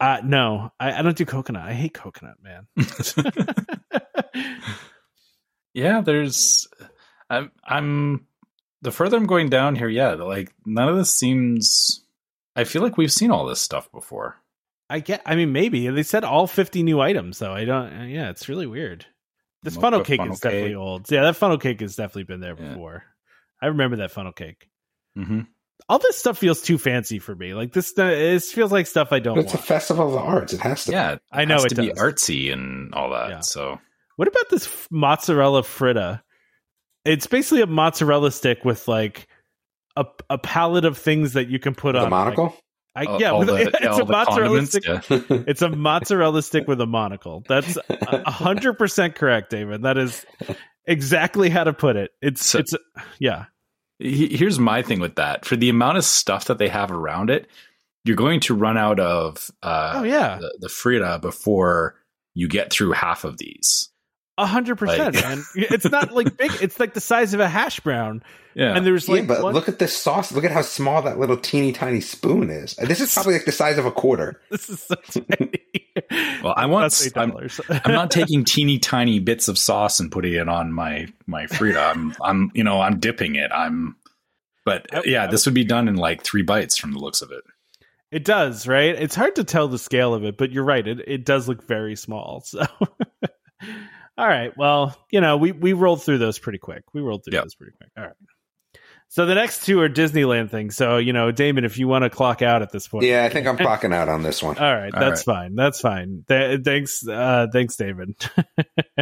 [0.00, 1.62] Uh no, I, I don't do coconut.
[1.62, 2.66] I hate coconut, man.
[5.74, 6.68] yeah, there's
[7.30, 8.26] I'm I'm
[8.82, 12.04] the further I'm going down here, yeah, like none of this seems
[12.54, 14.36] I feel like we've seen all this stuff before.
[14.90, 15.88] I get I mean maybe.
[15.88, 17.54] They said all 50 new items though.
[17.54, 19.06] I don't yeah, it's really weird.
[19.62, 20.52] This funnel cake funnel is cake.
[20.52, 21.10] definitely old.
[21.10, 22.68] Yeah, that funnel cake has definitely been there yeah.
[22.68, 23.04] before.
[23.60, 24.68] I remember that funnel cake.
[25.16, 25.40] Mm-hmm.
[25.88, 27.54] All this stuff feels too fancy for me.
[27.54, 29.38] Like this, it feels like stuff I don't.
[29.38, 29.60] It's want.
[29.60, 30.52] a festival of the arts.
[30.52, 30.92] It has to.
[30.92, 31.86] Yeah, I know it to does.
[31.86, 33.30] be artsy and all that.
[33.30, 33.40] Yeah.
[33.40, 33.80] So,
[34.16, 36.22] what about this mozzarella fritta?
[37.04, 39.28] It's basically a mozzarella stick with like
[39.96, 42.10] a a palette of things that you can put the on.
[42.10, 42.44] monocle.
[42.46, 42.62] Like,
[42.96, 44.84] I, yeah, the, it's yeah, a mozzarella stick.
[44.86, 45.00] Yeah.
[45.10, 47.44] it's a mozzarella stick with a monocle.
[47.46, 47.76] That's
[48.26, 49.82] hundred percent correct, David.
[49.82, 50.24] That is
[50.86, 52.12] exactly how to put it.
[52.22, 52.74] It's so, it's
[53.18, 53.46] yeah.
[53.98, 55.44] Here's my thing with that.
[55.44, 57.48] For the amount of stuff that they have around it,
[58.04, 61.96] you're going to run out of uh, oh yeah the, the Fritta before
[62.34, 63.90] you get through half of these.
[64.38, 65.44] A hundred percent, man.
[65.54, 66.52] It's not like big.
[66.60, 68.22] It's like the size of a hash brown.
[68.54, 68.76] Yeah.
[68.76, 69.54] And there's like, yeah, but one...
[69.54, 70.30] look at this sauce.
[70.30, 72.74] Look at how small that little teeny tiny spoon is.
[72.76, 74.40] This is probably like the size of a quarter.
[74.50, 75.52] This is so tiny.
[76.42, 76.94] well, I want.
[77.16, 77.32] I'm,
[77.84, 81.90] I'm, not taking teeny tiny bits of sauce and putting it on my my Fritta.
[81.90, 83.50] I'm I'm you know I'm dipping it.
[83.52, 83.96] I'm.
[84.66, 87.22] But I, yeah, I, this would be done in like three bites from the looks
[87.22, 87.44] of it.
[88.10, 88.94] It does, right?
[88.94, 90.86] It's hard to tell the scale of it, but you're right.
[90.86, 92.42] It it does look very small.
[92.44, 92.66] So.
[94.18, 94.56] All right.
[94.56, 96.84] Well, you know, we we rolled through those pretty quick.
[96.94, 97.44] We rolled through yep.
[97.44, 97.90] those pretty quick.
[97.96, 98.14] All right.
[99.08, 100.76] So the next two are Disneyland things.
[100.76, 103.28] So you know, Damon, if you want to clock out at this point, yeah, I
[103.28, 104.58] think I'm clocking out on this one.
[104.58, 105.34] All right, All that's right.
[105.34, 105.54] fine.
[105.54, 106.24] That's fine.
[106.28, 108.16] Th- thanks, uh, thanks, David.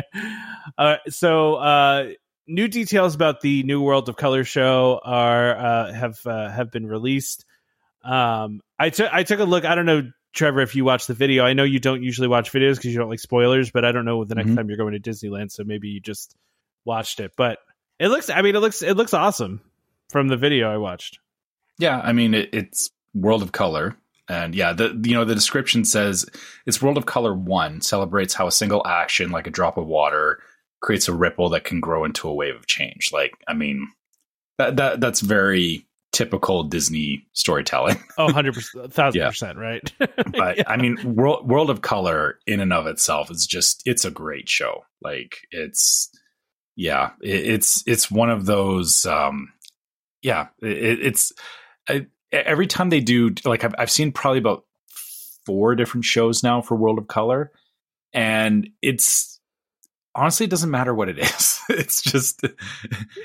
[0.78, 2.08] uh, so uh,
[2.46, 6.86] new details about the New World of Color show are uh, have uh, have been
[6.86, 7.46] released.
[8.02, 9.64] Um, I took I took a look.
[9.64, 12.52] I don't know Trevor, if you watch the video, I know you don't usually watch
[12.52, 14.56] videos because you don't like spoilers, but I don't know the next mm-hmm.
[14.56, 16.36] time you're going to Disneyland, so maybe you just
[16.84, 17.32] watched it.
[17.36, 17.58] But
[17.98, 19.60] it looks, I mean, it looks, it looks awesome
[20.10, 21.20] from the video I watched.
[21.78, 23.96] Yeah, I mean, it, it's World of Color,
[24.28, 26.26] and yeah, the you know the description says
[26.66, 30.40] it's World of Color One celebrates how a single action, like a drop of water,
[30.80, 33.10] creates a ripple that can grow into a wave of change.
[33.12, 33.88] Like, I mean,
[34.58, 38.02] that that that's very typical Disney storytelling.
[38.18, 39.92] oh, 100%, 1000%, right?
[40.32, 40.64] but yeah.
[40.66, 44.48] I mean, World, World of Color in and of itself is just, it's a great
[44.48, 44.84] show.
[45.02, 46.08] Like it's,
[46.76, 49.52] yeah, it, it's, it's one of those, um,
[50.22, 51.32] yeah, it, it's,
[51.88, 54.64] I, every time they do, like I've, I've seen probably about
[55.44, 57.50] four different shows now for World of Color
[58.12, 59.33] and it's,
[60.14, 61.60] honestly it doesn't matter what it is.
[61.68, 62.42] It's just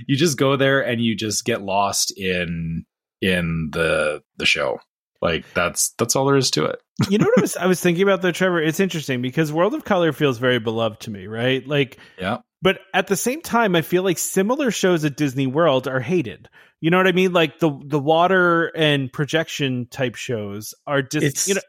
[0.08, 2.86] you just go there and you just get lost in
[3.22, 4.80] in the the show.
[5.22, 6.82] Like that's that's all there is to it.
[7.10, 8.62] You know what I was, I was thinking about though trevor?
[8.62, 11.66] It's interesting because world of color feels very beloved to me right?
[11.68, 12.38] Like yeah.
[12.62, 16.50] but at the same time i feel like similar shows at disney world are hated.
[16.82, 17.34] You know what i mean?
[17.34, 21.62] Like the the water and projection type shows are just it's, you know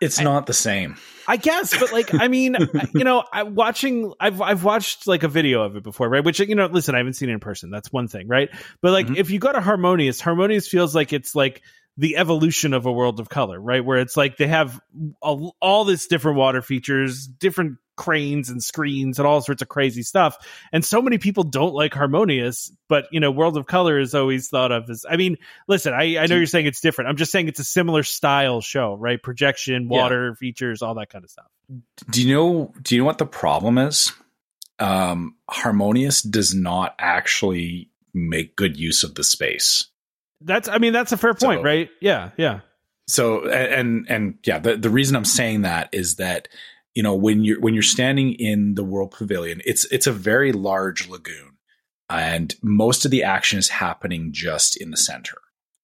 [0.00, 0.96] it's I, not the same.
[1.26, 2.56] I guess, but like, I mean,
[2.94, 6.24] you know, I'm watching, I've, I've watched like a video of it before, right?
[6.24, 7.70] Which, you know, listen, I haven't seen it in person.
[7.70, 8.48] That's one thing, right?
[8.80, 9.16] But like, mm-hmm.
[9.16, 11.62] if you go to Harmonious, Harmonious feels like it's like
[11.96, 13.84] the evolution of a world of color, right?
[13.84, 14.80] Where it's like they have
[15.20, 20.02] all, all this different water features, different cranes and screens and all sorts of crazy
[20.02, 20.38] stuff.
[20.72, 24.48] And so many people don't like Harmonious, but you know, World of Color is always
[24.48, 27.10] thought of as I mean, listen, I, I know you're saying it's different.
[27.10, 29.22] I'm just saying it's a similar style show, right?
[29.22, 30.34] Projection, water yeah.
[30.34, 31.46] features, all that kind of stuff.
[32.08, 34.12] Do you know do you know what the problem is?
[34.78, 39.88] Um Harmonious does not actually make good use of the space.
[40.40, 41.90] That's I mean, that's a fair point, so, right?
[42.00, 42.60] Yeah, yeah.
[43.08, 46.46] So and and yeah, the, the reason I'm saying that is that
[46.98, 50.50] you know when you're when you're standing in the world pavilion it's it's a very
[50.50, 51.56] large lagoon
[52.10, 55.38] and most of the action is happening just in the center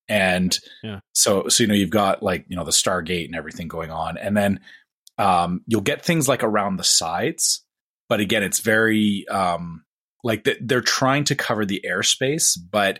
[0.09, 0.99] and yeah.
[1.13, 4.19] so so you know you've got like you know the stargate and everything going on
[4.19, 4.59] and then
[5.17, 7.65] um you'll get things like around the sides
[8.09, 9.85] but again it's very um
[10.25, 12.99] like they're trying to cover the airspace but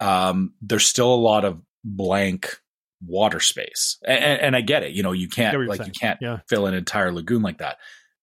[0.00, 2.58] um there's still a lot of blank
[3.04, 3.98] water space.
[4.06, 4.92] And, and I get it.
[4.92, 5.88] You know, you can't like saying.
[5.88, 6.38] you can't yeah.
[6.48, 7.78] fill an entire lagoon like that.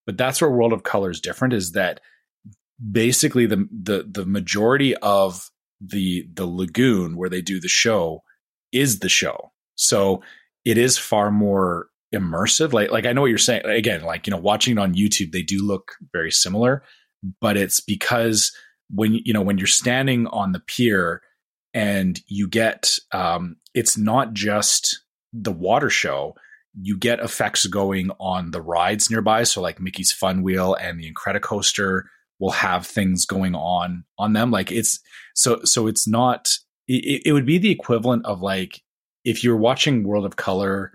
[0.06, 1.54] But that's where World of Color is different.
[1.54, 2.00] Is that
[2.92, 5.50] basically the the the majority of
[5.82, 8.24] the the lagoon where they do the show
[8.72, 9.52] is the show.
[9.76, 10.22] So
[10.66, 12.74] it is far more immersive.
[12.74, 13.66] Like like I know what you're saying.
[13.66, 16.84] Again, like you know, watching it on YouTube, they do look very similar,
[17.42, 18.56] but it's because
[18.90, 21.22] when you know when you're standing on the pier
[21.74, 26.34] and you get um, it's not just the water show.
[26.74, 29.44] You get effects going on the rides nearby.
[29.44, 32.04] So like mickey's fun wheel and the incredicoaster
[32.40, 34.50] will have things going on on them.
[34.50, 35.00] Like it's
[35.36, 36.50] so so it's not
[36.88, 38.82] it, it would be the equivalent of like
[39.24, 40.92] if you're watching world of color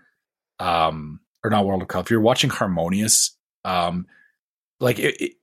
[0.58, 4.06] um or not world of color if you're watching harmonious um
[4.80, 5.34] like it,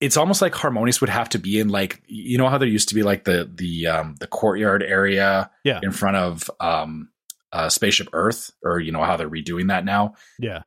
[0.00, 2.88] it's almost like harmonious would have to be in like you know how there used
[2.88, 5.80] to be like the the um the courtyard area yeah.
[5.82, 7.08] in front of um
[7.52, 10.14] uh spaceship earth or you know how they're redoing that now?
[10.38, 10.62] Yeah.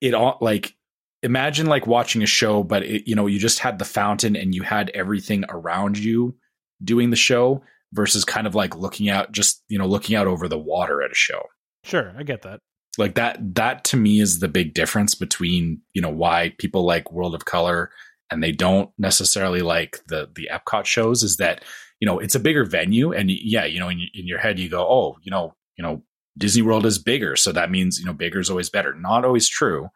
[0.00, 0.74] It all like
[1.22, 4.54] imagine like watching a show but it, you know you just had the fountain and
[4.54, 6.36] you had everything around you
[6.84, 10.48] doing the show versus kind of like looking out just you know looking out over
[10.48, 11.42] the water at a show.
[11.84, 12.60] Sure i get that.
[12.98, 17.10] Like that that to me is the big difference between you know why people like
[17.10, 17.90] world of color
[18.30, 21.64] and they don't necessarily like the the Epcot shows is that
[22.00, 24.68] you know it's a bigger venue and yeah you know in, in your head you
[24.68, 26.02] go oh you know you know
[26.38, 27.36] Disney World is bigger.
[27.36, 28.94] So that means you know bigger is always better.
[28.94, 29.88] Not always true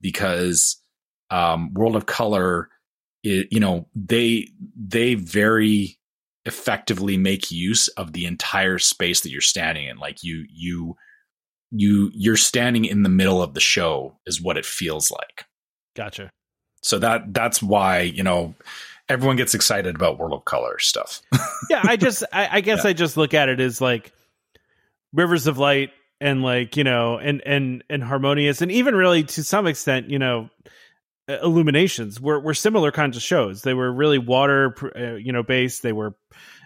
[0.00, 0.80] because
[1.30, 2.68] um, World of Color
[3.22, 5.98] it, you know they they very
[6.44, 9.98] effectively make use of the entire space that you're standing in.
[9.98, 10.96] Like you you
[11.70, 15.44] you you're standing in the middle of the show is what it feels like.
[15.94, 16.32] Gotcha
[16.82, 18.54] so that that's why you know
[19.08, 21.22] everyone gets excited about World of Color stuff.
[21.70, 22.90] yeah, I just I, I guess yeah.
[22.90, 24.12] I just look at it as like
[25.12, 25.90] Rivers of Light
[26.20, 30.18] and like you know and and and harmonious and even really to some extent you
[30.18, 30.50] know
[31.28, 33.62] illuminations were were similar kinds of shows.
[33.62, 35.82] They were really water uh, you know based.
[35.82, 36.14] They were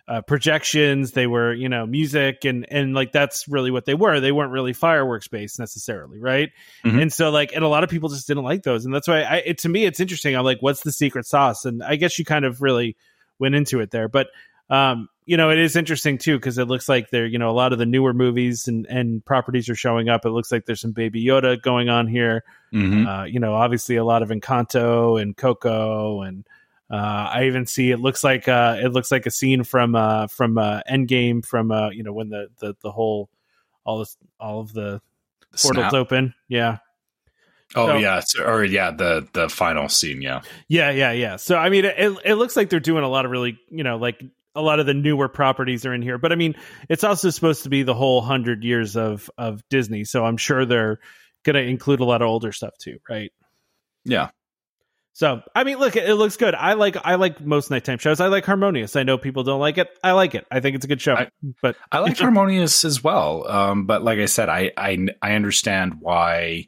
[0.09, 1.13] uh, projections.
[1.13, 4.21] They were you know music and and like that's really what they were.
[4.21, 6.51] They weren't really fireworks based necessarily right?
[6.85, 6.99] Mm-hmm.
[6.99, 8.85] and so like and a lot of people just didn't like those.
[8.85, 10.37] And that's why I, it, to me it's interesting.
[10.37, 11.65] I'm like what's the secret sauce?
[11.65, 12.97] And i guess you kind of really
[13.39, 14.09] went into it there.
[14.09, 14.29] But
[14.71, 17.53] um you know it is interesting too because it looks like there you know a
[17.53, 20.25] lot of the newer movies and and properties are showing up.
[20.25, 22.45] It looks like there's some baby yoda going on here.
[22.73, 23.07] Mm-hmm.
[23.07, 26.47] uh, you know obviously a lot of encanto and coco and
[26.91, 26.97] uh,
[27.33, 30.59] I even see it looks like uh, it looks like a scene from uh, from
[30.59, 33.29] uh, Endgame from uh, you know when the, the the whole
[33.85, 35.01] all this all of the,
[35.53, 35.95] the portals snap.
[35.95, 36.35] open.
[36.49, 36.79] Yeah.
[37.75, 40.23] Oh so, yeah, or yeah, the the final scene.
[40.23, 40.43] Yeah.
[40.69, 41.37] Yeah, yeah, yeah.
[41.37, 43.97] So I mean, it it looks like they're doing a lot of really you know
[43.97, 44.23] like
[44.55, 46.19] a lot of the newer properties are in here.
[46.19, 46.55] But I mean,
[46.89, 50.65] it's also supposed to be the whole hundred years of of Disney, so I'm sure
[50.65, 51.01] they're
[51.43, 53.33] going to include a lot of older stuff too, right?
[54.05, 54.31] Yeah.
[55.17, 56.55] So I mean, look, it looks good.
[56.55, 58.21] I like I like most nighttime shows.
[58.21, 58.97] I like Harmonious.
[58.97, 59.89] I know people don't like it.
[60.05, 60.47] I like it.
[60.51, 61.15] I think it's a good show.
[61.15, 61.31] I,
[61.63, 63.49] but I like Harmonious as well.
[63.49, 66.67] Um, but like I said, I I I understand why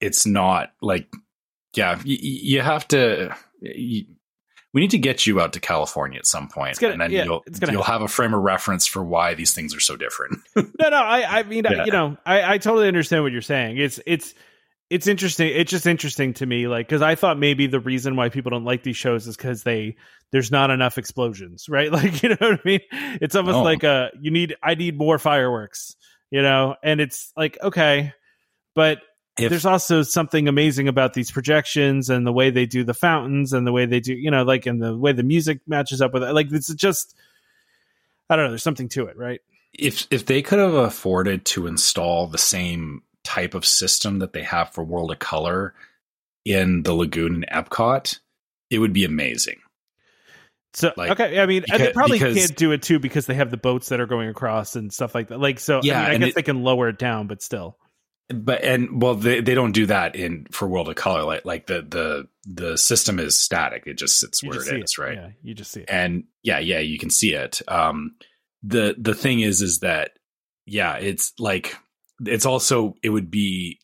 [0.00, 1.12] it's not like
[1.74, 1.96] yeah.
[1.96, 3.36] Y- you have to.
[3.60, 4.04] You,
[4.72, 7.24] we need to get you out to California at some point, gonna, and then yeah,
[7.24, 10.38] you'll you'll have a frame of reference for why these things are so different.
[10.54, 11.82] no, no, I I mean, yeah.
[11.82, 13.78] I, you know, I I totally understand what you're saying.
[13.78, 14.34] It's it's
[14.88, 15.48] it's interesting.
[15.48, 18.64] It's just interesting to me, like because I thought maybe the reason why people don't
[18.64, 19.96] like these shows is because they
[20.30, 21.90] there's not enough explosions, right?
[21.90, 22.80] Like you know what I mean?
[23.20, 23.62] It's almost oh.
[23.62, 25.96] like a you need I need more fireworks,
[26.30, 28.12] you know, and it's like okay,
[28.74, 28.98] but
[29.38, 33.52] if, there's also something amazing about these projections and the way they do the fountains
[33.52, 36.14] and the way they do, you know, like and the way the music matches up
[36.14, 36.32] with it.
[36.32, 37.14] Like it's just,
[38.30, 38.50] I don't know.
[38.52, 39.40] There's something to it, right?
[39.74, 44.42] If if they could have afforded to install the same type of system that they
[44.42, 45.74] have for World of Color
[46.44, 48.20] in the Lagoon and Epcot,
[48.70, 49.58] it would be amazing.
[50.74, 53.34] So like, okay, I mean, because, they probably because, can't do it too because they
[53.34, 55.40] have the boats that are going across and stuff like that.
[55.40, 57.78] Like, so yeah, I, mean, I guess it, they can lower it down, but still.
[58.28, 61.24] But and well, they, they don't do that in for World of Color.
[61.24, 64.82] Like like the the the system is static; it just sits you where just it
[64.82, 64.98] is, it.
[64.98, 65.14] right?
[65.14, 67.62] Yeah, you just see it, and yeah, yeah, you can see it.
[67.68, 68.16] Um,
[68.62, 70.18] the the thing is, is that
[70.66, 71.76] yeah, it's like
[72.24, 73.78] it's also it would be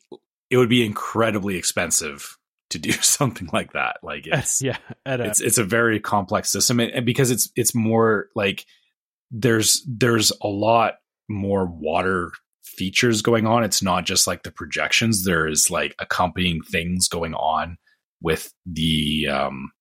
[0.50, 2.36] it would be incredibly expensive
[2.70, 3.98] to do something like that.
[4.02, 8.28] Like it's yeah, a, it's it's a very complex system, and because it's it's more
[8.34, 8.66] like
[9.30, 10.94] there's there's a lot
[11.28, 12.32] more water
[12.64, 13.64] features going on.
[13.64, 15.24] It's not just like the projections.
[15.24, 17.78] There's like accompanying things going on
[18.20, 19.72] with the um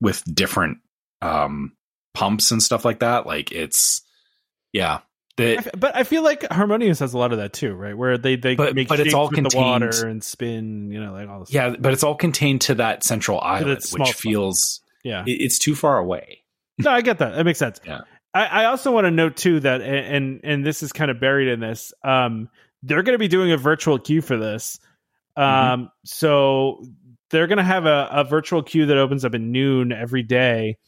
[0.00, 0.78] with different
[1.22, 1.72] um
[2.14, 3.26] pumps and stuff like that.
[3.26, 4.02] Like it's
[4.72, 5.00] yeah,
[5.38, 7.96] but I feel like Harmonious has a lot of that too, right?
[7.96, 11.12] Where they they but, make but it's all contained, the water and spin, you know,
[11.12, 11.52] like all this.
[11.52, 11.82] Yeah, stuff.
[11.82, 15.98] but it's all contained to that central island, which feels yeah, it, it's too far
[15.98, 16.42] away.
[16.78, 17.34] no, I get that.
[17.34, 17.80] That makes sense.
[17.84, 18.00] Yeah.
[18.34, 21.48] I, I also want to note too that, and and this is kind of buried
[21.48, 21.92] in this.
[22.02, 22.48] Um,
[22.82, 24.78] they're going to be doing a virtual queue for this.
[25.36, 25.84] Um, mm-hmm.
[26.04, 26.84] so
[27.30, 30.78] they're going to have a, a virtual queue that opens up at noon every day.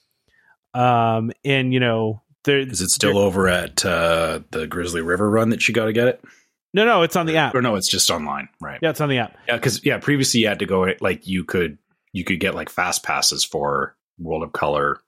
[0.74, 5.50] Um, and you know there, is it still over at uh, the Grizzly River run
[5.50, 6.24] that you got to get it?
[6.72, 7.54] No, no, it's on the app.
[7.54, 8.78] Or no, it's just online, right?
[8.80, 9.36] Yeah, it's on the app.
[9.48, 11.78] Yeah, because yeah, previously you had to go like you could
[12.12, 14.98] you could get like fast passes for World of Color.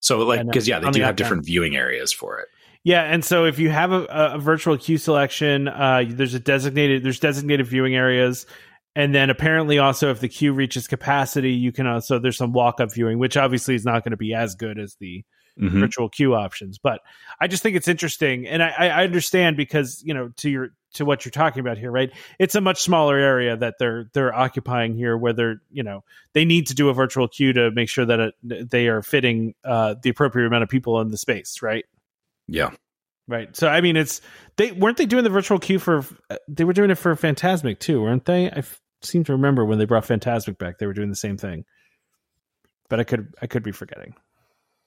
[0.00, 2.48] So like because yeah, they do have different viewing areas for it.
[2.84, 7.02] Yeah, and so if you have a, a virtual queue selection, uh, there's a designated
[7.02, 8.46] there's designated viewing areas,
[8.94, 12.80] and then apparently also if the queue reaches capacity, you can also there's some walk
[12.80, 15.24] up viewing, which obviously is not going to be as good as the
[15.60, 15.80] mm-hmm.
[15.80, 16.78] virtual queue options.
[16.78, 17.00] But
[17.40, 21.04] I just think it's interesting, and I, I understand because you know to your to
[21.04, 22.10] what you're talking about here, right?
[22.38, 26.44] It's a much smaller area that they're they're occupying here, where they're you know they
[26.44, 29.94] need to do a virtual queue to make sure that it, they are fitting uh,
[30.02, 31.84] the appropriate amount of people in the space, right?
[32.48, 32.70] Yeah.
[33.28, 33.54] Right.
[33.56, 34.20] So I mean, it's
[34.56, 36.04] they weren't they doing the virtual queue for
[36.48, 38.50] they were doing it for Fantasmic too, weren't they?
[38.50, 41.36] I f- seem to remember when they brought Fantasmic back, they were doing the same
[41.36, 41.64] thing.
[42.88, 44.16] But I could I could be forgetting.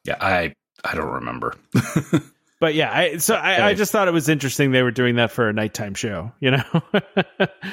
[0.03, 1.55] Yeah, I I don't remember.
[2.59, 5.31] but yeah, I, so I, I, just thought it was interesting they were doing that
[5.31, 6.31] for a nighttime show.
[6.39, 6.63] You know,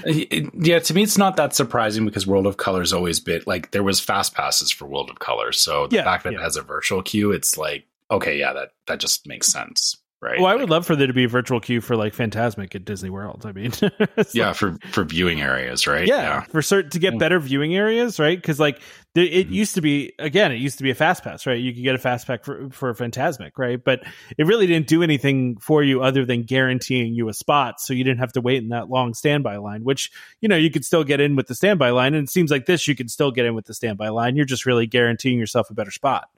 [0.54, 0.78] yeah.
[0.78, 4.00] To me, it's not that surprising because World of Color's always been like there was
[4.00, 6.40] fast passes for World of Color, so the yeah, fact that yeah.
[6.40, 10.38] it has a virtual queue, it's like okay, yeah, that that just makes sense right?
[10.38, 12.84] Well, I would love for there to be a virtual queue for like Fantasmic at
[12.84, 13.44] Disney World.
[13.46, 13.72] I mean,
[14.32, 16.06] yeah, like, for for viewing areas, right?
[16.06, 16.40] Yeah, yeah.
[16.42, 18.36] for certain to get better viewing areas, right?
[18.36, 18.80] Because like
[19.14, 19.54] the, it mm-hmm.
[19.54, 21.58] used to be again, it used to be a fast pass, right?
[21.58, 23.82] You could get a fast pass for for Fantasmic, right?
[23.82, 24.02] But
[24.36, 28.04] it really didn't do anything for you other than guaranteeing you a spot, so you
[28.04, 29.84] didn't have to wait in that long standby line.
[29.84, 30.10] Which
[30.40, 32.66] you know you could still get in with the standby line, and it seems like
[32.66, 34.36] this you could still get in with the standby line.
[34.36, 36.28] You're just really guaranteeing yourself a better spot.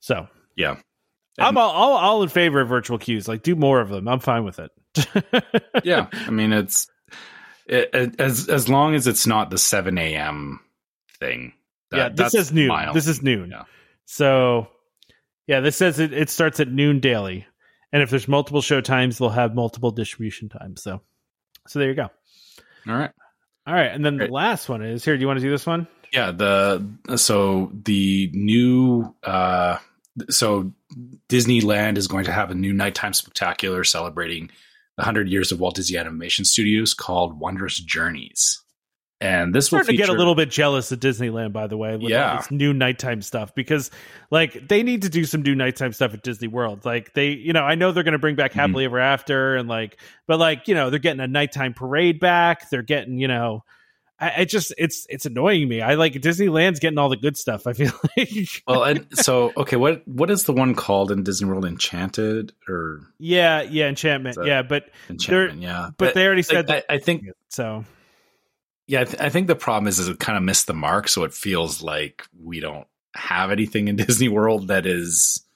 [0.00, 0.76] So yeah,
[1.38, 3.28] I'm all, all, all in favor of virtual queues.
[3.28, 4.08] Like, do more of them.
[4.08, 4.70] I'm fine with it.
[5.84, 6.88] yeah, I mean, it's
[7.66, 10.60] it, as as long as it's not the 7 a.m.
[11.18, 11.52] thing.
[11.90, 12.68] That, yeah, this is noon.
[12.68, 12.96] Mild.
[12.96, 13.50] This is noon.
[13.50, 13.64] Yeah.
[14.06, 14.68] So,
[15.46, 17.46] yeah, this says it, it starts at noon daily,
[17.92, 20.82] and if there's multiple show times, they'll have multiple distribution times.
[20.82, 21.00] So,
[21.68, 22.10] so there you go.
[22.88, 23.10] All right,
[23.66, 25.16] all right, and then the last one is here.
[25.16, 25.86] Do you want to do this one?
[26.12, 26.32] Yeah.
[26.32, 29.78] The so the new uh
[30.28, 30.72] so
[31.28, 34.48] Disneyland is going to have a new nighttime spectacular celebrating
[34.96, 38.62] the 100 years of Walt Disney Animation Studios called Wondrous Journeys.
[39.20, 42.10] and this will to get a little bit jealous of Disneyland, by the way, with
[42.10, 42.38] yeah.
[42.38, 43.90] this new nighttime stuff because,
[44.30, 46.86] like, they need to do some new nighttime stuff at Disney World.
[46.86, 48.60] Like, they, you know, I know they're going to bring back mm-hmm.
[48.60, 48.94] Happily mm-hmm.
[48.94, 52.70] Ever After, and like, but like, you know, they're getting a nighttime parade back.
[52.70, 53.62] They're getting, you know,
[54.20, 55.80] I, I just it's it's annoying me.
[55.80, 57.66] I like Disneyland's getting all the good stuff.
[57.66, 58.62] I feel like.
[58.66, 61.64] well, and so okay, what what is the one called in Disney World?
[61.64, 66.98] Enchanted or yeah, yeah, Enchantment, yeah, but Enchantment, yeah, but, they already said I, I
[66.98, 67.84] think so.
[68.86, 71.06] Yeah, I, th- I think the problem is, is it kind of missed the mark,
[71.06, 75.46] so it feels like we don't have anything in Disney World that is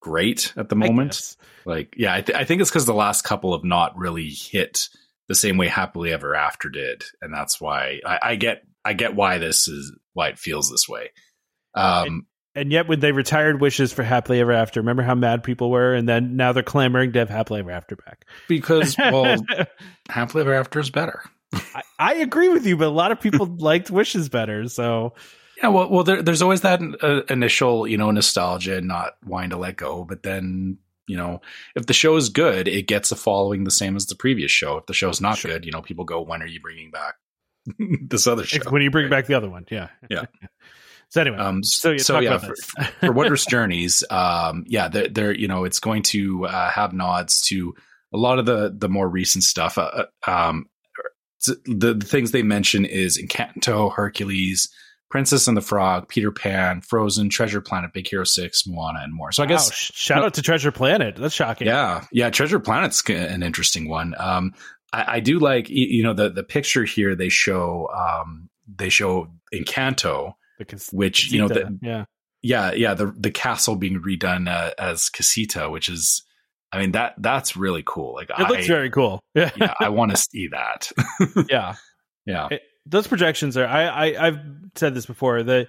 [0.00, 1.36] great at the moment.
[1.66, 4.88] Like, yeah, I, th- I think it's because the last couple have not really hit
[5.28, 9.14] the same way Happily Ever After did, and that's why I, I get I get
[9.14, 11.10] why this is why it feels this way.
[11.74, 12.22] Um, and,
[12.54, 15.94] and, yet, when they retired wishes for Happily Ever After, remember how mad people were,
[15.94, 19.36] and then now they're clamoring to have Happily Ever After back because well,
[20.08, 21.22] Happily Ever After is better.
[21.52, 24.68] I, I, agree with you, but a lot of people liked Wishes better.
[24.68, 25.14] So
[25.58, 29.50] yeah, well, well, there, there's always that uh, initial, you know, nostalgia and not wanting
[29.50, 30.04] to let go.
[30.04, 30.78] But then,
[31.08, 31.40] you know,
[31.74, 34.76] if the show is good, it gets a following the same as the previous show.
[34.78, 35.52] If the show's not sure.
[35.52, 37.14] good, you know, people go, "When are you bringing back
[38.00, 39.10] this other show?" When are you bring right?
[39.10, 40.26] back the other one, yeah, yeah.
[41.10, 42.54] So anyway, um, so, so yeah, for,
[43.00, 47.40] for Wondrous Journeys, um, yeah, they're, they're, you know, it's going to uh, have nods
[47.46, 47.74] to
[48.12, 49.78] a lot of the the more recent stuff.
[49.78, 50.68] Uh, uh um,
[51.46, 54.68] the, the things they mention is Encanto, Hercules,
[55.10, 59.32] Princess and the Frog, Peter Pan, Frozen, Treasure Planet, Big Hero Six, Moana, and more.
[59.32, 61.16] So I wow, guess shout out to Treasure Planet.
[61.16, 61.66] That's shocking.
[61.66, 64.14] Yeah, yeah, Treasure Planet's an interesting one.
[64.18, 64.52] Um,
[64.92, 67.14] I, I, do like you know the the picture here.
[67.14, 70.34] They show um, they show Encanto,
[70.92, 72.04] which you know the, yeah
[72.42, 76.22] yeah yeah the the castle being redone uh, as Casita, which is
[76.72, 78.14] I mean that that's really cool.
[78.14, 79.20] Like it looks very cool.
[79.34, 80.90] Yeah, yeah I want to see that.
[81.48, 81.74] yeah,
[82.26, 82.48] yeah.
[82.50, 83.66] It, those projections are.
[83.66, 84.38] I, I I've
[84.74, 85.42] said this before.
[85.42, 85.68] The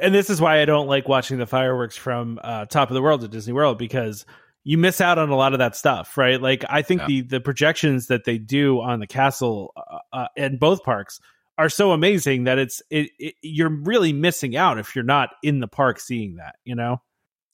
[0.00, 3.02] and this is why I don't like watching the fireworks from uh, Top of the
[3.02, 4.26] World at Disney World because
[4.64, 6.40] you miss out on a lot of that stuff, right?
[6.40, 7.06] Like I think yeah.
[7.06, 11.20] the the projections that they do on the castle uh, uh, in both parks
[11.58, 15.60] are so amazing that it's it, it, you're really missing out if you're not in
[15.60, 16.56] the park seeing that.
[16.64, 17.00] You know.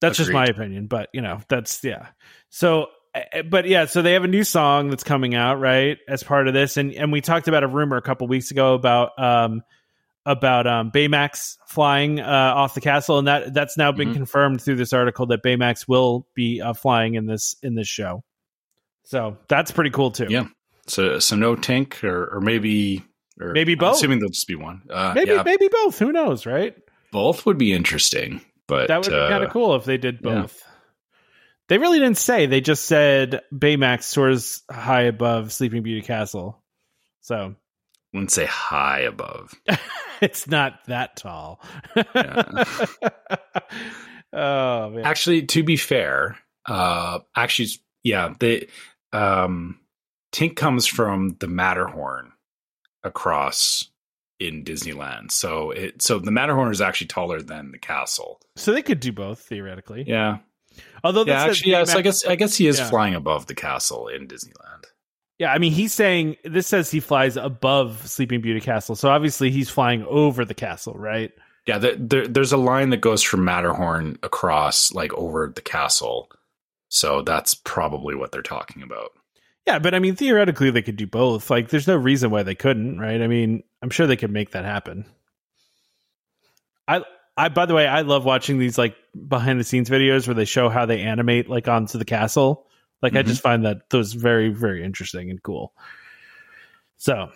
[0.01, 0.24] That's Agreed.
[0.24, 2.09] just my opinion, but you know, that's yeah.
[2.48, 2.89] So
[3.48, 5.98] but yeah, so they have a new song that's coming out, right?
[6.09, 8.74] As part of this and and we talked about a rumor a couple weeks ago
[8.74, 9.62] about um
[10.24, 14.16] about um Baymax flying uh off the castle and that that's now been mm-hmm.
[14.16, 18.22] confirmed through this article that Baymax will be uh, flying in this in this show.
[19.05, 20.28] So, that's pretty cool too.
[20.30, 20.47] Yeah.
[20.86, 23.05] So so no Tink or or maybe
[23.40, 23.89] or maybe both.
[23.89, 24.82] I'm assuming there'll just be one.
[24.89, 25.43] Uh, maybe yeah.
[25.43, 25.98] maybe both.
[25.98, 26.76] Who knows, right?
[27.10, 28.40] Both would be interesting.
[28.66, 30.62] But that would be uh, kind of cool if they did both.
[30.64, 30.71] Yeah.
[31.72, 32.44] They really didn't say.
[32.44, 36.62] They just said Baymax soars high above Sleeping Beauty Castle.
[37.22, 37.54] So
[38.12, 39.54] wouldn't say high above.
[40.20, 41.62] it's not that tall.
[44.34, 45.06] oh man.
[45.06, 46.36] Actually, to be fair,
[46.66, 47.68] uh actually
[48.02, 48.68] yeah, the
[49.14, 49.80] um
[50.30, 52.32] Tink comes from the Matterhorn
[53.02, 53.88] across
[54.38, 55.30] in Disneyland.
[55.30, 58.42] So it so the Matterhorn is actually taller than the castle.
[58.56, 60.04] So they could do both theoretically.
[60.06, 60.40] Yeah.
[61.04, 62.88] Although yeah, actually, yes, I guess I guess he is yeah.
[62.88, 64.84] flying above the castle in Disneyland.
[65.38, 69.50] Yeah, I mean, he's saying this says he flies above Sleeping Beauty Castle, so obviously
[69.50, 71.32] he's flying over the castle, right?
[71.66, 76.30] Yeah, the, there, there's a line that goes from Matterhorn across, like over the castle.
[76.88, 79.12] So that's probably what they're talking about.
[79.66, 81.48] Yeah, but I mean, theoretically, they could do both.
[81.48, 83.22] Like, there's no reason why they couldn't, right?
[83.22, 85.06] I mean, I'm sure they could make that happen.
[86.88, 87.04] I,
[87.36, 88.96] I, by the way, I love watching these like
[89.28, 92.66] behind the scenes videos where they show how they animate like onto the castle.
[93.00, 93.18] Like, mm-hmm.
[93.20, 95.72] I just find that those very, very interesting and cool.
[96.98, 97.30] So,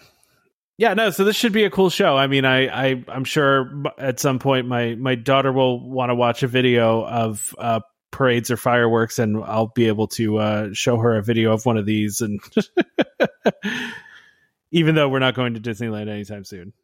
[0.79, 1.11] yeah, no.
[1.11, 2.17] So this should be a cool show.
[2.17, 6.15] I mean, I, I, I'm sure at some point my my daughter will want to
[6.15, 10.99] watch a video of uh, parades or fireworks, and I'll be able to uh, show
[10.99, 12.21] her a video of one of these.
[12.21, 12.41] And
[14.71, 16.75] even though we're not going to Disneyland anytime soon,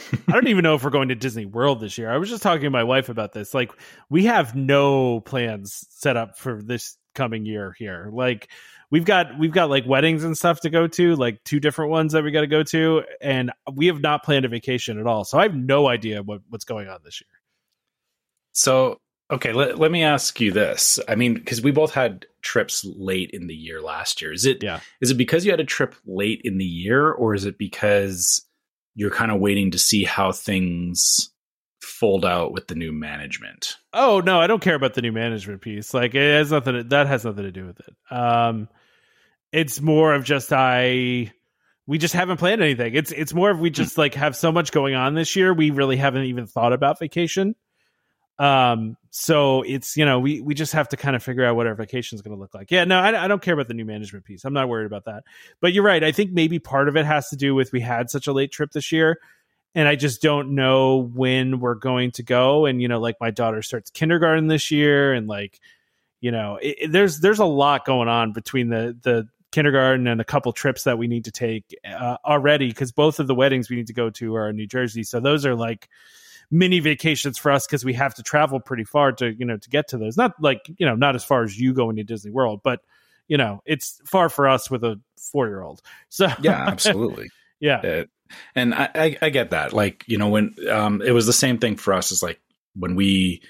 [0.00, 2.10] I don't even know if we're going to Disney World this year.
[2.10, 3.54] I was just talking to my wife about this.
[3.54, 3.72] Like,
[4.10, 8.10] we have no plans set up for this coming year here.
[8.12, 8.48] Like,
[8.90, 12.12] we've got we've got like weddings and stuff to go to, like two different ones
[12.12, 15.24] that we got to go to, and we have not planned a vacation at all.
[15.24, 17.28] So I have no idea what what's going on this year.
[18.52, 18.98] So
[19.32, 21.00] Okay, let, let me ask you this.
[21.08, 24.30] I mean, because we both had trips late in the year last year.
[24.30, 24.80] Is it yeah.
[25.00, 28.46] is it because you had a trip late in the year, or is it because
[28.94, 31.30] you're kind of waiting to see how things
[31.80, 33.76] fold out with the new management?
[33.92, 35.94] Oh no, I don't care about the new management piece.
[35.94, 36.88] Like it has nothing.
[36.88, 38.14] that has nothing to do with it.
[38.14, 38.68] Um,
[39.52, 41.32] it's more of just I
[41.86, 42.94] we just haven't planned anything.
[42.94, 45.52] It's it's more of we just like have so much going on this year.
[45.52, 47.54] We really haven't even thought about vacation.
[48.38, 51.66] Um, so it's you know we we just have to kind of figure out what
[51.66, 52.70] our vacation is going to look like.
[52.70, 54.44] Yeah, no, I, I don't care about the new management piece.
[54.44, 55.24] I'm not worried about that.
[55.60, 56.02] But you're right.
[56.02, 58.50] I think maybe part of it has to do with we had such a late
[58.50, 59.18] trip this year,
[59.74, 62.66] and I just don't know when we're going to go.
[62.66, 65.60] And you know, like my daughter starts kindergarten this year, and like
[66.20, 70.20] you know, it, it, there's there's a lot going on between the the kindergarten and
[70.20, 73.68] a couple trips that we need to take uh, already because both of the weddings
[73.68, 75.04] we need to go to are in New Jersey.
[75.04, 75.88] So those are like
[76.52, 79.70] mini vacations for us because we have to travel pretty far to you know to
[79.70, 80.16] get to those.
[80.16, 82.80] Not like you know not as far as you going to Disney World, but
[83.26, 85.80] you know it's far for us with a four year old.
[86.10, 87.30] So yeah, absolutely.
[87.58, 87.78] yeah.
[87.78, 88.04] Uh,
[88.54, 89.72] and I, I, I, get that.
[89.72, 92.40] Like, you know, when um, it was the same thing for us as like
[92.74, 93.42] when we,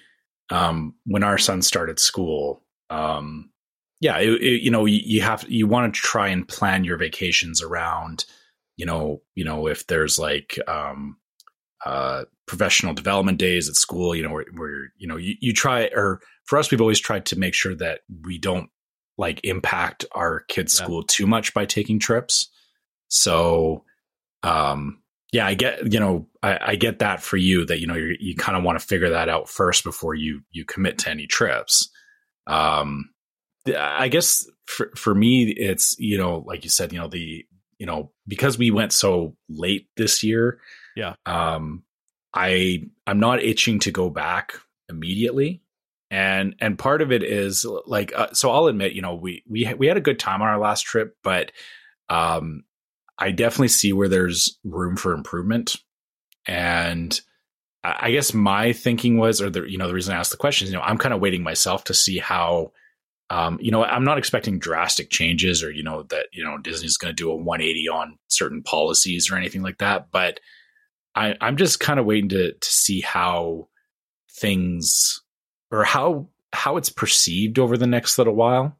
[0.50, 3.50] um, when our son started school, um,
[4.00, 6.96] yeah, it, it, you know, you, you have, you want to try and plan your
[6.96, 8.24] vacations around,
[8.76, 11.16] you know, you know, if there's like, um,
[11.84, 15.88] uh, professional development days at school, you know, where, where you know you, you try
[15.94, 18.70] or for us, we've always tried to make sure that we don't
[19.18, 20.84] like impact our kids' yeah.
[20.84, 22.50] school too much by taking trips.
[23.08, 23.84] So,
[24.42, 25.02] um,
[25.32, 28.34] yeah, I get you know I, I get that for you that you know you
[28.36, 31.88] kind of want to figure that out first before you you commit to any trips.
[32.46, 33.10] Um,
[33.76, 37.44] I guess for for me, it's you know like you said, you know the
[37.78, 40.60] you know because we went so late this year
[40.94, 41.14] yeah.
[41.26, 41.84] Um,
[42.34, 44.54] I I'm not itching to go back
[44.88, 45.62] immediately,
[46.10, 49.72] and and part of it is like uh, so I'll admit you know we we
[49.74, 51.52] we had a good time on our last trip, but
[52.08, 52.64] um,
[53.18, 55.76] I definitely see where there's room for improvement,
[56.46, 57.18] and
[57.84, 60.66] I guess my thinking was, or the you know the reason I asked the question
[60.66, 62.72] is, you know, I'm kind of waiting myself to see how
[63.32, 66.98] um, you know, I'm not expecting drastic changes or, you know, that, you know, Disney's
[66.98, 70.10] going to do a 180 on certain policies or anything like that.
[70.10, 70.38] But
[71.14, 73.68] I, I'm just kind of waiting to to see how
[74.30, 75.22] things
[75.70, 78.76] or how how it's perceived over the next little while,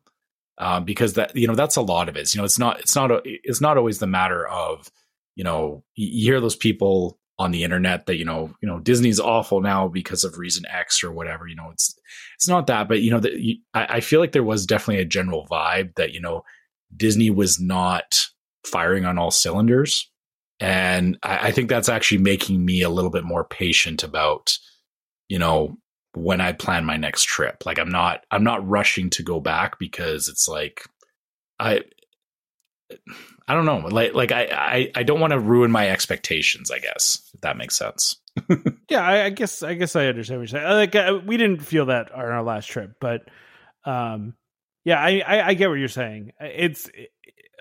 [0.58, 2.34] uh, because that you know that's a lot of it.
[2.34, 4.90] You know, it's not it's not a, it's not always the matter of
[5.34, 9.20] you know you hear those people on the internet that you know you know Disney's
[9.20, 11.46] awful now because of reason X or whatever.
[11.46, 11.98] You know, it's
[12.36, 13.32] it's not that, but you know that
[13.74, 16.44] I, I feel like there was definitely a general vibe that you know
[16.96, 18.20] Disney was not
[18.64, 20.11] firing on all cylinders
[20.62, 24.56] and I, I think that's actually making me a little bit more patient about,
[25.28, 25.76] you know,
[26.14, 27.66] when I plan my next trip.
[27.66, 30.84] Like I'm not I'm not rushing to go back because it's like
[31.58, 31.82] I
[33.48, 33.78] I don't know.
[33.78, 37.56] Like like I I, I don't want to ruin my expectations, I guess, if that
[37.56, 38.20] makes sense.
[38.88, 40.74] yeah, I, I, guess I guess I understand what you're saying.
[40.74, 43.22] Like uh, we didn't feel that on our last trip, but
[43.84, 44.34] um
[44.84, 46.32] yeah, I, I, I get what you're saying.
[46.40, 46.90] It's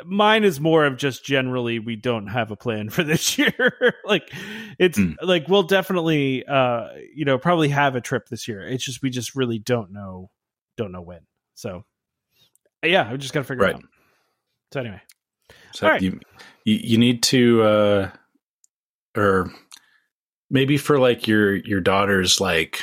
[0.06, 3.96] mine is more of just generally we don't have a plan for this year.
[4.06, 4.32] like
[4.80, 5.16] it's mm.
[5.22, 8.62] like we'll definitely uh you know probably have a trip this year.
[8.68, 10.30] It's just we just really don't know
[10.78, 11.22] don't know when.
[11.56, 11.84] So
[12.84, 13.76] yeah, I just got to figure right.
[13.76, 13.84] it out.
[14.74, 15.02] So anyway.
[15.74, 16.02] So All right.
[16.02, 16.20] you
[16.66, 18.10] you need to uh
[19.16, 19.52] or
[20.50, 22.82] maybe for like your your daughter's like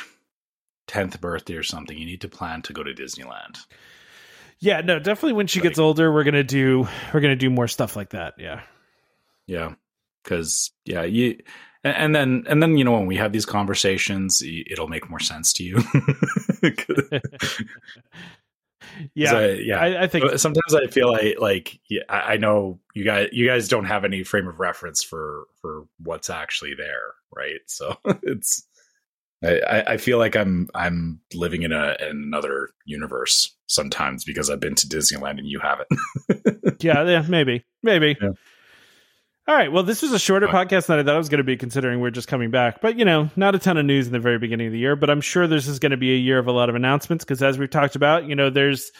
[0.88, 3.58] 10th birthday or something, you need to plan to go to Disneyland.
[4.60, 7.68] Yeah, no, definitely when she like, gets older, we're gonna do we're gonna do more
[7.68, 8.34] stuff like that.
[8.38, 8.62] Yeah,
[9.46, 9.74] yeah,
[10.22, 11.38] because yeah, you
[11.84, 15.52] and then and then you know when we have these conversations, it'll make more sense
[15.54, 15.76] to you.
[19.14, 19.80] yeah, I, yeah.
[19.80, 23.68] I, I, think sometimes I feel like like yeah, I know you guys you guys
[23.68, 27.60] don't have any frame of reference for for what's actually there, right?
[27.66, 28.64] So it's
[29.42, 34.60] I, I feel like I'm I'm living in a in another universe sometimes because I've
[34.60, 35.88] been to Disneyland and you haven't.
[36.82, 38.16] yeah, yeah, maybe, maybe.
[38.20, 38.30] Yeah.
[39.46, 39.72] All right.
[39.72, 42.00] Well, this was a shorter podcast than I thought I was going to be, considering
[42.00, 42.82] we're just coming back.
[42.82, 44.94] But you know, not a ton of news in the very beginning of the year.
[44.94, 47.24] But I'm sure this is going to be a year of a lot of announcements
[47.24, 48.92] because, as we've talked about, you know, there's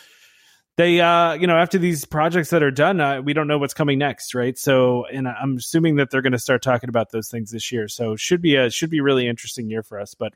[0.79, 3.75] they uh you know after these projects that are done uh, we don't know what's
[3.75, 4.57] coming next right?
[4.57, 7.89] So and i'm assuming that they're going to start talking about those things this year.
[7.89, 10.33] So should be a should be a really interesting year for us but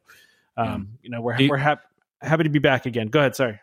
[0.59, 1.83] um you know we're we're happy
[2.21, 3.07] happy to be back again.
[3.07, 3.61] Go ahead sorry.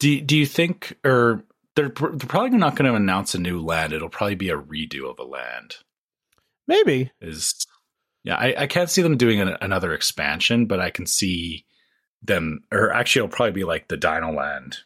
[0.00, 1.44] Do do you think or
[1.76, 3.92] they're they're probably not going to announce a new land.
[3.92, 5.76] It'll probably be a redo of a land.
[6.66, 7.12] Maybe.
[7.20, 7.66] Is
[8.24, 11.64] yeah i, I can't see them doing an, another expansion but i can see
[12.22, 14.78] them or actually it'll probably be like the dino land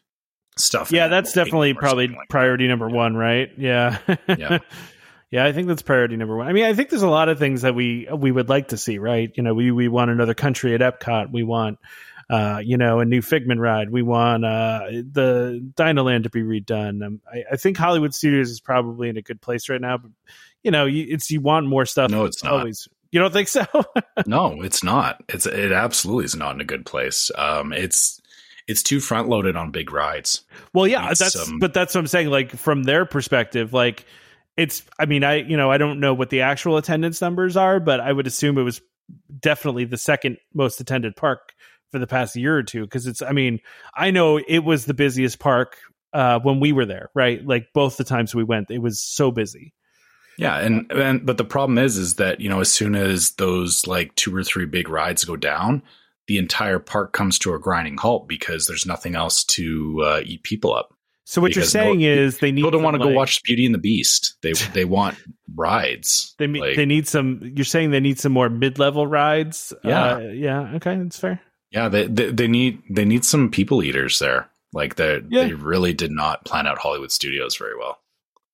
[0.57, 0.93] stuff.
[0.93, 3.51] Yeah, that's definitely probably like priority number one, right?
[3.57, 3.99] Yeah.
[4.29, 4.59] Yeah.
[5.31, 6.47] yeah, I think that's priority number one.
[6.47, 8.77] I mean, I think there's a lot of things that we we would like to
[8.77, 9.31] see, right?
[9.35, 11.33] You know, we we want another country at Epcot.
[11.33, 11.79] We want
[12.29, 13.91] uh, you know, a new Figment ride.
[13.91, 17.05] We want uh, the Dinoland to be redone.
[17.05, 20.11] Um, I, I, think Hollywood Studios is probably in a good place right now, but
[20.65, 22.11] you know, you, it's you want more stuff.
[22.11, 22.55] No, it's not.
[22.55, 22.89] Always.
[23.13, 23.65] You don't think so?
[24.27, 25.23] no, it's not.
[25.29, 27.31] It's it absolutely is not in a good place.
[27.37, 28.21] Um, it's
[28.67, 30.43] it's too front loaded on big rides.
[30.73, 32.29] Well, yeah, that's um, but that's what I'm saying.
[32.29, 34.05] Like from their perspective, like
[34.57, 34.83] it's.
[34.99, 38.01] I mean, I you know I don't know what the actual attendance numbers are, but
[38.01, 38.81] I would assume it was
[39.41, 41.53] definitely the second most attended park
[41.91, 43.61] for the past year or two because it's i mean
[43.95, 45.77] i know it was the busiest park
[46.13, 49.31] uh, when we were there right like both the times we went it was so
[49.31, 49.75] busy
[50.39, 53.87] yeah and and but the problem is is that you know as soon as those
[53.87, 55.83] like two or three big rides go down
[56.27, 60.43] the entire park comes to a grinding halt because there's nothing else to uh, eat
[60.43, 60.97] people up
[61.29, 63.43] so what you're saying no, is they need people don't want to like, go watch
[63.43, 64.37] Beauty and the Beast.
[64.43, 65.19] They they want
[65.55, 66.35] rides.
[66.39, 67.41] They like, they need some.
[67.57, 69.73] You're saying they need some more mid level rides.
[69.83, 70.75] Yeah, uh, yeah.
[70.77, 71.41] Okay, that's fair.
[71.73, 74.49] Yeah, they, they, they need they need some people eaters there.
[74.73, 75.45] Like they yeah.
[75.45, 77.99] they really did not plan out Hollywood Studios very well.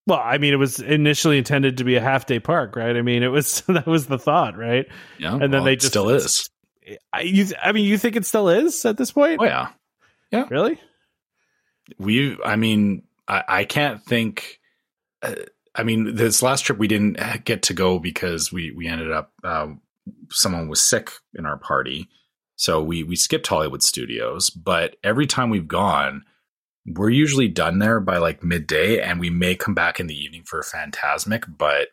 [0.07, 2.97] Well, I mean, it was initially intended to be a half day park, right?
[2.97, 4.87] I mean, it was that was the thought, right?
[5.19, 6.49] Yeah, and then well, they just still is.
[7.13, 9.41] I, you, I mean, you think it still is at this point?
[9.41, 9.69] Oh yeah,
[10.31, 10.47] yeah.
[10.51, 10.81] Really?
[11.99, 14.61] We, I mean, I, I can't think.
[15.23, 15.35] Uh,
[15.75, 19.33] I mean, this last trip we didn't get to go because we we ended up
[19.43, 19.69] uh,
[20.31, 22.09] someone was sick in our party,
[22.57, 26.25] so we we skipped Hollywood Studios, but every time we've gone,
[26.87, 30.43] we're usually done there by like midday, and we may come back in the evening
[30.45, 31.89] for a Fantasmic, but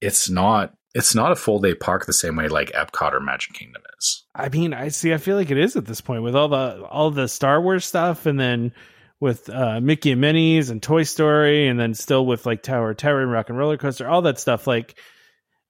[0.00, 3.54] it's not it's not a full day park the same way like Epcot or Magic
[3.54, 4.24] Kingdom is.
[4.34, 5.12] I mean, I see.
[5.12, 7.84] I feel like it is at this point with all the all the Star Wars
[7.84, 8.72] stuff, and then
[9.20, 13.22] with uh, Mickey and Minnie's and Toy Story, and then still with like Tower Terror
[13.22, 14.66] and Rock and Roller Coaster, all that stuff.
[14.66, 14.98] Like,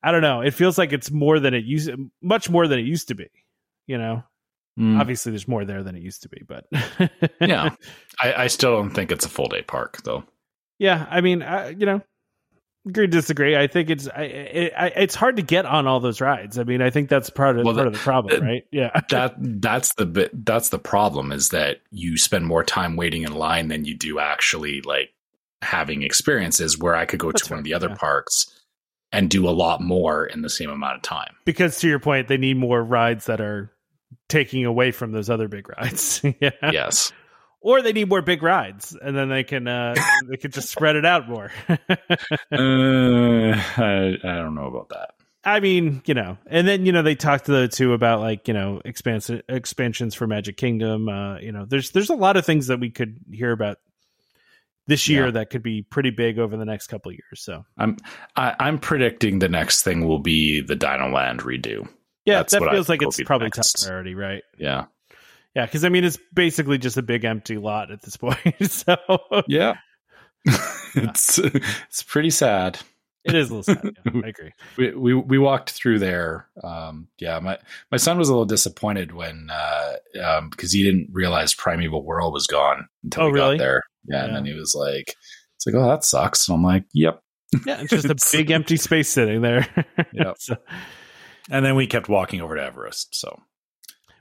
[0.03, 0.41] I don't know.
[0.41, 1.91] It feels like it's more than it used,
[2.23, 3.29] much more than it used to be
[3.87, 4.23] you know
[4.79, 5.01] mm.
[5.01, 6.67] obviously there's more there than it used to be but
[7.41, 7.71] yeah
[8.21, 10.25] I, I, still don't think it's a full day park though
[10.79, 12.03] yeah i mean I, you know
[12.87, 16.59] agree disagree i think it's I, it, it's hard to get on all those rides
[16.59, 19.35] i mean i think that's part of well, part of the problem right yeah that
[19.39, 23.69] that's the bit that's the problem is that you spend more time waiting in line
[23.69, 25.11] than you do actually like
[25.63, 27.97] having experiences where i could go that's to right, one of the other yeah.
[27.97, 28.61] parks
[29.15, 31.37] and do a lot more in the same amount of time.
[31.45, 33.71] Because to your point, they need more rides that are
[34.29, 36.21] taking away from those other big rides.
[36.41, 36.51] yeah.
[36.73, 37.13] Yes.
[37.65, 39.95] Or they need more big rides, and then they can uh,
[40.29, 41.51] they can just spread it out more.
[41.69, 41.77] uh,
[42.53, 45.15] I, I don't know about that.
[45.43, 48.49] I mean, you know, and then you know they talked to the two about like
[48.49, 51.09] you know expansion expansions for Magic Kingdom.
[51.09, 53.79] Uh, you know, there's there's a lot of things that we could hear about
[54.87, 55.31] this year yeah.
[55.33, 57.41] that could be pretty big over the next couple years.
[57.41, 57.97] So I'm
[58.37, 61.89] I, am i am predicting the next thing will be the Dino Land redo.
[62.27, 64.43] Yeah, That's that feels like it's probably top priority, right?
[64.59, 64.87] Yeah,
[65.55, 68.39] yeah, because I mean it's basically just a big empty lot at this point.
[68.71, 68.97] so
[69.49, 69.75] yeah,
[70.95, 72.79] it's it's pretty sad.
[73.25, 73.97] It is a little sad.
[74.05, 74.53] Yeah, I agree.
[74.77, 76.49] we, we we walked through there.
[76.63, 77.59] Um, yeah, my
[77.91, 82.33] my son was a little disappointed when uh, um, because he didn't realize Primeval Whirl
[82.33, 83.57] was gone until oh, we really?
[83.57, 83.83] got there.
[84.07, 85.15] Yeah, yeah, and then he was like,
[85.57, 87.21] "It's like, oh, that sucks." And I'm like, "Yep."
[87.65, 89.67] Yeah, it's just a big empty space sitting there.
[90.13, 90.37] yep.
[90.39, 90.57] So,
[91.51, 93.15] and then we kept walking over to Everest.
[93.19, 93.41] So,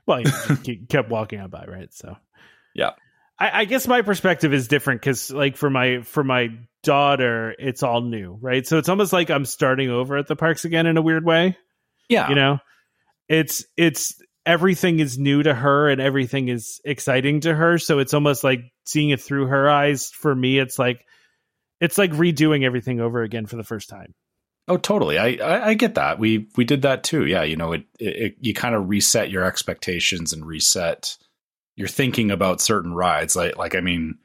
[0.06, 0.22] well,
[0.64, 1.92] you kept walking on by, right?
[1.92, 2.16] So,
[2.74, 2.90] yeah.
[3.38, 6.50] I, I guess my perspective is different because, like, for my for my
[6.82, 8.66] daughter, it's all new, right?
[8.66, 11.56] So it's almost like I'm starting over at the parks again in a weird way.
[12.08, 12.58] Yeah, you know,
[13.28, 14.14] it's it's
[14.46, 17.78] everything is new to her and everything is exciting to her.
[17.78, 20.10] So it's almost like seeing it through her eyes.
[20.10, 21.04] For me, it's like
[21.80, 24.14] it's like redoing everything over again for the first time.
[24.66, 25.18] Oh, totally.
[25.18, 26.18] I, I, I get that.
[26.18, 27.26] We we did that too.
[27.26, 31.16] Yeah, you know, it, it, it you kind of reset your expectations and reset
[31.76, 33.36] your thinking about certain rides.
[33.36, 34.18] Like like I mean,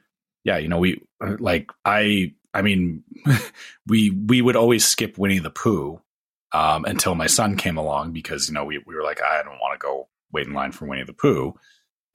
[0.44, 3.04] yeah, you know, we like I I mean,
[3.86, 6.00] we we would always skip Winnie the Pooh
[6.52, 9.60] um, until my son came along because you know we we were like I don't
[9.60, 11.54] want to go wait in line for Winnie the Pooh.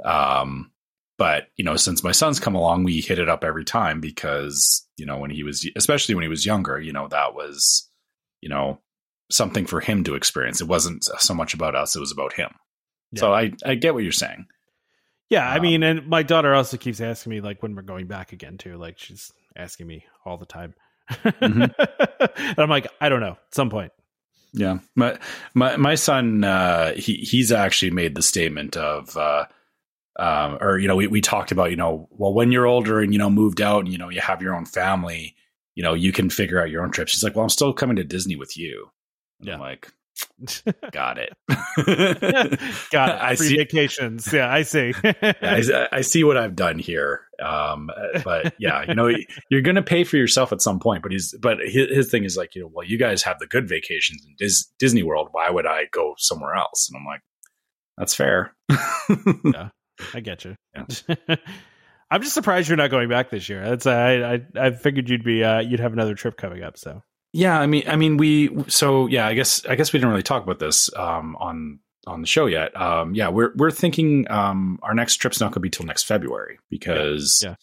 [0.03, 0.72] Um,
[1.18, 4.85] but you know, since my son's come along, we hit it up every time because
[4.97, 7.89] you know when he was, especially when he was younger, you know that was
[8.45, 8.80] you know
[9.31, 10.61] something for him to experience.
[10.61, 12.51] It wasn't so much about us; it was about him.
[13.11, 13.19] Yeah.
[13.19, 14.45] So I I get what you're saying.
[15.31, 18.05] Yeah, I um, mean, and my daughter also keeps asking me like when we're going
[18.05, 18.77] back again too.
[18.77, 20.76] Like she's asking me all the time,
[21.09, 21.63] mm-hmm.
[21.63, 23.91] and I'm like, I don't know, at some point.
[24.53, 25.17] Yeah, my
[25.55, 29.45] my my son, uh, he he's actually made the statement of, uh,
[30.17, 33.11] um, or you know, we we talked about, you know, well, when you're older and
[33.11, 35.35] you know moved out and you know you have your own family,
[35.76, 37.07] you know, you can figure out your own trip.
[37.07, 38.89] She's like, well, I'm still coming to Disney with you.
[39.39, 39.53] And yeah.
[39.56, 39.91] I'm like,
[40.91, 41.34] Got it.
[41.47, 42.61] Got it.
[42.93, 44.31] I Free see vacations.
[44.31, 44.93] Yeah, I see.
[45.03, 47.22] I, I, see what I've done here.
[47.41, 47.89] Um,
[48.23, 49.10] but yeah, you know,
[49.49, 51.03] you're going to pay for yourself at some point.
[51.03, 53.47] But he's, but his, his, thing is like, you know, well, you guys have the
[53.47, 55.30] good vacations in Dis- Disney World.
[55.31, 56.89] Why would I go somewhere else?
[56.89, 57.22] And I'm like,
[57.97, 58.56] that's fair.
[59.45, 59.69] yeah,
[60.14, 60.56] I get you.
[60.73, 61.35] Yeah.
[62.16, 63.62] I'm just surprised you're not going back this year.
[63.62, 66.78] That's I I, I figured you'd be uh, you'd have another trip coming up.
[66.78, 70.12] So yeah, I mean, I mean, we so yeah, I guess I guess we didn't
[70.12, 72.74] really talk about this um, on on the show yet.
[72.80, 76.04] Um, yeah, we're we're thinking um, our next trip's not going to be till next
[76.04, 77.56] February because yeah.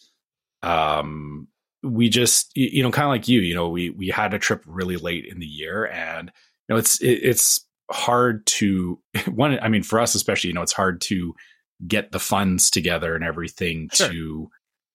[0.63, 0.99] yeah.
[0.99, 1.47] um,
[1.81, 4.61] we just you know kind of like you, you know, we we had a trip
[4.67, 6.31] really late in the year, and
[6.69, 8.99] you know it's it, it's hard to
[9.33, 9.57] one.
[9.59, 11.33] I mean, for us especially, you know, it's hard to
[11.87, 14.09] get the funds together and everything sure.
[14.09, 14.51] to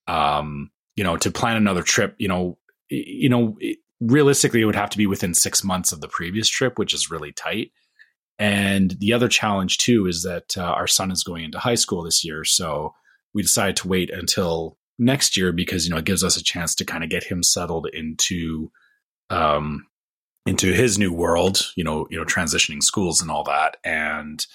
[0.07, 3.57] um you know to plan another trip you know you know
[4.01, 7.11] realistically it would have to be within 6 months of the previous trip which is
[7.11, 7.73] really tight
[8.39, 12.03] and the other challenge too is that uh, our son is going into high school
[12.03, 12.95] this year so
[13.35, 16.75] we decided to wait until next year because you know it gives us a chance
[16.75, 18.71] to kind of get him settled into
[19.31, 19.87] um
[20.47, 24.47] into his new world you know you know transitioning schools and all that and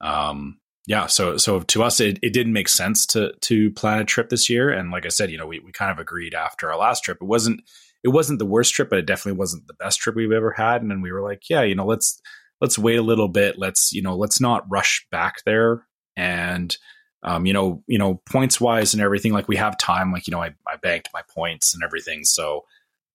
[0.00, 0.59] um
[0.90, 4.28] yeah, so so to us, it, it didn't make sense to to plan a trip
[4.28, 4.70] this year.
[4.70, 7.18] And like I said, you know, we, we kind of agreed after our last trip.
[7.20, 7.60] It wasn't
[8.02, 10.82] it wasn't the worst trip, but it definitely wasn't the best trip we've ever had.
[10.82, 12.20] And then we were like, yeah, you know, let's
[12.60, 13.56] let's wait a little bit.
[13.56, 15.86] Let's you know, let's not rush back there.
[16.16, 16.76] And
[17.22, 20.10] um, you know, you know, points wise and everything, like we have time.
[20.10, 22.24] Like you know, I I banked my points and everything.
[22.24, 22.64] So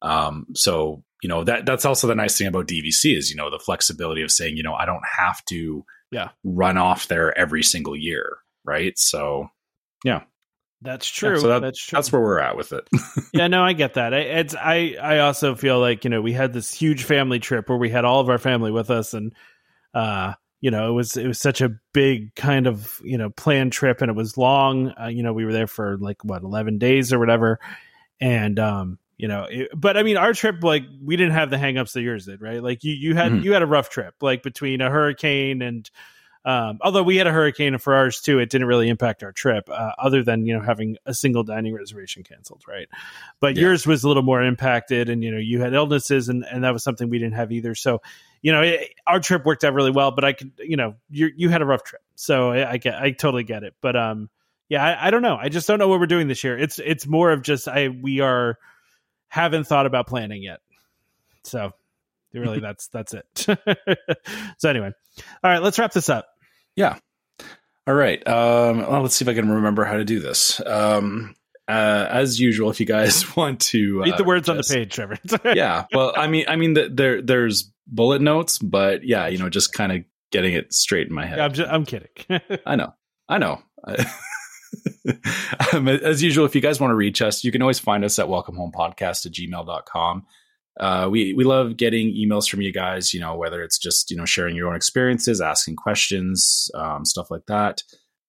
[0.01, 3.51] um, so you know that that's also the nice thing about DVC is you know
[3.51, 5.83] the flexibility of saying you know I don't have to
[6.15, 8.97] yeah run off there every single year, right?
[8.97, 9.49] So
[10.03, 10.21] yeah.
[10.81, 11.35] That's true.
[11.35, 11.97] Yeah, so that, that's true.
[11.97, 12.87] That's where we're at with it.
[13.33, 14.13] yeah, no, I get that.
[14.13, 17.69] I, it's I I also feel like you know we had this huge family trip
[17.69, 19.33] where we had all of our family with us, and
[19.95, 23.71] uh, you know it was it was such a big kind of you know planned
[23.71, 24.93] trip, and it was long.
[25.01, 27.59] Uh, you know, we were there for like what eleven days or whatever,
[28.19, 31.57] and um, you know it, but i mean our trip like we didn't have the
[31.57, 32.61] hangups that yours did right?
[32.61, 33.43] Like you you had mm-hmm.
[33.43, 35.89] you had a rough trip like between a hurricane and
[36.43, 39.31] um, although we had a hurricane and for ours too it didn't really impact our
[39.31, 42.87] trip uh, other than you know having a single dining reservation canceled right?
[43.39, 43.63] But yeah.
[43.63, 46.73] yours was a little more impacted and you know you had illnesses and, and that
[46.73, 47.73] was something we didn't have either.
[47.73, 48.01] So
[48.41, 51.31] you know it, our trip worked out really well but i could you know you
[51.35, 52.01] you had a rough trip.
[52.15, 53.73] So I, I, get i totally get it.
[53.81, 54.29] But um
[54.69, 55.37] yeah I, I don't know.
[55.39, 56.57] I just don't know what we're doing this year.
[56.57, 58.59] It's it's more of just i we are
[59.35, 60.61] haven't thought about planning yet.
[61.43, 61.71] So
[62.33, 63.25] really that's that's it.
[64.57, 64.91] so anyway.
[65.43, 66.27] All right, let's wrap this up.
[66.75, 66.97] Yeah.
[67.87, 68.25] All right.
[68.27, 70.59] Um, well, let's see if I can remember how to do this.
[70.65, 71.35] Um,
[71.67, 74.85] uh, as usual, if you guys want to read the uh, words just, on the
[74.85, 75.17] page, Trevor.
[75.53, 75.85] yeah.
[75.91, 79.73] Well, I mean, I mean, the, there there's bullet notes, but yeah, you know, just
[79.73, 81.37] kind of getting it straight in my head.
[81.37, 82.09] Yeah, I'm, just, I'm kidding.
[82.65, 82.93] I know.
[83.27, 83.61] I know.
[85.73, 88.17] um, as usual, if you guys want to reach us, you can always find us
[88.19, 90.25] at welcomehomepodcast at gmail.com.
[90.79, 94.17] Uh, we, we love getting emails from you guys, you know, whether it's just, you
[94.17, 97.81] know, sharing your own experiences, asking questions, um, stuff like that.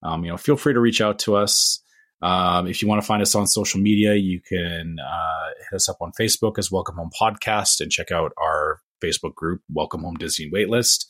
[0.03, 1.82] Um, you know, feel free to reach out to us.
[2.23, 5.89] Um, if you want to find us on social media, you can uh, hit us
[5.89, 10.15] up on Facebook as Welcome Home Podcast and check out our Facebook group, Welcome Home
[10.15, 11.07] Disney Waitlist.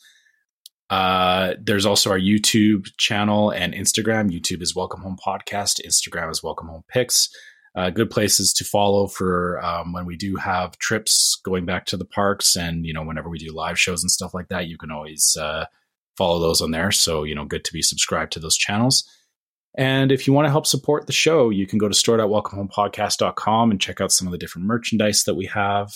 [0.89, 4.31] Uh, there's also our YouTube channel and Instagram.
[4.31, 5.85] YouTube is Welcome Home Podcast.
[5.85, 7.29] Instagram is Welcome Home Picks.
[7.75, 11.97] Uh, good places to follow for um, when we do have trips going back to
[11.97, 14.77] the parks, and you know whenever we do live shows and stuff like that, you
[14.77, 15.65] can always uh,
[16.17, 16.91] follow those on there.
[16.91, 19.07] So you know, good to be subscribed to those channels.
[19.77, 23.79] And if you want to help support the show, you can go to store.welcomehomepodcast.com and
[23.79, 25.93] check out some of the different merchandise that we have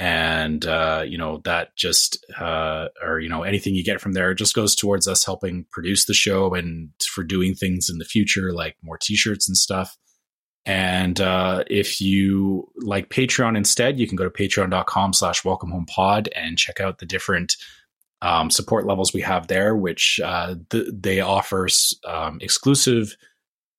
[0.00, 4.32] and uh, you know that just uh, or you know anything you get from there
[4.32, 8.50] just goes towards us helping produce the show and for doing things in the future
[8.52, 9.96] like more t-shirts and stuff.
[10.66, 15.86] And uh, if you like patreon instead you can go to patreon.com slash welcome home
[15.86, 17.56] pod and check out the different
[18.22, 21.68] um, support levels we have there which uh, th- they offer
[22.06, 23.16] um, exclusive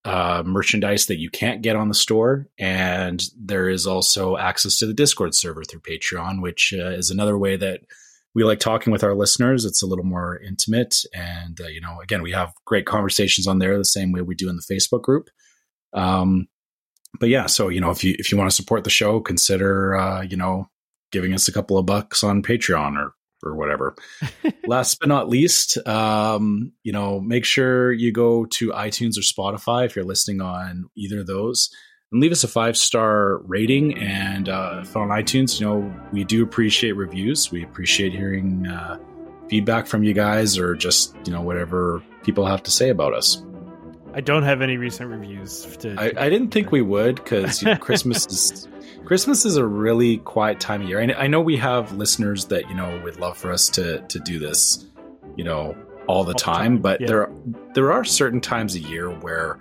[0.04, 2.48] uh, merchandise that you can't get on the store.
[2.58, 7.38] And there is also access to the Discord server through Patreon, which uh, is another
[7.38, 7.82] way that
[8.34, 9.64] we like talking with our listeners.
[9.64, 10.96] It's a little more intimate.
[11.14, 14.34] And, uh, you know, again, we have great conversations on there the same way we
[14.34, 15.28] do in the Facebook group.
[15.92, 16.48] Um,
[17.20, 19.94] but yeah, so, you know, if you, if you want to support the show, consider,
[19.96, 20.68] uh, you know,
[21.12, 23.12] giving us a couple of bucks on Patreon or
[23.42, 23.94] or whatever.
[24.66, 29.86] Last but not least, um, you know, make sure you go to iTunes or Spotify
[29.86, 31.70] if you're listening on either of those
[32.12, 33.98] and leave us a five star rating.
[33.98, 37.50] And uh, if on iTunes, you know, we do appreciate reviews.
[37.50, 38.98] We appreciate hearing uh,
[39.48, 43.42] feedback from you guys or just you know whatever people have to say about us.
[44.14, 45.76] I don't have any recent reviews.
[45.78, 48.68] To, I, I didn't think we would because you know, Christmas is
[49.04, 51.00] Christmas is a really quiet time of year.
[51.00, 54.18] And I know we have listeners that you know would love for us to to
[54.18, 54.86] do this,
[55.36, 55.76] you know,
[56.06, 56.74] all the all time.
[56.74, 56.78] time.
[56.78, 57.06] But yeah.
[57.06, 57.32] there
[57.74, 59.58] there are certain times a year where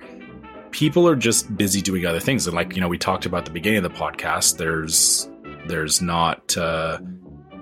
[0.72, 2.47] people are just busy doing other things.
[2.47, 4.57] And like you know, we talked about the beginning of the podcast.
[4.57, 5.30] There's
[5.68, 6.99] there's not, uh,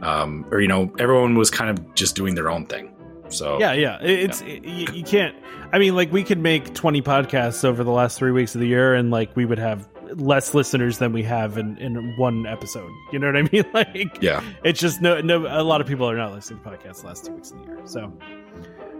[0.01, 2.93] um, or you know, everyone was kind of just doing their own thing.
[3.29, 4.47] So yeah, yeah, it's yeah.
[4.47, 5.35] It, you, you can't.
[5.71, 8.67] I mean, like we could make twenty podcasts over the last three weeks of the
[8.67, 12.91] year, and like we would have less listeners than we have in, in one episode.
[13.11, 13.65] You know what I mean?
[13.73, 15.45] Like, yeah, it's just no, no.
[15.47, 17.65] A lot of people are not listening to podcasts the last two weeks of the
[17.65, 17.79] year.
[17.85, 18.11] So,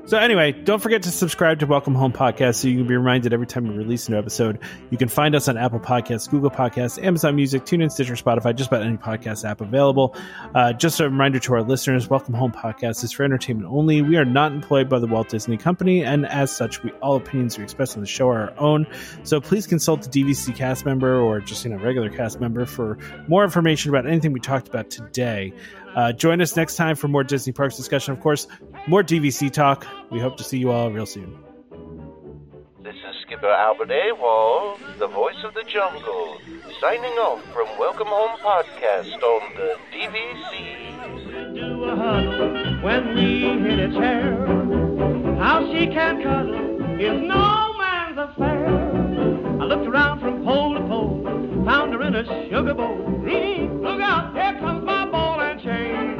[0.10, 3.32] so anyway, don't forget to subscribe to Welcome Home Podcast so you can be reminded
[3.32, 4.58] every time we release a new episode.
[4.90, 8.72] You can find us on Apple Podcasts, Google Podcasts, Amazon Music, TuneIn, Stitcher, Spotify, just
[8.72, 10.16] about any podcast app available.
[10.56, 14.02] Uh, just a reminder to our listeners, Welcome Home Podcast is for entertainment only.
[14.02, 17.60] We are not employed by the Walt Disney Company, and as such, we all opinions
[17.60, 18.88] we express on the show are our own.
[19.22, 22.98] So please consult the DVC cast member or just you know regular cast member for
[23.28, 25.54] more information about anything we talked about today.
[25.96, 28.14] Uh, join us next time for more Disney Parks discussion.
[28.14, 28.48] Of course,
[28.88, 29.86] more DVC talk.
[30.12, 31.38] We hope to see you all real soon.
[32.84, 36.38] This is Skipper Albert Awol, the voice of the jungle,
[36.80, 41.56] signing off from Welcome Home Podcast on the DVC.
[41.56, 44.46] Do a huddle when we hit its hair.
[45.38, 48.68] How she can cuddle is no man's affair.
[49.62, 51.24] I looked around from pole to pole,
[51.66, 53.10] found her in a sugar bowl
[55.70, 56.19] change.